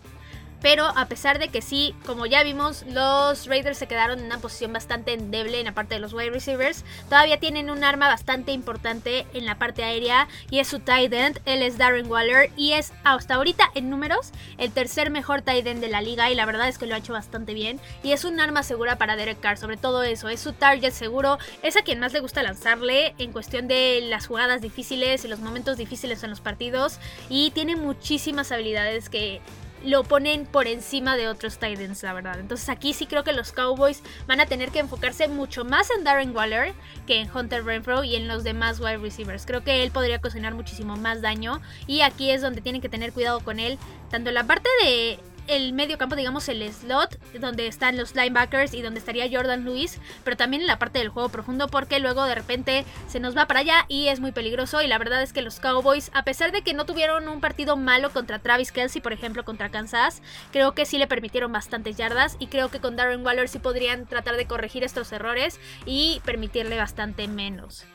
Pero 0.61 0.85
a 0.85 1.05
pesar 1.05 1.39
de 1.39 1.49
que 1.49 1.61
sí, 1.61 1.95
como 2.05 2.25
ya 2.25 2.43
vimos, 2.43 2.83
los 2.87 3.47
Raiders 3.47 3.77
se 3.77 3.87
quedaron 3.87 4.19
en 4.19 4.25
una 4.25 4.39
posición 4.39 4.73
bastante 4.73 5.13
endeble 5.13 5.59
en 5.59 5.65
la 5.65 5.73
parte 5.73 5.95
de 5.95 6.01
los 6.01 6.13
wide 6.13 6.31
receivers, 6.31 6.83
todavía 7.05 7.39
tienen 7.39 7.69
un 7.69 7.83
arma 7.83 8.07
bastante 8.07 8.51
importante 8.51 9.25
en 9.33 9.45
la 9.45 9.55
parte 9.55 9.83
aérea 9.83 10.27
y 10.49 10.59
es 10.59 10.67
su 10.67 10.79
tight 10.79 11.13
end. 11.13 11.39
Él 11.45 11.61
es 11.61 11.77
Darren 11.77 12.09
Waller 12.11 12.51
y 12.57 12.73
es 12.73 12.91
hasta 13.03 13.35
ahorita 13.35 13.71
en 13.75 13.89
números 13.89 14.31
el 14.57 14.71
tercer 14.71 15.09
mejor 15.09 15.41
tight 15.41 15.65
end 15.65 15.81
de 15.81 15.87
la 15.87 16.01
liga 16.01 16.29
y 16.29 16.35
la 16.35 16.45
verdad 16.45 16.67
es 16.67 16.77
que 16.77 16.85
lo 16.85 16.95
ha 16.95 16.99
hecho 16.99 17.13
bastante 17.13 17.53
bien. 17.53 17.79
Y 18.03 18.11
es 18.11 18.25
un 18.25 18.39
arma 18.39 18.63
segura 18.63 18.97
para 18.97 19.15
Derek 19.15 19.39
Carr, 19.39 19.57
sobre 19.57 19.77
todo 19.77 20.03
eso, 20.03 20.29
es 20.29 20.39
su 20.39 20.53
target 20.53 20.91
seguro, 20.91 21.37
es 21.63 21.77
a 21.77 21.81
quien 21.81 21.99
más 21.99 22.13
le 22.13 22.19
gusta 22.19 22.43
lanzarle 22.43 23.15
en 23.17 23.31
cuestión 23.31 23.67
de 23.67 24.01
las 24.01 24.27
jugadas 24.27 24.61
difíciles 24.61 25.23
y 25.23 25.27
los 25.27 25.39
momentos 25.39 25.77
difíciles 25.77 26.23
en 26.23 26.29
los 26.29 26.41
partidos 26.41 26.99
y 27.29 27.51
tiene 27.51 27.75
muchísimas 27.75 28.51
habilidades 28.51 29.09
que 29.09 29.41
lo 29.83 30.03
ponen 30.03 30.45
por 30.45 30.67
encima 30.67 31.15
de 31.15 31.27
otros 31.27 31.57
Titans, 31.57 32.03
la 32.03 32.13
verdad. 32.13 32.39
Entonces 32.39 32.69
aquí 32.69 32.93
sí 32.93 33.05
creo 33.05 33.23
que 33.23 33.33
los 33.33 33.51
Cowboys 33.51 34.03
van 34.27 34.39
a 34.39 34.45
tener 34.45 34.71
que 34.71 34.79
enfocarse 34.79 35.27
mucho 35.27 35.65
más 35.65 35.89
en 35.91 36.03
Darren 36.03 36.35
Waller 36.35 36.73
que 37.07 37.19
en 37.19 37.29
Hunter 37.35 37.63
Renfro 37.63 38.03
y 38.03 38.15
en 38.15 38.27
los 38.27 38.43
demás 38.43 38.79
wide 38.79 38.97
receivers. 38.97 39.45
Creo 39.45 39.63
que 39.63 39.83
él 39.83 39.91
podría 39.91 40.19
cocinar 40.19 40.53
muchísimo 40.53 40.95
más 40.95 41.21
daño 41.21 41.61
y 41.87 42.01
aquí 42.01 42.31
es 42.31 42.41
donde 42.41 42.61
tienen 42.61 42.81
que 42.81 42.89
tener 42.89 43.13
cuidado 43.13 43.39
con 43.39 43.59
él, 43.59 43.77
tanto 44.09 44.29
en 44.29 44.35
la 44.35 44.45
parte 44.45 44.69
de 44.83 45.19
el 45.49 45.73
medio 45.73 45.97
campo, 45.97 46.15
digamos 46.15 46.47
el 46.49 46.71
slot, 46.71 47.19
donde 47.39 47.67
están 47.67 47.97
los 47.97 48.15
linebackers 48.15 48.73
y 48.73 48.81
donde 48.81 48.99
estaría 48.99 49.29
Jordan 49.29 49.65
Lewis, 49.65 49.99
pero 50.23 50.37
también 50.37 50.61
en 50.61 50.67
la 50.67 50.79
parte 50.79 50.99
del 50.99 51.09
juego 51.09 51.29
profundo 51.29 51.67
porque 51.67 51.99
luego 51.99 52.23
de 52.25 52.35
repente 52.35 52.85
se 53.07 53.19
nos 53.19 53.35
va 53.35 53.47
para 53.47 53.61
allá 53.61 53.85
y 53.87 54.07
es 54.07 54.19
muy 54.19 54.31
peligroso 54.31 54.81
y 54.81 54.87
la 54.87 54.97
verdad 54.97 55.21
es 55.21 55.33
que 55.33 55.41
los 55.41 55.59
Cowboys, 55.59 56.11
a 56.13 56.23
pesar 56.23 56.51
de 56.51 56.61
que 56.61 56.73
no 56.73 56.85
tuvieron 56.85 57.27
un 57.27 57.41
partido 57.41 57.75
malo 57.75 58.11
contra 58.11 58.39
Travis 58.39 58.71
Kelsey, 58.71 59.01
por 59.01 59.13
ejemplo, 59.13 59.43
contra 59.43 59.69
Kansas, 59.69 60.21
creo 60.51 60.73
que 60.73 60.85
sí 60.85 60.97
le 60.97 61.07
permitieron 61.07 61.51
bastantes 61.51 61.97
yardas 61.97 62.37
y 62.39 62.47
creo 62.47 62.69
que 62.69 62.79
con 62.79 62.95
Darren 62.95 63.25
Waller 63.25 63.49
sí 63.49 63.59
podrían 63.59 64.05
tratar 64.05 64.37
de 64.37 64.45
corregir 64.45 64.83
estos 64.83 65.11
errores 65.11 65.59
y 65.85 66.21
permitirle 66.25 66.77
bastante 66.77 67.27
menos. 67.27 67.85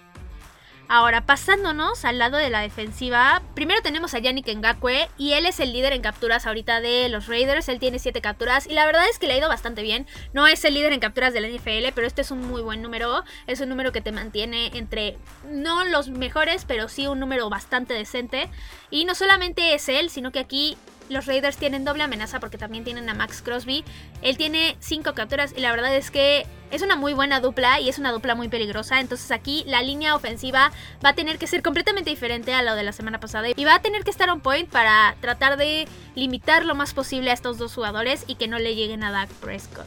Ahora, 0.87 1.25
pasándonos 1.25 2.05
al 2.05 2.19
lado 2.19 2.37
de 2.37 2.51
la 2.51 2.61
defensiva, 2.61 3.41
primero 3.55 3.81
tenemos 3.81 4.13
a 4.13 4.19
Yannick 4.19 4.55
Ngakwe 4.55 5.09
y 5.17 5.33
él 5.33 5.47
es 5.47 5.59
el 5.59 5.73
líder 5.73 5.95
en 5.95 6.03
capturas 6.03 6.47
ahorita 6.47 6.83
de 6.83 7.09
los 7.09 7.27
Raiders. 7.27 7.71
Él 7.71 7.79
tiene 7.79 7.99
7 7.99 8.21
capturas 8.21 8.67
y 8.67 8.75
la 8.75 8.85
verdad 8.85 9.09
es 9.09 9.19
que 9.19 9.27
le 9.27 9.33
ha 9.33 9.39
ido 9.39 9.49
bastante 9.49 9.81
bien. 9.81 10.07
No 10.35 10.47
es 10.47 10.63
el 10.65 10.75
líder 10.75 10.93
en 10.93 11.01
capturas 11.01 11.33
de 11.33 11.41
la 11.41 11.49
NFL, 11.49 11.93
pero 11.95 12.07
este 12.07 12.21
es 12.21 12.31
un 12.31 12.47
muy 12.47 12.61
buen 12.61 12.83
número. 12.83 13.25
Es 13.47 13.61
un 13.61 13.71
número 13.71 13.93
que 13.93 14.03
te 14.03 14.13
mantiene 14.13 14.71
entre 14.75 15.17
no 15.51 15.85
los 15.85 16.11
mejores, 16.11 16.67
pero 16.67 16.89
sí 16.89 17.07
un 17.07 17.19
número 17.19 17.49
bastante 17.49 17.95
decente. 17.95 18.51
Y 18.91 19.07
no 19.07 19.15
solamente 19.15 19.75
es 19.75 19.89
él, 19.89 20.11
sino 20.11 20.33
que 20.33 20.39
aquí 20.39 20.77
los 21.09 21.27
Raiders 21.27 21.57
tienen 21.57 21.85
doble 21.85 22.03
amenaza 22.03 22.41
porque 22.41 22.59
también 22.59 22.85
tienen 22.85 23.09
a 23.09 23.15
Max 23.15 23.43
Crosby. 23.43 23.85
Él 24.23 24.37
tiene 24.37 24.77
5 24.81 25.15
capturas 25.15 25.55
y 25.57 25.61
la 25.61 25.71
verdad 25.71 25.95
es 25.95 26.11
que 26.11 26.47
es 26.71 26.83
una 26.83 26.97
muy 26.97 27.13
buena 27.13 27.41
dupla 27.41 27.81
y 27.81 27.89
es 27.89 27.99
una 27.99 28.13
dupla 28.13 28.35
muy 28.35 28.49
peligrosa. 28.49 29.01
Entonces 29.01 29.31
aquí 29.31 29.65
la 29.67 29.83
línea 29.83 30.15
ofensiva 30.15 30.73
va 31.05 31.11
a 31.11 31.15
tener 31.15 31.39
que 31.39 31.47
ser 31.47 31.63
completamente 31.63 32.11
diferente 32.11 32.55
a 32.55 32.63
lo 32.63 32.75
de 32.75 32.83
la 32.83 32.93
semana 32.93 33.21
pasada 33.21 33.49
y 33.55 33.65
va 33.65 33.77
a 33.77 33.83
tener 33.83 34.05
que 34.05 34.11
estar 34.11 34.31
on 34.31 34.41
point 34.41 34.69
para 34.69 35.17
tratar 35.21 35.57
de 35.57 35.87
limitar 36.15 36.65
lo 36.65 36.75
más 36.75 36.95
posible 36.95 37.31
a 37.31 37.35
estos 37.35 37.59
dos 37.59 37.75
jugadores 37.75 38.25
y 38.27 38.37
que 38.37 38.49
no 38.49 38.59
le 38.59 38.75
lleguen 38.75 39.05
a 39.05 39.13
Dak 39.13 39.29
Prescott. 39.29 39.87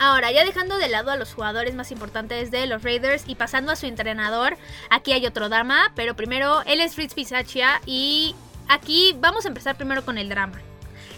Ahora, 0.00 0.30
ya 0.30 0.44
dejando 0.44 0.78
de 0.78 0.88
lado 0.88 1.10
a 1.10 1.16
los 1.16 1.34
jugadores 1.34 1.74
más 1.74 1.90
importantes 1.90 2.52
de 2.52 2.66
los 2.68 2.84
Raiders 2.84 3.24
y 3.26 3.34
pasando 3.34 3.72
a 3.72 3.76
su 3.76 3.86
entrenador, 3.86 4.56
aquí 4.90 5.12
hay 5.12 5.26
otro 5.26 5.48
drama, 5.48 5.90
pero 5.96 6.14
primero 6.14 6.62
él 6.66 6.80
es 6.80 6.94
Fritz 6.94 7.14
Pisaccia 7.14 7.80
y 7.84 8.36
aquí 8.68 9.14
vamos 9.18 9.44
a 9.44 9.48
empezar 9.48 9.76
primero 9.76 10.04
con 10.04 10.18
el 10.18 10.28
drama. 10.28 10.60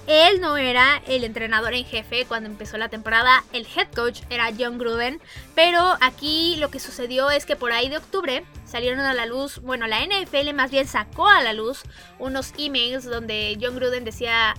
él 0.07 0.41
no 0.41 0.57
era 0.57 1.03
el 1.07 1.25
entrenador 1.25 1.75
en 1.75 1.85
jefe 1.85 2.25
cuando 2.27 2.49
empezó 2.49 2.79
la 2.79 2.89
temporada, 2.89 3.45
el 3.53 3.67
head 3.77 3.89
coach 3.95 4.23
era 4.31 4.51
John 4.59 4.79
Gruden, 4.79 5.21
pero 5.55 5.97
aquí 6.01 6.57
lo 6.57 6.71
que 6.71 6.81
sucedió 6.81 7.31
es 7.31 7.47
que 7.47 7.57
por 7.57 7.73
ahí 7.73 7.89
de 7.89 7.99
octubre 7.99 8.45
salieron 8.65 9.01
a 9.01 9.15
la 9.15 9.27
luz, 9.27 9.61
bueno, 9.61 9.87
la 9.87 10.05
NFL 10.05 10.55
más 10.55 10.71
bien 10.71 10.87
sacó 10.87 11.29
a 11.29 11.43
la 11.43 11.53
luz 11.53 11.83
unos 12.19 12.53
emails 12.59 13.05
donde 13.05 13.59
John 13.61 13.77
Gruden 13.77 14.05
decía 14.05 14.55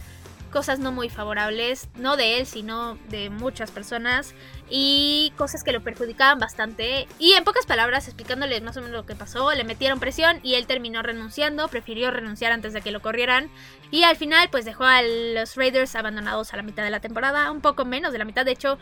cosas 0.52 0.80
no 0.80 0.92
muy 0.92 1.10
favorables, 1.10 1.90
no 1.96 2.18
de 2.18 2.40
él, 2.40 2.46
sino 2.46 2.96
de 3.10 3.30
muchas 3.30 3.72
personas, 3.72 4.36
y 4.70 5.34
cosas 5.38 5.64
que 5.64 5.72
lo 5.72 5.82
perjudicaban 5.82 6.40
bastante. 6.40 7.08
Y 7.20 7.34
en 7.34 7.44
pocas 7.44 7.66
palabras, 7.66 8.08
explicándole 8.08 8.62
más 8.62 8.78
o 8.78 8.82
menos 8.82 8.96
lo 8.96 9.06
que 9.06 9.16
pasó, 9.16 9.52
le 9.54 9.64
metieron 9.64 10.00
presión 10.00 10.40
y 10.44 10.56
él 10.56 10.68
terminó 10.68 11.02
renunciando, 11.02 11.68
prefirió 11.68 12.12
renunciar 12.12 12.52
antes 12.52 12.74
de 12.74 12.82
que 12.82 12.92
lo 12.92 13.02
corrieran. 13.02 13.50
Y 13.90 14.04
al 14.04 14.16
final, 14.16 14.50
pues 14.50 14.64
dejó 14.64 14.86
a 14.86 15.02
los 15.02 15.56
Raiders 15.56 15.96
abandonados 15.96 16.54
a 16.54 16.58
la 16.58 16.64
mitad 16.64 16.84
de 16.84 16.92
la 16.92 17.00
temporada, 17.00 17.52
un 17.52 17.62
poco 17.62 17.84
menos 17.84 18.14
de 18.14 18.20
la 18.20 18.26
mitad, 18.26 18.46
de 18.46 18.52
hecho, 18.52 18.78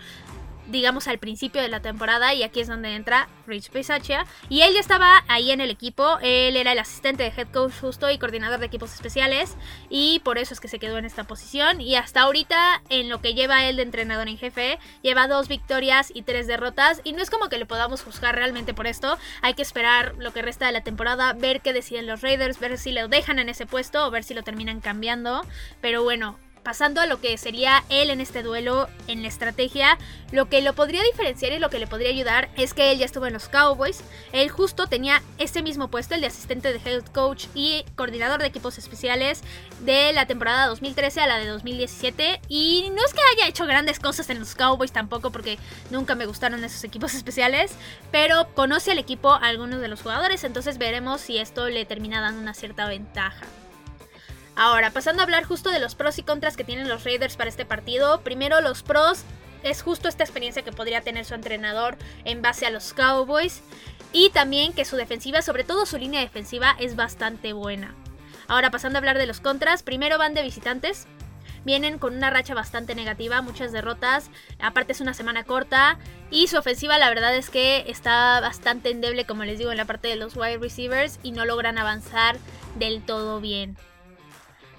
digamos, 0.70 1.08
al 1.08 1.20
principio 1.20 1.62
de 1.62 1.68
la 1.68 1.82
temporada 1.82 2.34
y 2.34 2.44
aquí 2.44 2.62
es 2.62 2.68
donde 2.68 2.96
entra 2.96 3.28
Rich 3.48 3.70
Pisaccia. 3.70 4.26
Y 4.50 4.62
él 4.62 4.74
ya 4.74 4.80
estaba 4.80 5.24
ahí 5.28 5.52
en 5.52 5.62
el 5.62 5.70
equipo, 5.70 6.18
él 6.22 6.56
era 6.56 6.72
el 6.72 6.80
asistente 6.80 7.24
de 7.24 7.34
head 7.36 7.48
coach 7.52 7.74
justo 7.80 8.10
y 8.10 8.18
coordinador 8.18 8.60
de 8.60 8.66
equipos 8.66 8.94
especiales 8.94 9.56
y 9.90 10.20
por 10.24 10.38
eso 10.38 10.54
es 10.54 10.60
que 10.60 10.68
se 10.68 10.80
quedó 10.80 10.98
en 10.98 11.06
esta 11.06 11.26
posición. 11.26 11.82
Y 11.82 11.96
hasta 11.96 12.22
ahorita 12.22 12.82
en 12.90 13.10
lo 13.10 13.22
que 13.22 13.34
lleva 13.34 13.66
él 13.66 13.76
de 13.76 13.84
entrenador 13.84 14.28
en 14.28 14.38
jefe, 14.38 14.80
lleva 15.02 15.28
dos 15.28 15.48
victorias 15.48 16.12
y 16.14 16.22
tres 16.24 16.48
derrotas. 16.48 17.02
Y 17.04 17.14
no 17.14 17.22
es 17.22 17.30
como 17.30 17.50
que 17.50 17.58
le 17.58 17.66
podamos 17.66 18.04
juzgar 18.04 18.36
realmente 18.36 18.74
por 18.74 18.88
esto, 18.88 19.18
hay 19.42 19.54
que 19.54 19.62
esperar 19.62 20.16
lo 20.18 20.34
que 20.34 20.42
resta 20.42 20.66
de 20.66 20.72
la 20.72 20.82
temporada, 20.82 21.34
ver 21.34 21.62
qué 21.62 21.74
deciden 21.74 22.08
los 22.08 22.22
Raiders, 22.22 22.60
ver 22.60 22.78
si 22.78 22.92
lo 22.92 23.08
dejan 23.08 23.40
en 23.40 23.50
ese 23.50 23.66
puesto 23.66 24.06
o 24.06 24.12
ver 24.12 24.24
si 24.24 24.34
lo 24.34 24.44
terminan 24.44 24.82
cambiando, 24.82 25.46
pero 25.82 26.04
bueno, 26.04 26.38
pasando 26.70 27.02
a 27.02 27.08
lo 27.08 27.20
que 27.20 27.36
sería 27.40 27.84
él 27.90 28.12
en 28.12 28.22
este 28.22 28.44
duelo 28.44 28.90
en 29.08 29.24
la 29.24 29.28
estrategia, 29.28 29.98
lo 30.32 30.50
que 30.50 30.62
lo 30.62 30.76
podría 30.76 31.02
diferenciar 31.02 31.52
y 31.52 31.58
lo 31.58 31.72
que 31.72 31.80
le 31.80 31.88
podría 31.88 32.12
ayudar 32.12 32.48
es 32.58 32.76
que 32.76 32.92
él 32.92 33.00
ya 33.00 33.08
estuvo 33.08 33.26
en 33.26 33.34
los 33.34 33.50
Cowboys. 33.50 34.04
Él 34.34 34.50
justo 34.50 34.86
tenía 34.86 35.24
ese 35.40 35.64
mismo 35.64 35.88
puesto, 35.88 36.14
el 36.14 36.22
de 36.22 36.28
asistente 36.28 36.72
de 36.72 36.80
head 36.88 37.04
coach 37.06 37.48
y 37.56 37.86
coordinador 37.96 38.40
de 38.40 38.46
equipos 38.46 38.78
especiales 38.78 39.42
de 39.80 40.14
la 40.14 40.28
temporada 40.28 40.68
2013 40.68 41.22
a 41.22 41.26
la 41.26 41.40
de 41.40 41.48
2017. 41.48 42.40
Y 42.50 42.92
no 42.92 43.04
es 43.04 43.16
que 43.16 43.22
haya 43.36 43.50
hecho 43.50 43.66
grandes 43.66 44.00
cosas 44.00 44.30
en 44.30 44.38
los 44.38 44.54
Cowboys 44.54 44.92
tampoco, 44.92 45.32
porque 45.32 45.58
nunca 45.90 46.14
me 46.14 46.28
gustaron 46.28 46.64
esos 46.64 46.84
equipos 46.84 47.14
especiales, 47.16 47.72
pero 48.12 48.48
conoce 48.54 48.92
al 48.92 49.00
equipo 49.00 49.34
a 49.34 49.48
algunos 49.48 49.82
de 49.82 49.88
los 49.88 50.04
jugadores, 50.04 50.44
entonces 50.44 50.78
veremos 50.78 51.20
si 51.20 51.40
esto 51.40 51.68
le 51.68 51.86
termina 51.86 52.22
dando 52.22 52.40
una 52.40 52.54
cierta 52.54 52.88
ventaja. 52.88 53.48
Ahora, 54.60 54.92
pasando 54.92 55.22
a 55.22 55.24
hablar 55.24 55.46
justo 55.46 55.70
de 55.70 55.80
los 55.80 55.96
pros 55.96 56.18
y 56.18 56.24
contras 56.24 56.58
que 56.58 56.66
tienen 56.66 56.90
los 56.90 57.06
Raiders 57.06 57.38
para 57.38 57.50
este 57.50 57.64
partido. 57.64 58.20
Primero, 58.20 58.60
los 58.60 58.84
pros 58.84 59.24
es 59.64 59.82
justo 59.82 60.10
esta 60.10 60.26
experiencia 60.26 60.64
que 60.64 60.74
podría 60.74 61.00
tener 61.00 61.24
su 61.24 61.34
entrenador 61.34 61.96
en 62.26 62.42
base 62.42 62.66
a 62.66 62.70
los 62.70 62.92
Cowboys. 62.92 63.62
Y 64.12 64.32
también 64.32 64.74
que 64.74 64.84
su 64.84 64.98
defensiva, 64.98 65.42
sobre 65.42 65.64
todo 65.64 65.86
su 65.86 65.98
línea 65.98 66.20
defensiva, 66.20 66.76
es 66.78 66.98
bastante 66.98 67.54
buena. 67.54 67.96
Ahora, 68.50 68.70
pasando 68.70 68.98
a 68.98 69.00
hablar 69.00 69.18
de 69.18 69.28
los 69.28 69.40
contras. 69.40 69.82
Primero 69.82 70.18
van 70.18 70.34
de 70.34 70.42
visitantes. 70.42 71.08
Vienen 71.64 71.98
con 71.98 72.18
una 72.18 72.30
racha 72.30 72.54
bastante 72.54 72.96
negativa, 72.96 73.42
muchas 73.42 73.72
derrotas. 73.72 74.30
Aparte 74.60 74.92
es 74.92 75.00
una 75.00 75.14
semana 75.14 75.46
corta. 75.46 76.00
Y 76.32 76.48
su 76.48 76.58
ofensiva 76.58 76.98
la 76.98 77.08
verdad 77.08 77.34
es 77.34 77.50
que 77.50 77.86
está 77.88 78.42
bastante 78.42 78.92
endeble, 78.92 79.24
como 79.24 79.46
les 79.46 79.58
digo, 79.58 79.72
en 79.72 79.78
la 79.78 79.86
parte 79.86 80.10
de 80.10 80.18
los 80.18 80.36
wide 80.36 80.58
receivers. 80.58 81.18
Y 81.24 81.32
no 81.32 81.46
logran 81.46 81.78
avanzar 81.78 82.36
del 82.76 83.02
todo 83.04 83.40
bien. 83.40 83.78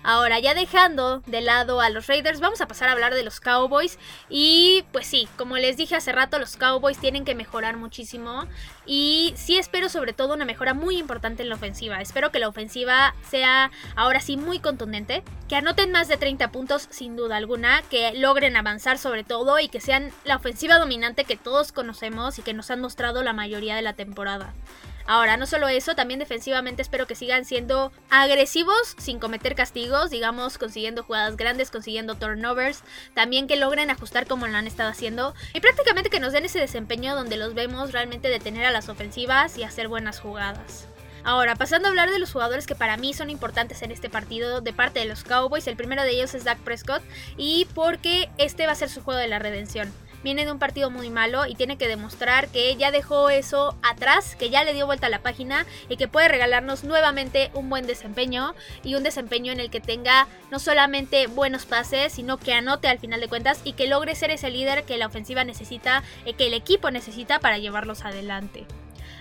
Ahora, 0.03 0.39
ya 0.39 0.55
dejando 0.55 1.23
de 1.27 1.43
lado 1.43 1.81
a 1.81 1.91
los 1.91 2.07
Raiders, 2.07 2.41
vamos 2.41 2.61
a 2.61 2.69
pasar 2.69 2.89
a 2.89 2.93
hablar 2.93 3.15
de 3.15 3.23
los 3.23 3.41
Cowboys. 3.41 3.99
Y 4.29 4.85
pues 4.93 5.07
sí, 5.07 5.29
como 5.37 5.59
les 5.59 5.77
dije 5.77 5.95
hace 5.95 6.13
rato, 6.13 6.39
los 6.39 6.57
Cowboys 6.57 6.99
tienen 6.99 7.25
que 7.25 7.35
mejorar 7.35 7.77
muchísimo. 7.77 8.47
Y 8.87 9.35
sí 9.37 9.59
espero 9.59 9.89
sobre 9.89 10.13
todo 10.13 10.35
una 10.35 10.45
mejora 10.45 10.73
muy 10.73 10.97
importante 10.97 11.43
en 11.43 11.51
la 11.51 11.57
ofensiva. 11.57 12.01
Espero 12.01 12.31
que 12.31 12.39
la 12.39 12.49
ofensiva 12.49 13.15
sea 13.29 13.71
ahora 13.95 14.21
sí 14.21 14.37
muy 14.37 14.59
contundente. 14.59 15.23
Que 15.49 15.57
anoten 15.57 15.93
más 15.93 16.09
de 16.09 16.17
30 16.17 16.51
puntos 16.51 16.89
sin 16.91 17.15
duda 17.15 17.37
alguna. 17.37 17.83
Que 17.91 18.15
logren 18.15 18.57
avanzar 18.57 18.97
sobre 18.97 19.23
todo 19.23 19.59
y 19.59 19.69
que 19.69 19.81
sean 19.81 20.13
la 20.25 20.37
ofensiva 20.37 20.79
dominante 20.79 21.25
que 21.25 21.37
todos 21.37 21.73
conocemos 21.73 22.39
y 22.39 22.43
que 22.43 22.55
nos 22.55 22.71
han 22.71 22.81
mostrado 22.81 23.23
la 23.23 23.35
mayoría 23.35 23.77
de 23.77 23.83
la 23.83 23.93
temporada. 23.93 24.55
Ahora, 25.11 25.37
no 25.37 25.45
solo 25.45 25.67
eso, 25.67 25.97
también 25.97 26.21
defensivamente 26.21 26.83
espero 26.83 27.09
que 27.09 27.17
sigan 27.17 27.45
siendo 27.45 27.91
agresivos 28.11 28.95
sin 28.97 29.19
cometer 29.19 29.57
castigos, 29.57 30.09
digamos, 30.09 30.57
consiguiendo 30.57 31.03
jugadas 31.03 31.37
grandes, 31.37 31.73
consiguiendo 31.73 32.15
turnovers, 32.15 32.85
también 33.13 33.49
que 33.49 33.57
logren 33.57 33.91
ajustar 33.91 34.29
como 34.29 34.47
lo 34.47 34.57
han 34.57 34.69
estado 34.69 34.89
haciendo 34.89 35.35
y 35.53 35.59
prácticamente 35.59 36.11
que 36.11 36.21
nos 36.21 36.33
den 36.33 36.45
ese 36.45 36.61
desempeño 36.61 37.17
donde 37.17 37.39
los 37.39 37.55
vemos 37.55 37.91
realmente 37.91 38.29
detener 38.29 38.65
a 38.67 38.71
las 38.71 38.89
ofensivas 38.89 39.59
y 39.59 39.65
hacer 39.65 39.89
buenas 39.89 40.21
jugadas. 40.21 40.87
Ahora, 41.25 41.57
pasando 41.57 41.89
a 41.89 41.91
hablar 41.91 42.13
de 42.13 42.21
los 42.21 42.31
jugadores 42.31 42.69
que 42.69 42.77
para 42.77 42.97
mí 42.97 43.13
son 43.13 43.31
importantes 43.31 43.83
en 43.83 43.91
este 43.91 44.11
partido 44.11 44.61
de 44.61 44.73
parte 44.73 45.01
de 45.01 45.07
los 45.07 45.25
Cowboys, 45.25 45.67
el 45.67 45.75
primero 45.75 46.05
de 46.05 46.11
ellos 46.13 46.35
es 46.35 46.45
Dak 46.45 46.61
Prescott 46.61 47.03
y 47.37 47.67
porque 47.75 48.31
este 48.39 48.67
va 48.67 48.73
a 48.73 48.77
ser 48.77 48.89
su 48.89 49.03
juego 49.03 49.19
de 49.19 49.27
la 49.27 49.41
redención 49.41 49.93
viene 50.23 50.45
de 50.45 50.53
un 50.53 50.59
partido 50.59 50.91
muy 50.91 51.11
malo 51.11 51.47
y 51.47 51.55
tiene 51.55 51.77
que 51.77 51.89
demostrar 51.89 52.49
que 52.49 52.77
ya 52.77 52.91
dejó 52.91 53.31
eso 53.31 53.77
atrás, 53.83 54.37
que 54.37 54.51
ya 54.51 54.65
le 54.65 54.75
dio 54.75 54.87
vuelta 54.87 55.07
a 55.07 55.11
la 55.11 55.23
página 55.23 55.67
y 55.89 55.97
que 55.97 56.09
puede 56.09 56.29
regalarnos 56.29 56.85
nuevamente 56.85 57.51
un 57.55 57.69
buen 57.69 57.87
desempeño 57.87 58.55
y 58.83 58.95
un 58.95 59.03
desempeño 59.03 59.53
en 59.53 59.61
el 59.61 59.71
que 59.71 59.81
tenga 59.81 60.29
no 60.51 60.59
solamente 60.59 61.27
buenos 61.27 61.67
pases, 61.67 62.13
sino 62.13 62.39
que 62.39 62.53
anote 62.53 62.89
al 62.89 62.99
final 62.99 63.21
de 63.21 63.29
cuentas 63.29 63.61
y 63.65 63.73
que 63.73 63.87
logre 63.87 64.15
ser 64.15 64.31
ese 64.31 64.51
líder 64.51 64.85
que 64.85 64.99
la 64.99 65.07
ofensiva 65.07 65.45
necesita, 65.45 66.03
y 66.25 66.35
que 66.35 66.47
el 66.47 66.55
equipo 66.55 66.91
necesita 66.91 67.39
para 67.39 67.59
llevarlos 67.59 68.05
adelante. 68.05 68.67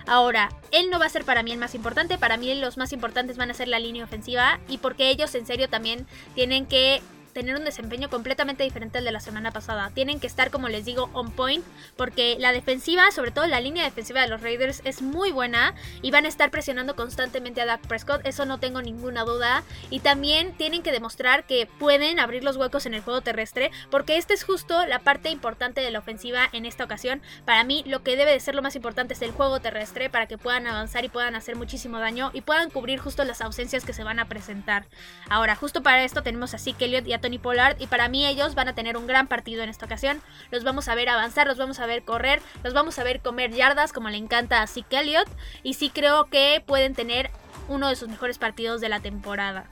Ahora, 0.06 0.50
él 0.70 0.90
no 0.90 0.98
va 0.98 1.06
a 1.06 1.10
ser 1.10 1.24
para 1.24 1.42
mí 1.42 1.52
el 1.52 1.58
más 1.58 1.74
importante, 1.74 2.18
para 2.18 2.36
mí 2.36 2.54
los 2.54 2.76
más 2.76 2.92
importantes 2.92 3.36
van 3.36 3.50
a 3.50 3.54
ser 3.54 3.68
la 3.68 3.78
línea 3.78 4.04
ofensiva 4.04 4.58
y 4.68 4.78
porque 4.78 5.10
ellos 5.10 5.34
en 5.34 5.46
serio 5.46 5.68
también 5.68 6.06
tienen 6.34 6.66
que 6.66 7.02
tener 7.32 7.56
un 7.56 7.64
desempeño 7.64 8.10
completamente 8.10 8.64
diferente 8.64 8.98
al 8.98 9.04
de 9.04 9.12
la 9.12 9.20
semana 9.20 9.50
pasada. 9.50 9.90
Tienen 9.94 10.20
que 10.20 10.26
estar, 10.26 10.50
como 10.50 10.68
les 10.68 10.84
digo, 10.84 11.10
on 11.12 11.30
point, 11.30 11.64
porque 11.96 12.36
la 12.38 12.52
defensiva, 12.52 13.10
sobre 13.10 13.30
todo 13.30 13.46
la 13.46 13.60
línea 13.60 13.84
defensiva 13.84 14.20
de 14.20 14.28
los 14.28 14.40
Raiders, 14.40 14.82
es 14.84 15.02
muy 15.02 15.32
buena 15.32 15.74
y 16.02 16.10
van 16.10 16.24
a 16.24 16.28
estar 16.28 16.50
presionando 16.50 16.96
constantemente 16.96 17.60
a 17.60 17.66
Dak 17.66 17.86
Prescott, 17.86 18.24
eso 18.24 18.44
no 18.46 18.58
tengo 18.58 18.82
ninguna 18.82 19.24
duda. 19.24 19.62
Y 19.90 20.00
también 20.00 20.52
tienen 20.52 20.82
que 20.82 20.92
demostrar 20.92 21.44
que 21.44 21.66
pueden 21.78 22.18
abrir 22.18 22.44
los 22.44 22.56
huecos 22.56 22.86
en 22.86 22.94
el 22.94 23.02
juego 23.02 23.20
terrestre, 23.20 23.70
porque 23.90 24.16
esta 24.16 24.34
es 24.34 24.44
justo 24.44 24.86
la 24.86 24.98
parte 24.98 25.30
importante 25.30 25.80
de 25.80 25.90
la 25.90 25.98
ofensiva 25.98 26.48
en 26.52 26.66
esta 26.66 26.84
ocasión. 26.84 27.22
Para 27.44 27.64
mí, 27.64 27.82
lo 27.86 28.02
que 28.02 28.16
debe 28.16 28.32
de 28.32 28.40
ser 28.40 28.54
lo 28.54 28.62
más 28.62 28.76
importante 28.76 29.14
es 29.14 29.22
el 29.22 29.32
juego 29.32 29.60
terrestre, 29.60 30.10
para 30.10 30.26
que 30.26 30.38
puedan 30.38 30.66
avanzar 30.66 31.04
y 31.04 31.08
puedan 31.08 31.34
hacer 31.34 31.56
muchísimo 31.56 31.98
daño 31.98 32.30
y 32.32 32.40
puedan 32.40 32.70
cubrir 32.70 32.98
justo 32.98 33.24
las 33.24 33.40
ausencias 33.40 33.84
que 33.84 33.92
se 33.92 34.04
van 34.04 34.18
a 34.18 34.26
presentar. 34.26 34.86
Ahora, 35.28 35.56
justo 35.56 35.82
para 35.82 36.04
esto 36.04 36.22
tenemos 36.22 36.54
a 36.54 36.58
Zeke 36.58 36.86
Elliott 36.86 37.06
y 37.06 37.12
a 37.12 37.19
Tony 37.20 37.38
Pollard 37.38 37.80
y 37.80 37.86
para 37.86 38.08
mí 38.08 38.26
ellos 38.26 38.54
van 38.54 38.68
a 38.68 38.74
tener 38.74 38.96
un 38.96 39.06
gran 39.06 39.26
partido 39.26 39.62
en 39.62 39.68
esta 39.68 39.86
ocasión. 39.86 40.20
Los 40.50 40.64
vamos 40.64 40.88
a 40.88 40.94
ver 40.94 41.08
avanzar, 41.08 41.46
los 41.46 41.58
vamos 41.58 41.78
a 41.80 41.86
ver 41.86 42.02
correr, 42.02 42.40
los 42.62 42.74
vamos 42.74 42.98
a 42.98 43.04
ver 43.04 43.20
comer 43.20 43.52
yardas 43.52 43.92
como 43.92 44.08
le 44.10 44.16
encanta 44.16 44.62
a 44.62 44.66
Zeke 44.66 45.00
Elliott 45.00 45.28
y 45.62 45.74
sí 45.74 45.90
creo 45.90 46.26
que 46.26 46.62
pueden 46.66 46.94
tener 46.94 47.30
uno 47.68 47.88
de 47.88 47.96
sus 47.96 48.08
mejores 48.08 48.38
partidos 48.38 48.80
de 48.80 48.88
la 48.88 49.00
temporada. 49.00 49.66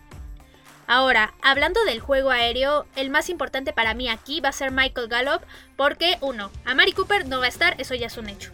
Ahora, 0.87 1.35
hablando 1.43 1.85
del 1.85 2.01
juego 2.01 2.31
aéreo, 2.31 2.87
el 2.97 3.11
más 3.11 3.29
importante 3.29 3.75
para 3.75 3.93
mí 3.93 4.09
aquí 4.09 4.41
va 4.41 4.49
a 4.49 4.53
ser 4.53 4.71
Michael 4.71 5.09
Gallup, 5.09 5.43
porque 5.77 6.17
uno, 6.23 6.51
a 6.65 6.75
Mari 6.75 6.93
Cooper 6.93 7.27
no 7.27 7.41
va 7.41 7.45
a 7.45 7.49
estar, 7.49 7.79
eso 7.79 7.95
ya 7.95 8.07
es 8.07 8.17
un 8.17 8.31
hecho. 8.31 8.51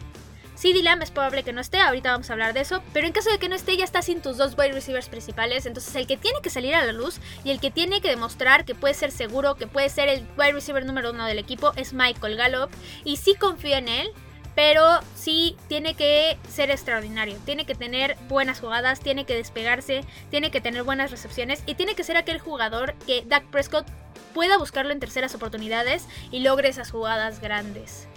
CD 0.55 0.81
Lamb 0.81 1.01
es 1.03 1.11
probable 1.11 1.43
que 1.43 1.53
no 1.53 1.61
esté, 1.61 1.79
ahorita 1.79 2.11
vamos 2.11 2.29
a 2.29 2.33
hablar 2.33 2.53
de 2.53 2.61
eso, 2.61 2.81
pero 2.93 3.05
en 3.05 3.13
caso 3.13 3.29
de 3.29 3.37
que 3.37 3.49
no 3.49 3.55
esté 3.55 3.75
ya 3.75 3.83
está 3.83 4.01
sin 4.01 4.21
tus 4.21 4.37
dos 4.37 4.55
wide 4.57 4.71
receivers 4.71 5.09
principales, 5.09 5.65
entonces 5.65 5.93
el 5.95 6.07
que 6.07 6.17
tiene 6.17 6.39
que 6.41 6.49
salir 6.49 6.75
a 6.75 6.85
la 6.85 6.93
luz 6.93 7.19
y 7.43 7.51
el 7.51 7.59
que 7.59 7.71
tiene 7.71 8.01
que 8.01 8.09
demostrar 8.09 8.63
que 8.63 8.73
puede 8.73 8.93
ser 8.93 9.11
seguro, 9.11 9.55
que 9.55 9.67
puede 9.67 9.89
ser 9.89 10.07
el 10.07 10.25
wide 10.37 10.53
receiver 10.53 10.85
número 10.85 11.11
uno 11.11 11.25
del 11.25 11.39
equipo 11.39 11.73
es 11.75 11.93
Michael 11.93 12.37
Gallup 12.37 12.69
y 13.03 13.17
sí 13.17 13.35
confío 13.35 13.75
en 13.75 13.89
él, 13.89 14.11
pero 14.55 15.01
sí 15.15 15.57
tiene 15.67 15.93
que 15.93 16.37
ser 16.49 16.71
extraordinario, 16.71 17.37
tiene 17.45 17.65
que 17.65 17.75
tener 17.75 18.15
buenas 18.29 18.61
jugadas, 18.61 19.01
tiene 19.01 19.25
que 19.25 19.35
despegarse, 19.35 20.05
tiene 20.31 20.51
que 20.51 20.61
tener 20.61 20.83
buenas 20.83 21.11
recepciones 21.11 21.61
y 21.65 21.75
tiene 21.75 21.95
que 21.95 22.05
ser 22.05 22.15
aquel 22.15 22.39
jugador 22.39 22.95
que 23.05 23.23
Dak 23.27 23.45
Prescott 23.47 23.85
pueda 24.33 24.57
buscarlo 24.57 24.93
en 24.93 25.01
terceras 25.01 25.35
oportunidades 25.35 26.07
y 26.31 26.39
logre 26.39 26.69
esas 26.69 26.91
jugadas 26.91 27.41
grandes. 27.41 28.07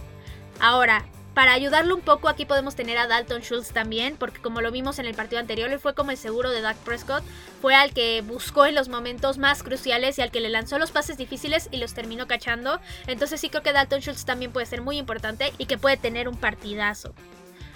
Ahora, 0.61 1.05
para 1.38 1.53
ayudarlo 1.53 1.94
un 1.94 2.01
poco, 2.01 2.29
aquí 2.29 2.46
podemos 2.46 2.74
tener 2.74 2.98
a 2.98 3.07
Dalton 3.07 3.42
Schultz 3.42 3.70
también, 3.70 4.16
porque 4.16 4.42
como 4.42 4.61
lo 4.61 4.72
vimos 4.72 4.98
en 4.98 5.07
el 5.07 5.14
partido 5.14 5.38
anterior, 5.38 5.70
él 5.70 5.79
fue 5.79 5.94
como 5.94 6.11
el 6.11 6.16
seguro 6.16 6.51
de 6.51 6.62
Dak 6.62 6.77
Prescott, 6.79 7.22
fue 7.62 7.77
al 7.77 7.92
que 7.92 8.22
buscó 8.22 8.66
en 8.66 8.74
los 8.74 8.88
momentos 8.88 9.38
más 9.38 9.62
cruciales 9.62 10.18
y 10.18 10.22
al 10.22 10.33
que 10.33 10.40
le 10.40 10.48
lanzó 10.48 10.81
los 10.81 10.90
pases 10.90 11.16
difíciles 11.16 11.68
y 11.70 11.77
los 11.77 11.94
terminó 11.94 12.27
cachando. 12.27 12.81
Entonces 13.07 13.40
sí 13.40 13.51
creo 13.51 13.62
que 13.62 13.72
Dalton 13.72 14.01
Schultz 14.01 14.24
también 14.24 14.51
puede 14.51 14.66
ser 14.66 14.82
muy 14.82 14.99
importante 14.99 15.53
y 15.59 15.66
que 15.66 15.78
puede 15.78 15.97
tener 15.97 16.28
un 16.28 16.36
partidazo. 16.36 17.14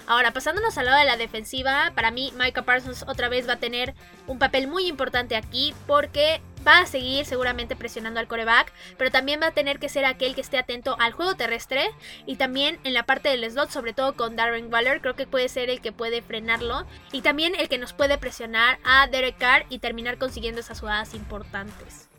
Ahora, 0.08 0.32
pasándonos 0.32 0.76
al 0.76 0.86
lado 0.86 0.98
de 0.98 1.04
la 1.04 1.16
defensiva, 1.16 1.92
para 1.94 2.10
mí 2.10 2.32
Micah 2.36 2.62
Parsons 2.62 3.04
otra 3.06 3.28
vez 3.28 3.48
va 3.48 3.52
a 3.52 3.60
tener 3.60 3.94
un 4.26 4.40
papel 4.40 4.66
muy 4.66 4.88
importante 4.88 5.36
aquí 5.36 5.72
porque 5.86 6.40
va 6.66 6.80
a 6.80 6.86
seguir 6.86 7.24
seguramente 7.24 7.76
presionando 7.76 8.20
al 8.20 8.28
coreback, 8.28 8.72
pero 8.96 9.10
también 9.10 9.40
va 9.40 9.48
a 9.48 9.52
tener 9.52 9.78
que 9.78 9.88
ser 9.88 10.04
aquel 10.04 10.34
que 10.34 10.40
esté 10.40 10.58
atento 10.58 10.96
al 10.98 11.12
juego 11.12 11.34
terrestre 11.34 11.90
y 12.26 12.36
también 12.36 12.78
en 12.84 12.94
la 12.94 13.04
parte 13.04 13.28
del 13.28 13.50
slot, 13.50 13.70
sobre 13.70 13.92
todo 13.92 14.14
con 14.14 14.36
Darren 14.36 14.72
Waller, 14.72 15.00
creo 15.00 15.14
que 15.14 15.26
puede 15.26 15.48
ser 15.48 15.70
el 15.70 15.80
que 15.80 15.92
puede 15.92 16.22
frenarlo 16.22 16.86
y 17.12 17.22
también 17.22 17.54
el 17.58 17.68
que 17.68 17.78
nos 17.78 17.92
puede 17.92 18.18
presionar 18.18 18.78
a 18.84 19.06
Derek 19.06 19.38
Carr 19.38 19.66
y 19.68 19.78
terminar 19.78 20.18
consiguiendo 20.18 20.60
esas 20.60 20.80
jugadas 20.80 21.14
importantes. 21.14 22.11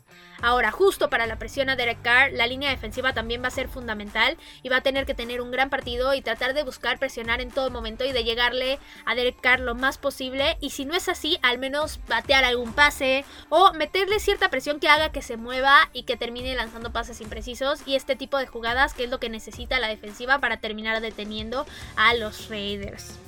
Ahora, 0.44 0.70
justo 0.70 1.08
para 1.08 1.26
la 1.26 1.38
presión 1.38 1.70
a 1.70 1.74
Derek 1.74 2.02
Carr, 2.02 2.30
la 2.34 2.46
línea 2.46 2.68
defensiva 2.68 3.14
también 3.14 3.42
va 3.42 3.48
a 3.48 3.50
ser 3.50 3.66
fundamental 3.66 4.36
y 4.62 4.68
va 4.68 4.76
a 4.76 4.82
tener 4.82 5.06
que 5.06 5.14
tener 5.14 5.40
un 5.40 5.50
gran 5.50 5.70
partido 5.70 6.12
y 6.12 6.20
tratar 6.20 6.52
de 6.52 6.64
buscar 6.64 6.98
presionar 6.98 7.40
en 7.40 7.50
todo 7.50 7.70
momento 7.70 8.04
y 8.04 8.12
de 8.12 8.24
llegarle 8.24 8.78
a 9.06 9.14
Derek 9.14 9.40
Carr 9.40 9.60
lo 9.60 9.74
más 9.74 9.96
posible. 9.96 10.58
Y 10.60 10.68
si 10.68 10.84
no 10.84 10.94
es 10.94 11.08
así, 11.08 11.38
al 11.40 11.56
menos 11.56 11.98
batear 12.08 12.44
algún 12.44 12.74
pase 12.74 13.24
o 13.48 13.72
meterle 13.72 14.20
cierta 14.20 14.50
presión 14.50 14.80
que 14.80 14.88
haga 14.88 15.12
que 15.12 15.22
se 15.22 15.38
mueva 15.38 15.88
y 15.94 16.02
que 16.02 16.18
termine 16.18 16.54
lanzando 16.54 16.92
pases 16.92 17.22
imprecisos 17.22 17.80
y 17.86 17.94
este 17.94 18.14
tipo 18.14 18.36
de 18.36 18.46
jugadas 18.46 18.92
que 18.92 19.04
es 19.04 19.10
lo 19.10 19.20
que 19.20 19.30
necesita 19.30 19.78
la 19.78 19.88
defensiva 19.88 20.40
para 20.40 20.58
terminar 20.58 21.00
deteniendo 21.00 21.64
a 21.96 22.12
los 22.12 22.50
Raiders. 22.50 23.18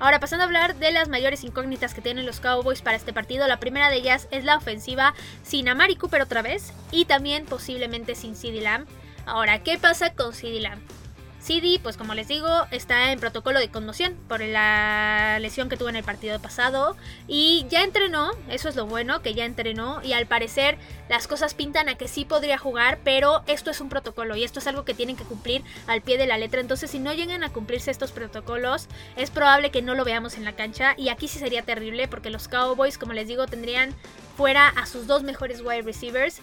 Ahora 0.00 0.20
pasando 0.20 0.44
a 0.44 0.46
hablar 0.46 0.76
de 0.76 0.92
las 0.92 1.08
mayores 1.08 1.42
incógnitas 1.42 1.92
que 1.92 2.00
tienen 2.00 2.24
los 2.24 2.38
Cowboys 2.38 2.82
para 2.82 2.96
este 2.96 3.12
partido, 3.12 3.48
la 3.48 3.58
primera 3.58 3.90
de 3.90 3.96
ellas 3.96 4.28
es 4.30 4.44
la 4.44 4.56
ofensiva 4.56 5.14
sin 5.42 5.68
Amari 5.68 5.96
Cooper 5.96 6.22
otra 6.22 6.42
vez 6.42 6.72
y 6.92 7.04
también 7.04 7.46
posiblemente 7.46 8.14
sin 8.14 8.36
CeeDee 8.36 8.60
Lamb. 8.60 8.86
Ahora, 9.26 9.62
¿qué 9.62 9.76
pasa 9.76 10.14
con 10.14 10.32
CeeDee 10.32 10.60
Lamb? 10.60 10.97
CD, 11.40 11.78
pues 11.82 11.96
como 11.96 12.14
les 12.14 12.28
digo, 12.28 12.48
está 12.70 13.12
en 13.12 13.20
protocolo 13.20 13.60
de 13.60 13.70
conmoción 13.70 14.16
por 14.28 14.40
la 14.40 15.38
lesión 15.40 15.68
que 15.68 15.76
tuvo 15.76 15.88
en 15.88 15.96
el 15.96 16.04
partido 16.04 16.38
pasado 16.40 16.96
y 17.26 17.64
ya 17.68 17.84
entrenó, 17.84 18.32
eso 18.48 18.68
es 18.68 18.76
lo 18.76 18.86
bueno, 18.86 19.22
que 19.22 19.34
ya 19.34 19.44
entrenó 19.44 20.00
y 20.02 20.12
al 20.12 20.26
parecer 20.26 20.78
las 21.08 21.28
cosas 21.28 21.54
pintan 21.54 21.88
a 21.88 21.94
que 21.94 22.08
sí 22.08 22.24
podría 22.24 22.58
jugar, 22.58 22.98
pero 23.04 23.42
esto 23.46 23.70
es 23.70 23.80
un 23.80 23.88
protocolo 23.88 24.36
y 24.36 24.44
esto 24.44 24.58
es 24.58 24.66
algo 24.66 24.84
que 24.84 24.94
tienen 24.94 25.16
que 25.16 25.24
cumplir 25.24 25.62
al 25.86 26.02
pie 26.02 26.18
de 26.18 26.26
la 26.26 26.38
letra, 26.38 26.60
entonces 26.60 26.90
si 26.90 26.98
no 26.98 27.12
llegan 27.12 27.44
a 27.44 27.50
cumplirse 27.50 27.90
estos 27.90 28.10
protocolos, 28.10 28.88
es 29.16 29.30
probable 29.30 29.70
que 29.70 29.82
no 29.82 29.94
lo 29.94 30.04
veamos 30.04 30.36
en 30.36 30.44
la 30.44 30.52
cancha 30.52 30.94
y 30.96 31.08
aquí 31.08 31.28
sí 31.28 31.38
sería 31.38 31.62
terrible 31.62 32.08
porque 32.08 32.30
los 32.30 32.48
Cowboys, 32.48 32.98
como 32.98 33.12
les 33.12 33.28
digo, 33.28 33.46
tendrían 33.46 33.94
fuera 34.36 34.68
a 34.68 34.86
sus 34.86 35.06
dos 35.06 35.22
mejores 35.22 35.62
wide 35.62 35.82
receivers 35.82 36.40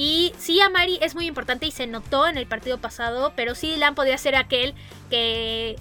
y 0.00 0.32
sí, 0.38 0.60
Amari 0.60 1.00
es 1.02 1.16
muy 1.16 1.26
importante 1.26 1.66
y 1.66 1.72
se 1.72 1.88
notó 1.88 2.28
en 2.28 2.38
el 2.38 2.46
partido 2.46 2.78
pasado, 2.78 3.32
pero 3.34 3.56
sí 3.56 3.68
Dylan 3.72 3.96
podría 3.96 4.16
ser 4.16 4.36
aquel 4.36 4.74
que 5.10 5.74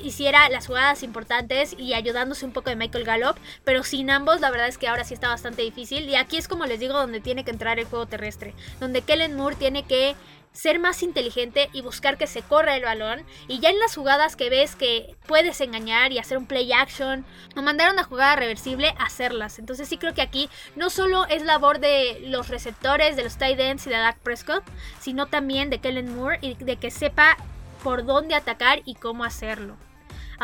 hiciera 0.00 0.48
las 0.48 0.68
jugadas 0.68 1.02
importantes 1.02 1.74
y 1.76 1.94
ayudándose 1.94 2.46
un 2.46 2.52
poco 2.52 2.70
de 2.70 2.76
Michael 2.76 3.02
Gallup, 3.02 3.36
pero 3.64 3.82
sin 3.82 4.10
ambos 4.10 4.40
la 4.40 4.52
verdad 4.52 4.68
es 4.68 4.78
que 4.78 4.86
ahora 4.86 5.02
sí 5.02 5.14
está 5.14 5.26
bastante 5.26 5.62
difícil. 5.62 6.08
Y 6.08 6.14
aquí 6.14 6.36
es 6.36 6.46
como 6.46 6.66
les 6.66 6.78
digo 6.78 6.94
donde 6.94 7.18
tiene 7.20 7.42
que 7.42 7.50
entrar 7.50 7.80
el 7.80 7.86
juego 7.86 8.06
terrestre, 8.06 8.54
donde 8.78 9.02
Kellen 9.02 9.34
Moore 9.34 9.56
tiene 9.56 9.82
que 9.82 10.14
ser 10.54 10.78
más 10.78 11.02
inteligente 11.02 11.68
y 11.72 11.82
buscar 11.82 12.16
que 12.16 12.26
se 12.26 12.40
corra 12.40 12.76
el 12.76 12.84
balón. 12.84 13.26
Y 13.48 13.60
ya 13.60 13.68
en 13.68 13.78
las 13.78 13.94
jugadas 13.94 14.36
que 14.36 14.48
ves 14.48 14.76
que 14.76 15.14
puedes 15.26 15.60
engañar 15.60 16.12
y 16.12 16.18
hacer 16.18 16.38
un 16.38 16.46
play 16.46 16.72
action 16.72 17.26
o 17.54 17.60
mandar 17.60 17.92
una 17.92 18.04
jugada 18.04 18.36
reversible, 18.36 18.94
hacerlas. 18.98 19.58
Entonces 19.58 19.88
sí 19.88 19.98
creo 19.98 20.14
que 20.14 20.22
aquí 20.22 20.48
no 20.76 20.88
solo 20.88 21.26
es 21.26 21.42
labor 21.42 21.80
de 21.80 22.20
los 22.22 22.48
receptores, 22.48 23.16
de 23.16 23.24
los 23.24 23.36
tight 23.36 23.60
ends 23.60 23.86
y 23.86 23.90
de 23.90 23.96
Dak 23.96 24.18
Prescott, 24.20 24.64
sino 25.00 25.26
también 25.26 25.68
de 25.68 25.78
Kellen 25.78 26.16
Moore 26.16 26.38
y 26.40 26.54
de 26.54 26.76
que 26.76 26.90
sepa 26.90 27.36
por 27.82 28.06
dónde 28.06 28.34
atacar 28.34 28.80
y 28.84 28.94
cómo 28.94 29.24
hacerlo. 29.24 29.76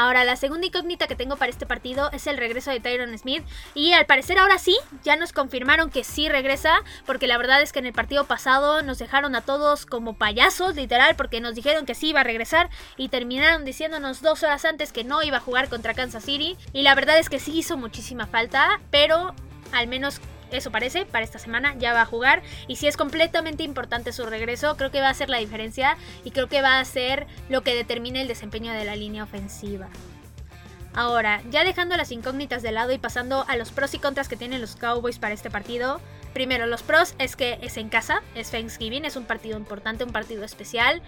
Ahora, 0.00 0.24
la 0.24 0.36
segunda 0.36 0.66
incógnita 0.66 1.06
que 1.06 1.14
tengo 1.14 1.36
para 1.36 1.50
este 1.50 1.66
partido 1.66 2.08
es 2.12 2.26
el 2.26 2.38
regreso 2.38 2.70
de 2.70 2.80
Tyron 2.80 3.16
Smith. 3.18 3.44
Y 3.74 3.92
al 3.92 4.06
parecer 4.06 4.38
ahora 4.38 4.56
sí, 4.56 4.74
ya 5.04 5.14
nos 5.14 5.34
confirmaron 5.34 5.90
que 5.90 6.04
sí 6.04 6.26
regresa. 6.30 6.82
Porque 7.04 7.26
la 7.26 7.36
verdad 7.36 7.60
es 7.60 7.70
que 7.70 7.80
en 7.80 7.86
el 7.86 7.92
partido 7.92 8.24
pasado 8.24 8.80
nos 8.80 8.98
dejaron 8.98 9.36
a 9.36 9.42
todos 9.42 9.84
como 9.84 10.14
payasos, 10.14 10.74
literal, 10.74 11.16
porque 11.16 11.42
nos 11.42 11.54
dijeron 11.54 11.84
que 11.84 11.94
sí 11.94 12.08
iba 12.08 12.20
a 12.20 12.24
regresar. 12.24 12.70
Y 12.96 13.10
terminaron 13.10 13.66
diciéndonos 13.66 14.22
dos 14.22 14.42
horas 14.42 14.64
antes 14.64 14.90
que 14.90 15.04
no 15.04 15.22
iba 15.22 15.36
a 15.36 15.40
jugar 15.40 15.68
contra 15.68 15.92
Kansas 15.92 16.24
City. 16.24 16.56
Y 16.72 16.80
la 16.80 16.94
verdad 16.94 17.18
es 17.18 17.28
que 17.28 17.38
sí 17.38 17.58
hizo 17.58 17.76
muchísima 17.76 18.26
falta. 18.26 18.80
Pero 18.90 19.34
al 19.70 19.86
menos 19.86 20.22
eso 20.52 20.70
parece, 20.70 21.06
para 21.06 21.24
esta 21.24 21.38
semana 21.38 21.74
ya 21.78 21.92
va 21.92 22.02
a 22.02 22.06
jugar. 22.06 22.42
Y 22.66 22.76
si 22.76 22.86
es 22.86 22.96
completamente 22.96 23.62
importante 23.62 24.12
su 24.12 24.26
regreso, 24.26 24.76
creo 24.76 24.90
que 24.90 25.00
va 25.00 25.08
a 25.08 25.14
ser 25.14 25.30
la 25.30 25.38
diferencia 25.38 25.96
y 26.24 26.30
creo 26.30 26.48
que 26.48 26.62
va 26.62 26.78
a 26.78 26.84
ser 26.84 27.26
lo 27.48 27.62
que 27.62 27.74
determine 27.74 28.22
el 28.22 28.28
desempeño 28.28 28.72
de 28.72 28.84
la 28.84 28.96
línea 28.96 29.24
ofensiva. 29.24 29.88
Ahora, 30.92 31.40
ya 31.50 31.64
dejando 31.64 31.96
las 31.96 32.10
incógnitas 32.10 32.62
de 32.62 32.72
lado 32.72 32.92
y 32.92 32.98
pasando 32.98 33.44
a 33.46 33.56
los 33.56 33.70
pros 33.70 33.94
y 33.94 33.98
contras 33.98 34.28
que 34.28 34.36
tienen 34.36 34.60
los 34.60 34.74
Cowboys 34.74 35.18
para 35.18 35.34
este 35.34 35.50
partido. 35.50 36.00
Primero, 36.32 36.66
los 36.66 36.82
pros 36.82 37.14
es 37.18 37.36
que 37.36 37.58
es 37.62 37.76
en 37.76 37.88
casa, 37.88 38.22
es 38.34 38.50
Thanksgiving, 38.50 39.04
es 39.04 39.16
un 39.16 39.24
partido 39.24 39.56
importante, 39.56 40.04
un 40.04 40.12
partido 40.12 40.44
especial. 40.44 41.00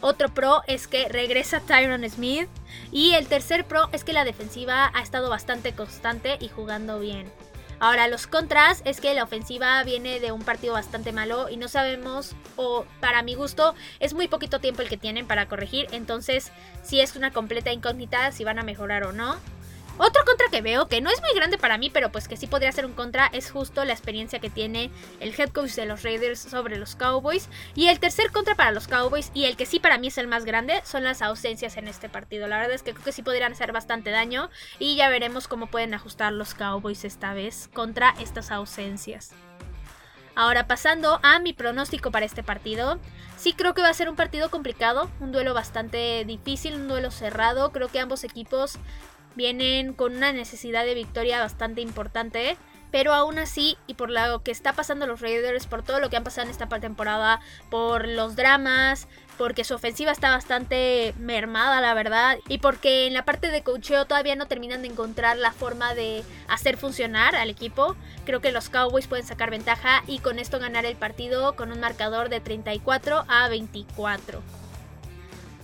Otro 0.00 0.30
pro 0.30 0.62
es 0.66 0.86
que 0.86 1.08
regresa 1.08 1.60
Tyron 1.60 2.08
Smith. 2.08 2.48
Y 2.92 3.12
el 3.12 3.26
tercer 3.26 3.66
pro 3.66 3.88
es 3.92 4.04
que 4.04 4.12
la 4.12 4.24
defensiva 4.24 4.90
ha 4.94 5.02
estado 5.02 5.28
bastante 5.28 5.72
constante 5.72 6.38
y 6.40 6.48
jugando 6.48 6.98
bien. 6.98 7.30
Ahora, 7.78 8.08
los 8.08 8.26
contras 8.26 8.80
es 8.84 9.00
que 9.00 9.14
la 9.14 9.24
ofensiva 9.24 9.82
viene 9.84 10.18
de 10.18 10.32
un 10.32 10.42
partido 10.42 10.72
bastante 10.72 11.12
malo 11.12 11.50
y 11.50 11.56
no 11.56 11.68
sabemos, 11.68 12.34
o 12.56 12.86
para 13.00 13.22
mi 13.22 13.34
gusto, 13.34 13.74
es 14.00 14.14
muy 14.14 14.28
poquito 14.28 14.60
tiempo 14.60 14.82
el 14.82 14.88
que 14.88 14.96
tienen 14.96 15.26
para 15.26 15.46
corregir, 15.46 15.86
entonces 15.92 16.52
si 16.82 17.00
es 17.00 17.16
una 17.16 17.32
completa 17.32 17.72
incógnita 17.72 18.32
si 18.32 18.44
van 18.44 18.58
a 18.58 18.62
mejorar 18.62 19.04
o 19.04 19.12
no. 19.12 19.36
Otro 19.98 20.24
contra 20.26 20.48
que 20.50 20.60
veo, 20.60 20.88
que 20.88 21.00
no 21.00 21.10
es 21.10 21.22
muy 21.22 21.32
grande 21.34 21.56
para 21.56 21.78
mí, 21.78 21.88
pero 21.88 22.12
pues 22.12 22.28
que 22.28 22.36
sí 22.36 22.46
podría 22.46 22.70
ser 22.70 22.84
un 22.84 22.92
contra, 22.92 23.26
es 23.26 23.50
justo 23.50 23.84
la 23.84 23.92
experiencia 23.92 24.40
que 24.40 24.50
tiene 24.50 24.90
el 25.20 25.34
head 25.38 25.50
coach 25.50 25.72
de 25.72 25.86
los 25.86 26.02
Raiders 26.02 26.38
sobre 26.38 26.76
los 26.76 26.96
Cowboys. 26.96 27.48
Y 27.74 27.88
el 27.88 27.98
tercer 27.98 28.30
contra 28.30 28.54
para 28.54 28.72
los 28.72 28.88
Cowboys, 28.88 29.30
y 29.32 29.46
el 29.46 29.56
que 29.56 29.64
sí 29.64 29.80
para 29.80 29.96
mí 29.96 30.08
es 30.08 30.18
el 30.18 30.26
más 30.26 30.44
grande, 30.44 30.82
son 30.84 31.04
las 31.04 31.22
ausencias 31.22 31.78
en 31.78 31.88
este 31.88 32.10
partido. 32.10 32.46
La 32.46 32.58
verdad 32.58 32.74
es 32.74 32.82
que 32.82 32.92
creo 32.92 33.04
que 33.04 33.12
sí 33.12 33.22
podrían 33.22 33.52
hacer 33.52 33.72
bastante 33.72 34.10
daño 34.10 34.50
y 34.78 34.96
ya 34.96 35.08
veremos 35.08 35.48
cómo 35.48 35.68
pueden 35.68 35.94
ajustar 35.94 36.32
los 36.32 36.54
Cowboys 36.54 37.04
esta 37.04 37.32
vez 37.32 37.70
contra 37.72 38.14
estas 38.20 38.50
ausencias. 38.50 39.32
Ahora 40.34 40.66
pasando 40.66 41.18
a 41.22 41.38
mi 41.38 41.54
pronóstico 41.54 42.10
para 42.10 42.26
este 42.26 42.42
partido. 42.42 42.98
Sí 43.38 43.54
creo 43.54 43.72
que 43.72 43.80
va 43.80 43.88
a 43.88 43.94
ser 43.94 44.10
un 44.10 44.16
partido 44.16 44.50
complicado, 44.50 45.10
un 45.20 45.32
duelo 45.32 45.54
bastante 45.54 46.24
difícil, 46.26 46.74
un 46.74 46.88
duelo 46.88 47.10
cerrado. 47.10 47.72
Creo 47.72 47.88
que 47.88 48.00
ambos 48.00 48.22
equipos 48.22 48.78
vienen 49.36 49.92
con 49.92 50.16
una 50.16 50.32
necesidad 50.32 50.84
de 50.84 50.94
victoria 50.94 51.40
bastante 51.40 51.80
importante. 51.80 52.56
Pero 52.90 53.12
aún 53.12 53.38
así, 53.38 53.76
y 53.86 53.94
por 53.94 54.10
lo 54.10 54.42
que 54.42 54.52
está 54.52 54.72
pasando 54.72 55.06
los 55.06 55.20
Raiders, 55.20 55.66
por 55.66 55.82
todo 55.82 56.00
lo 56.00 56.08
que 56.08 56.16
han 56.16 56.24
pasado 56.24 56.46
en 56.46 56.52
esta 56.52 56.68
temporada, 56.68 57.40
por 57.68 58.06
los 58.06 58.36
dramas, 58.36 59.08
porque 59.36 59.64
su 59.64 59.74
ofensiva 59.74 60.12
está 60.12 60.30
bastante 60.30 61.14
mermada, 61.18 61.80
la 61.80 61.94
verdad, 61.94 62.38
y 62.48 62.58
porque 62.58 63.06
en 63.06 63.14
la 63.14 63.24
parte 63.24 63.50
de 63.50 63.62
cocheo 63.62 64.06
todavía 64.06 64.36
no 64.36 64.46
terminan 64.46 64.82
de 64.82 64.88
encontrar 64.88 65.36
la 65.36 65.52
forma 65.52 65.94
de 65.94 66.22
hacer 66.48 66.76
funcionar 66.76 67.36
al 67.36 67.50
equipo, 67.50 67.96
creo 68.24 68.40
que 68.40 68.52
los 68.52 68.70
Cowboys 68.70 69.08
pueden 69.08 69.26
sacar 69.26 69.50
ventaja 69.50 70.02
y 70.06 70.20
con 70.20 70.38
esto 70.38 70.58
ganar 70.58 70.86
el 70.86 70.96
partido 70.96 71.54
con 71.56 71.72
un 71.72 71.80
marcador 71.80 72.28
de 72.28 72.40
34 72.40 73.24
a 73.28 73.48
24. 73.48 74.40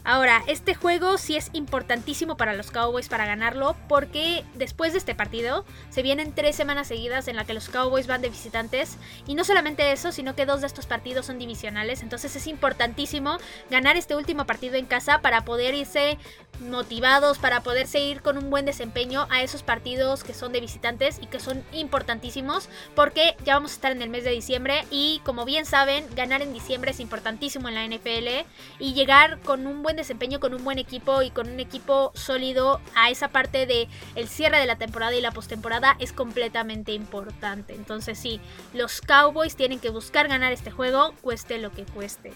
Ahora, 0.04 0.42
este 0.48 0.74
juego 0.74 1.16
sí 1.16 1.36
es 1.36 1.50
importantísimo 1.52 2.36
para 2.36 2.54
los 2.54 2.72
Cowboys 2.72 3.08
para 3.08 3.24
ganarlo 3.24 3.76
porque 3.88 4.44
después 4.54 4.92
de 4.92 4.98
este 4.98 5.14
partido 5.14 5.64
se 5.90 6.02
vienen 6.02 6.34
tres 6.34 6.56
semanas 6.56 6.88
seguidas 6.88 7.28
en 7.28 7.36
la 7.36 7.44
que 7.44 7.54
los 7.54 7.68
Cowboys 7.68 8.08
van 8.08 8.20
de 8.20 8.30
visitantes. 8.30 8.96
Y 9.28 9.34
no 9.34 9.44
solamente 9.44 9.92
eso, 9.92 10.10
sino 10.10 10.34
que 10.34 10.44
dos 10.44 10.60
de 10.60 10.66
estos 10.66 10.86
partidos 10.86 11.26
son 11.26 11.38
divisionales, 11.38 12.02
entonces 12.02 12.34
es 12.34 12.46
importantísimo 12.48 13.38
ganar 13.70 13.96
este 13.96 14.16
último 14.16 14.44
partido 14.44 14.74
en 14.74 14.86
casa 14.86 15.20
para 15.20 15.44
poder 15.44 15.74
irse 15.74 16.18
motivados, 16.60 17.38
para 17.38 17.62
poder 17.62 17.86
seguir 17.86 18.22
con 18.22 18.38
un 18.38 18.50
buen 18.50 18.64
desempeño 18.64 19.26
a 19.30 19.42
esos 19.42 19.62
partidos 19.62 20.24
que 20.24 20.34
son 20.34 20.52
de 20.52 20.60
visitantes 20.60 21.18
y 21.20 21.26
que 21.26 21.40
son 21.40 21.62
importantísimos 21.72 22.68
porque 22.94 23.36
ya 23.44 23.54
vamos 23.54 23.72
a 23.72 23.74
estar 23.74 23.92
en 23.92 24.02
el 24.02 24.10
mes 24.10 24.24
de 24.24 24.30
diciembre. 24.30 24.84
Y 24.90 25.20
como 25.24 25.44
bien 25.44 25.66
saben, 25.66 26.06
ganar 26.14 26.42
en 26.42 26.52
diciembre 26.52 26.90
es 26.90 27.00
importantísimo 27.00 27.68
en 27.68 27.74
la 27.74 27.86
NFL 27.86 28.46
y 28.78 28.94
llegar 28.94 29.40
con 29.40 29.66
un 29.66 29.82
buen 29.82 29.91
desempeño 29.96 30.40
con 30.40 30.54
un 30.54 30.64
buen 30.64 30.78
equipo 30.78 31.22
y 31.22 31.30
con 31.30 31.48
un 31.48 31.60
equipo 31.60 32.12
sólido 32.14 32.80
a 32.94 33.10
esa 33.10 33.28
parte 33.28 33.66
de 33.66 33.88
el 34.14 34.28
cierre 34.28 34.58
de 34.58 34.66
la 34.66 34.76
temporada 34.76 35.14
y 35.14 35.20
la 35.20 35.32
postemporada 35.32 35.96
es 35.98 36.12
completamente 36.12 36.92
importante. 36.92 37.74
Entonces 37.74 38.18
sí, 38.18 38.40
los 38.72 39.00
Cowboys 39.00 39.56
tienen 39.56 39.80
que 39.80 39.90
buscar 39.90 40.28
ganar 40.28 40.52
este 40.52 40.70
juego, 40.70 41.14
cueste 41.22 41.58
lo 41.58 41.72
que 41.72 41.84
cueste. 41.84 42.32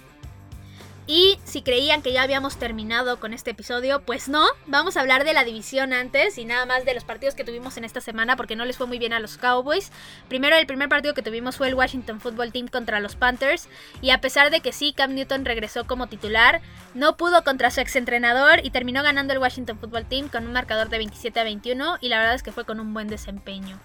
Y 1.08 1.38
si 1.44 1.62
creían 1.62 2.02
que 2.02 2.12
ya 2.12 2.22
habíamos 2.22 2.56
terminado 2.56 3.20
con 3.20 3.32
este 3.32 3.52
episodio, 3.52 4.02
pues 4.02 4.28
no, 4.28 4.44
vamos 4.66 4.96
a 4.96 5.00
hablar 5.00 5.24
de 5.24 5.34
la 5.34 5.44
división 5.44 5.92
antes 5.92 6.36
y 6.36 6.44
nada 6.44 6.66
más 6.66 6.84
de 6.84 6.94
los 6.94 7.04
partidos 7.04 7.36
que 7.36 7.44
tuvimos 7.44 7.76
en 7.76 7.84
esta 7.84 8.00
semana 8.00 8.34
porque 8.34 8.56
no 8.56 8.64
les 8.64 8.76
fue 8.76 8.88
muy 8.88 8.98
bien 8.98 9.12
a 9.12 9.20
los 9.20 9.38
Cowboys. 9.38 9.92
Primero 10.28 10.56
el 10.56 10.66
primer 10.66 10.88
partido 10.88 11.14
que 11.14 11.22
tuvimos 11.22 11.56
fue 11.56 11.68
el 11.68 11.74
Washington 11.74 12.20
Football 12.20 12.50
Team 12.50 12.66
contra 12.66 12.98
los 12.98 13.14
Panthers 13.14 13.68
y 14.02 14.10
a 14.10 14.20
pesar 14.20 14.50
de 14.50 14.60
que 14.60 14.72
sí, 14.72 14.92
Cam 14.92 15.14
Newton 15.14 15.44
regresó 15.44 15.86
como 15.86 16.08
titular, 16.08 16.60
no 16.94 17.16
pudo 17.16 17.44
contra 17.44 17.70
su 17.70 17.80
exentrenador 17.80 18.60
y 18.64 18.70
terminó 18.70 19.04
ganando 19.04 19.32
el 19.32 19.38
Washington 19.38 19.78
Football 19.78 20.06
Team 20.06 20.28
con 20.28 20.44
un 20.44 20.52
marcador 20.52 20.88
de 20.88 20.98
27 20.98 21.38
a 21.38 21.44
21 21.44 21.98
y 22.00 22.08
la 22.08 22.18
verdad 22.18 22.34
es 22.34 22.42
que 22.42 22.50
fue 22.50 22.64
con 22.64 22.80
un 22.80 22.92
buen 22.92 23.06
desempeño. 23.06 23.78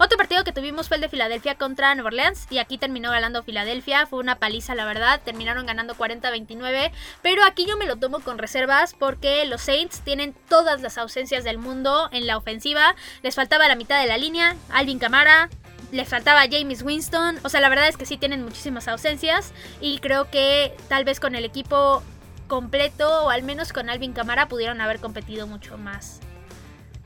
Otro 0.00 0.16
partido 0.16 0.44
que 0.44 0.52
tuvimos 0.52 0.86
fue 0.86 0.96
el 0.96 1.00
de 1.00 1.08
Filadelfia 1.08 1.56
contra 1.56 1.94
Nueva 1.94 2.08
Orleans 2.08 2.46
y 2.50 2.58
aquí 2.58 2.78
terminó 2.78 3.10
ganando 3.10 3.42
Filadelfia, 3.42 4.06
fue 4.06 4.20
una 4.20 4.36
paliza 4.36 4.76
la 4.76 4.84
verdad, 4.84 5.20
terminaron 5.24 5.66
ganando 5.66 5.96
40-29, 5.96 6.92
pero 7.20 7.44
aquí 7.44 7.66
yo 7.66 7.76
me 7.76 7.86
lo 7.86 7.96
tomo 7.96 8.20
con 8.20 8.38
reservas 8.38 8.94
porque 8.94 9.44
los 9.46 9.62
Saints 9.62 10.00
tienen 10.02 10.36
todas 10.48 10.82
las 10.82 10.98
ausencias 10.98 11.42
del 11.42 11.58
mundo 11.58 12.08
en 12.12 12.28
la 12.28 12.36
ofensiva, 12.36 12.94
les 13.22 13.34
faltaba 13.34 13.66
la 13.66 13.74
mitad 13.74 14.00
de 14.00 14.06
la 14.06 14.18
línea, 14.18 14.54
Alvin 14.70 15.00
Kamara, 15.00 15.48
les 15.90 16.08
faltaba 16.08 16.42
James 16.50 16.82
Winston. 16.82 17.38
O 17.44 17.48
sea, 17.48 17.60
la 17.60 17.68
verdad 17.68 17.88
es 17.88 17.96
que 17.96 18.06
sí 18.06 18.18
tienen 18.18 18.44
muchísimas 18.44 18.88
ausencias. 18.88 19.52
Y 19.80 19.98
creo 20.00 20.30
que 20.30 20.74
tal 20.88 21.04
vez 21.04 21.18
con 21.18 21.34
el 21.34 21.46
equipo 21.46 22.02
completo, 22.46 23.24
o 23.24 23.30
al 23.30 23.42
menos 23.42 23.72
con 23.72 23.88
Alvin 23.88 24.12
Kamara, 24.12 24.48
pudieron 24.48 24.80
haber 24.80 25.00
competido 25.00 25.46
mucho 25.46 25.78
más. 25.78 26.20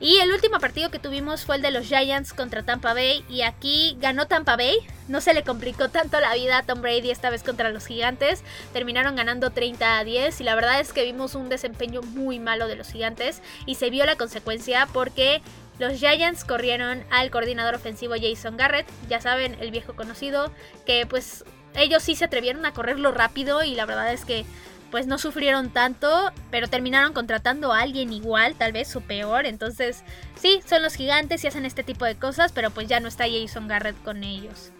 Y 0.03 0.17
el 0.17 0.33
último 0.33 0.59
partido 0.59 0.91
que 0.91 0.99
tuvimos 0.99 1.45
fue 1.45 1.55
el 1.55 1.61
de 1.61 1.71
los 1.71 1.85
Giants 1.85 2.33
contra 2.33 2.61
Tampa 2.61 2.93
Bay 2.93 3.23
y 3.29 3.43
aquí 3.43 3.95
ganó 4.01 4.27
Tampa 4.27 4.57
Bay. 4.57 4.75
No 5.07 5.21
se 5.21 5.33
le 5.33 5.43
complicó 5.43 5.87
tanto 5.87 6.19
la 6.19 6.33
vida 6.33 6.57
a 6.57 6.63
Tom 6.63 6.81
Brady 6.81 7.09
esta 7.09 7.29
vez 7.29 7.41
contra 7.41 7.69
los 7.69 7.85
Gigantes. 7.85 8.43
Terminaron 8.73 9.15
ganando 9.15 9.51
30 9.51 9.99
a 9.99 10.03
10 10.03 10.41
y 10.41 10.43
la 10.43 10.55
verdad 10.55 10.81
es 10.81 10.91
que 10.91 11.05
vimos 11.05 11.35
un 11.35 11.47
desempeño 11.47 12.01
muy 12.01 12.37
malo 12.37 12.67
de 12.67 12.75
los 12.75 12.89
Gigantes 12.89 13.41
y 13.65 13.75
se 13.75 13.89
vio 13.89 14.05
la 14.05 14.17
consecuencia 14.17 14.89
porque 14.91 15.41
los 15.79 15.93
Giants 15.93 16.43
corrieron 16.43 17.05
al 17.09 17.31
coordinador 17.31 17.73
ofensivo 17.73 18.15
Jason 18.21 18.57
Garrett, 18.57 18.87
ya 19.07 19.21
saben, 19.21 19.55
el 19.61 19.71
viejo 19.71 19.95
conocido, 19.95 20.51
que 20.85 21.05
pues 21.05 21.45
ellos 21.75 22.03
sí 22.03 22.17
se 22.17 22.25
atrevieron 22.25 22.65
a 22.65 22.73
correrlo 22.73 23.13
rápido 23.13 23.63
y 23.63 23.73
la 23.73 23.85
verdad 23.85 24.11
es 24.11 24.25
que 24.25 24.45
pues 24.93 25.07
no 25.07 25.17
sufrieron 25.17 25.71
tanto, 25.71 26.31
pero 26.51 26.67
terminaron 26.67 27.13
contratando 27.13 27.73
a 27.73 27.79
alguien 27.79 28.13
igual, 28.13 28.53
tal 28.53 28.73
vez 28.73 28.95
o 28.95 29.01
peor. 29.01 29.47
Entonces, 29.47 30.03
sí, 30.35 30.61
son 30.67 30.83
los 30.83 30.93
gigantes 30.93 31.43
y 31.43 31.47
hacen 31.47 31.65
este 31.65 31.81
tipo 31.81 32.05
de 32.05 32.13
cosas, 32.13 32.51
pero 32.51 32.69
pues 32.69 32.87
ya 32.87 32.99
no 32.99 33.07
está 33.07 33.25
Jason 33.27 33.67
Garrett 33.67 33.99
con 34.03 34.23
ellos. 34.23 34.71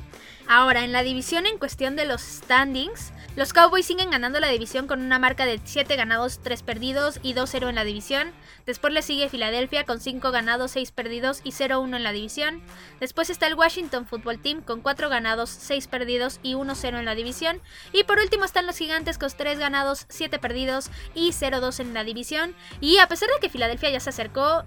Ahora, 0.47 0.83
en 0.83 0.91
la 0.91 1.01
división 1.01 1.47
en 1.47 1.57
cuestión 1.57 1.95
de 1.95 2.05
los 2.05 2.21
standings, 2.21 3.11
los 3.35 3.51
Cowboys 3.51 3.85
siguen 3.85 4.11
ganando 4.11 4.39
la 4.39 4.49
división 4.49 4.85
con 4.85 5.01
una 5.01 5.17
marca 5.17 5.45
de 5.45 5.59
7 5.63 5.95
ganados, 5.95 6.39
3 6.43 6.61
perdidos 6.61 7.19
y 7.23 7.33
2-0 7.33 7.69
en 7.69 7.75
la 7.75 7.83
división. 7.83 8.31
Después 8.67 8.93
le 8.93 9.01
sigue 9.01 9.27
Filadelfia 9.27 9.85
con 9.85 9.99
5 9.99 10.29
ganados, 10.31 10.71
6 10.71 10.91
perdidos 10.91 11.41
y 11.43 11.51
0-1 11.51 11.95
en 11.95 12.03
la 12.03 12.11
división. 12.11 12.61
Después 12.99 13.29
está 13.31 13.47
el 13.47 13.55
Washington 13.55 14.05
Football 14.05 14.39
Team 14.39 14.61
con 14.61 14.81
4 14.81 15.09
ganados, 15.09 15.49
6 15.49 15.87
perdidos 15.87 16.39
y 16.43 16.53
1-0 16.53 16.99
en 16.99 17.05
la 17.05 17.15
división. 17.15 17.59
Y 17.91 18.03
por 18.03 18.19
último 18.19 18.45
están 18.45 18.67
los 18.67 18.77
Gigantes 18.77 19.17
con 19.17 19.31
3 19.35 19.57
ganados, 19.57 20.05
7 20.09 20.37
perdidos 20.37 20.91
y 21.15 21.31
0-2 21.31 21.79
en 21.79 21.93
la 21.93 22.03
división. 22.03 22.55
Y 22.81 22.99
a 22.99 23.07
pesar 23.07 23.29
de 23.29 23.39
que 23.41 23.49
Filadelfia 23.49 23.89
ya 23.89 23.99
se 23.99 24.11
acercó, 24.11 24.63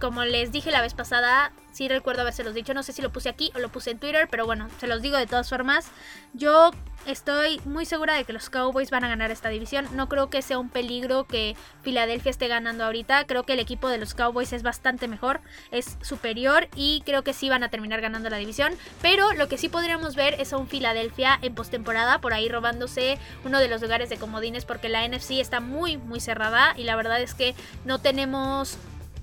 como 0.00 0.24
les 0.24 0.52
dije 0.52 0.70
la 0.70 0.82
vez 0.82 0.94
pasada, 0.94 1.52
sí 1.72 1.88
recuerdo 1.88 2.24
los 2.24 2.54
dicho, 2.54 2.74
no 2.74 2.82
sé 2.82 2.92
si 2.92 3.02
lo 3.02 3.10
puse 3.10 3.28
aquí 3.28 3.50
o 3.54 3.58
lo 3.58 3.68
puse 3.68 3.90
en 3.90 3.98
Twitter, 3.98 4.28
pero 4.30 4.46
bueno, 4.46 4.68
se 4.78 4.86
los 4.86 5.02
digo 5.02 5.16
de 5.16 5.26
todas 5.26 5.48
formas. 5.48 5.90
Yo 6.32 6.70
estoy 7.06 7.60
muy 7.64 7.86
segura 7.86 8.14
de 8.14 8.24
que 8.24 8.32
los 8.32 8.50
Cowboys 8.50 8.90
van 8.90 9.04
a 9.04 9.08
ganar 9.08 9.30
esta 9.30 9.48
división. 9.48 9.86
No 9.94 10.08
creo 10.08 10.30
que 10.30 10.42
sea 10.42 10.58
un 10.58 10.68
peligro 10.68 11.24
que 11.24 11.56
Filadelfia 11.82 12.30
esté 12.30 12.48
ganando 12.48 12.84
ahorita. 12.84 13.26
Creo 13.26 13.44
que 13.44 13.54
el 13.54 13.58
equipo 13.58 13.88
de 13.88 13.98
los 13.98 14.14
Cowboys 14.14 14.52
es 14.52 14.62
bastante 14.62 15.08
mejor, 15.08 15.40
es 15.70 15.96
superior 16.02 16.68
y 16.76 17.02
creo 17.04 17.24
que 17.24 17.32
sí 17.32 17.48
van 17.48 17.62
a 17.62 17.68
terminar 17.68 18.00
ganando 18.00 18.30
la 18.30 18.36
división. 18.36 18.74
Pero 19.02 19.32
lo 19.32 19.48
que 19.48 19.58
sí 19.58 19.68
podríamos 19.68 20.14
ver 20.14 20.40
es 20.40 20.52
a 20.52 20.56
un 20.56 20.68
Filadelfia 20.68 21.38
en 21.42 21.54
postemporada, 21.54 22.20
por 22.20 22.32
ahí 22.32 22.48
robándose 22.48 23.18
uno 23.44 23.58
de 23.58 23.68
los 23.68 23.82
lugares 23.82 24.10
de 24.10 24.18
comodines, 24.18 24.64
porque 24.64 24.88
la 24.88 25.06
NFC 25.06 25.32
está 25.32 25.60
muy, 25.60 25.96
muy 25.96 26.20
cerrada 26.20 26.74
y 26.76 26.84
la 26.84 26.96
verdad 26.96 27.20
es 27.20 27.34
que 27.34 27.54
no 27.84 28.00
tenemos 28.00 28.78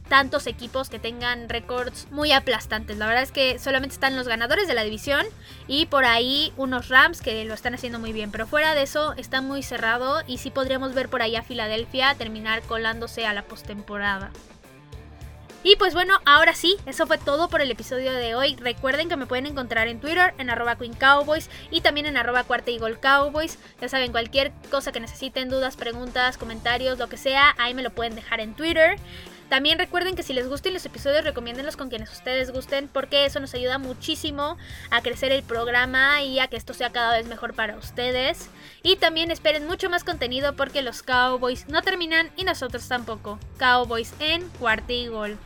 tantos 0.07 0.47
equipos 0.47 0.89
que 0.89 0.99
tengan 0.99 1.49
récords 1.49 2.07
muy 2.11 2.31
aplastantes. 2.31 2.97
La 2.97 3.07
verdad 3.07 3.23
es 3.23 3.31
que 3.31 3.59
solamente 3.59 3.93
están 3.93 4.15
los 4.15 4.27
ganadores 4.27 4.67
de 4.67 4.73
la 4.73 4.83
división 4.83 5.25
y 5.67 5.85
por 5.85 6.05
ahí 6.05 6.53
unos 6.57 6.89
Rams 6.89 7.21
que 7.21 7.45
lo 7.45 7.53
están 7.53 7.75
haciendo 7.75 7.99
muy 7.99 8.13
bien. 8.13 8.31
Pero 8.31 8.47
fuera 8.47 8.73
de 8.73 8.83
eso 8.83 9.13
está 9.13 9.41
muy 9.41 9.63
cerrado 9.63 10.21
y 10.27 10.39
sí 10.39 10.49
podríamos 10.49 10.93
ver 10.93 11.09
por 11.09 11.21
ahí 11.21 11.35
a 11.35 11.43
Filadelfia 11.43 12.15
terminar 12.15 12.61
colándose 12.63 13.25
a 13.25 13.33
la 13.33 13.43
postemporada. 13.43 14.31
Y 15.63 15.75
pues 15.75 15.93
bueno, 15.93 16.17
ahora 16.25 16.53
sí, 16.53 16.77
eso 16.85 17.07
fue 17.07 17.17
todo 17.17 17.49
por 17.49 17.61
el 17.61 17.69
episodio 17.71 18.13
de 18.13 18.35
hoy. 18.35 18.55
Recuerden 18.55 19.09
que 19.09 19.17
me 19.17 19.25
pueden 19.25 19.47
encontrar 19.47 19.89
en 19.89 19.99
Twitter, 19.99 20.33
en 20.37 20.49
arroba 20.49 20.77
Queen 20.77 20.93
Cowboys 20.93 21.49
y 21.71 21.81
también 21.81 22.05
en 22.05 22.15
arroba 22.15 22.45
Cuarta 22.45 22.71
Cowboys. 23.01 23.57
Ya 23.81 23.89
saben, 23.89 24.11
cualquier 24.11 24.53
cosa 24.71 24.93
que 24.93 24.99
necesiten, 24.99 25.49
dudas, 25.49 25.75
preguntas, 25.75 26.37
comentarios, 26.37 26.99
lo 26.99 27.09
que 27.09 27.17
sea, 27.17 27.53
ahí 27.57 27.73
me 27.73 27.83
lo 27.83 27.89
pueden 27.89 28.15
dejar 28.15 28.39
en 28.39 28.53
Twitter. 28.53 28.97
También 29.49 29.79
recuerden 29.79 30.15
que 30.15 30.23
si 30.23 30.33
les 30.33 30.49
gustan 30.49 30.73
los 30.73 30.85
episodios, 30.85 31.23
recomiéndenlos 31.23 31.77
con 31.77 31.89
quienes 31.89 32.11
ustedes 32.11 32.51
gusten, 32.51 32.89
porque 32.89 33.25
eso 33.25 33.39
nos 33.39 33.53
ayuda 33.53 33.77
muchísimo 33.77 34.57
a 34.91 35.01
crecer 35.01 35.31
el 35.31 35.43
programa 35.43 36.21
y 36.21 36.39
a 36.39 36.47
que 36.47 36.57
esto 36.57 36.73
sea 36.73 36.91
cada 36.91 37.17
vez 37.17 37.27
mejor 37.27 37.53
para 37.53 37.77
ustedes. 37.77 38.49
Y 38.83 38.97
también 38.97 39.31
esperen 39.31 39.65
mucho 39.65 39.89
más 39.89 40.03
contenido 40.03 40.55
porque 40.55 40.81
los 40.81 41.01
Cowboys 41.01 41.67
no 41.69 41.81
terminan 41.81 42.29
y 42.35 42.43
nosotros 42.43 42.87
tampoco. 42.87 43.39
Cowboys 43.57 44.13
en 44.19 44.47
cuarta 44.49 44.91
y 44.91 45.07
gol. 45.07 45.37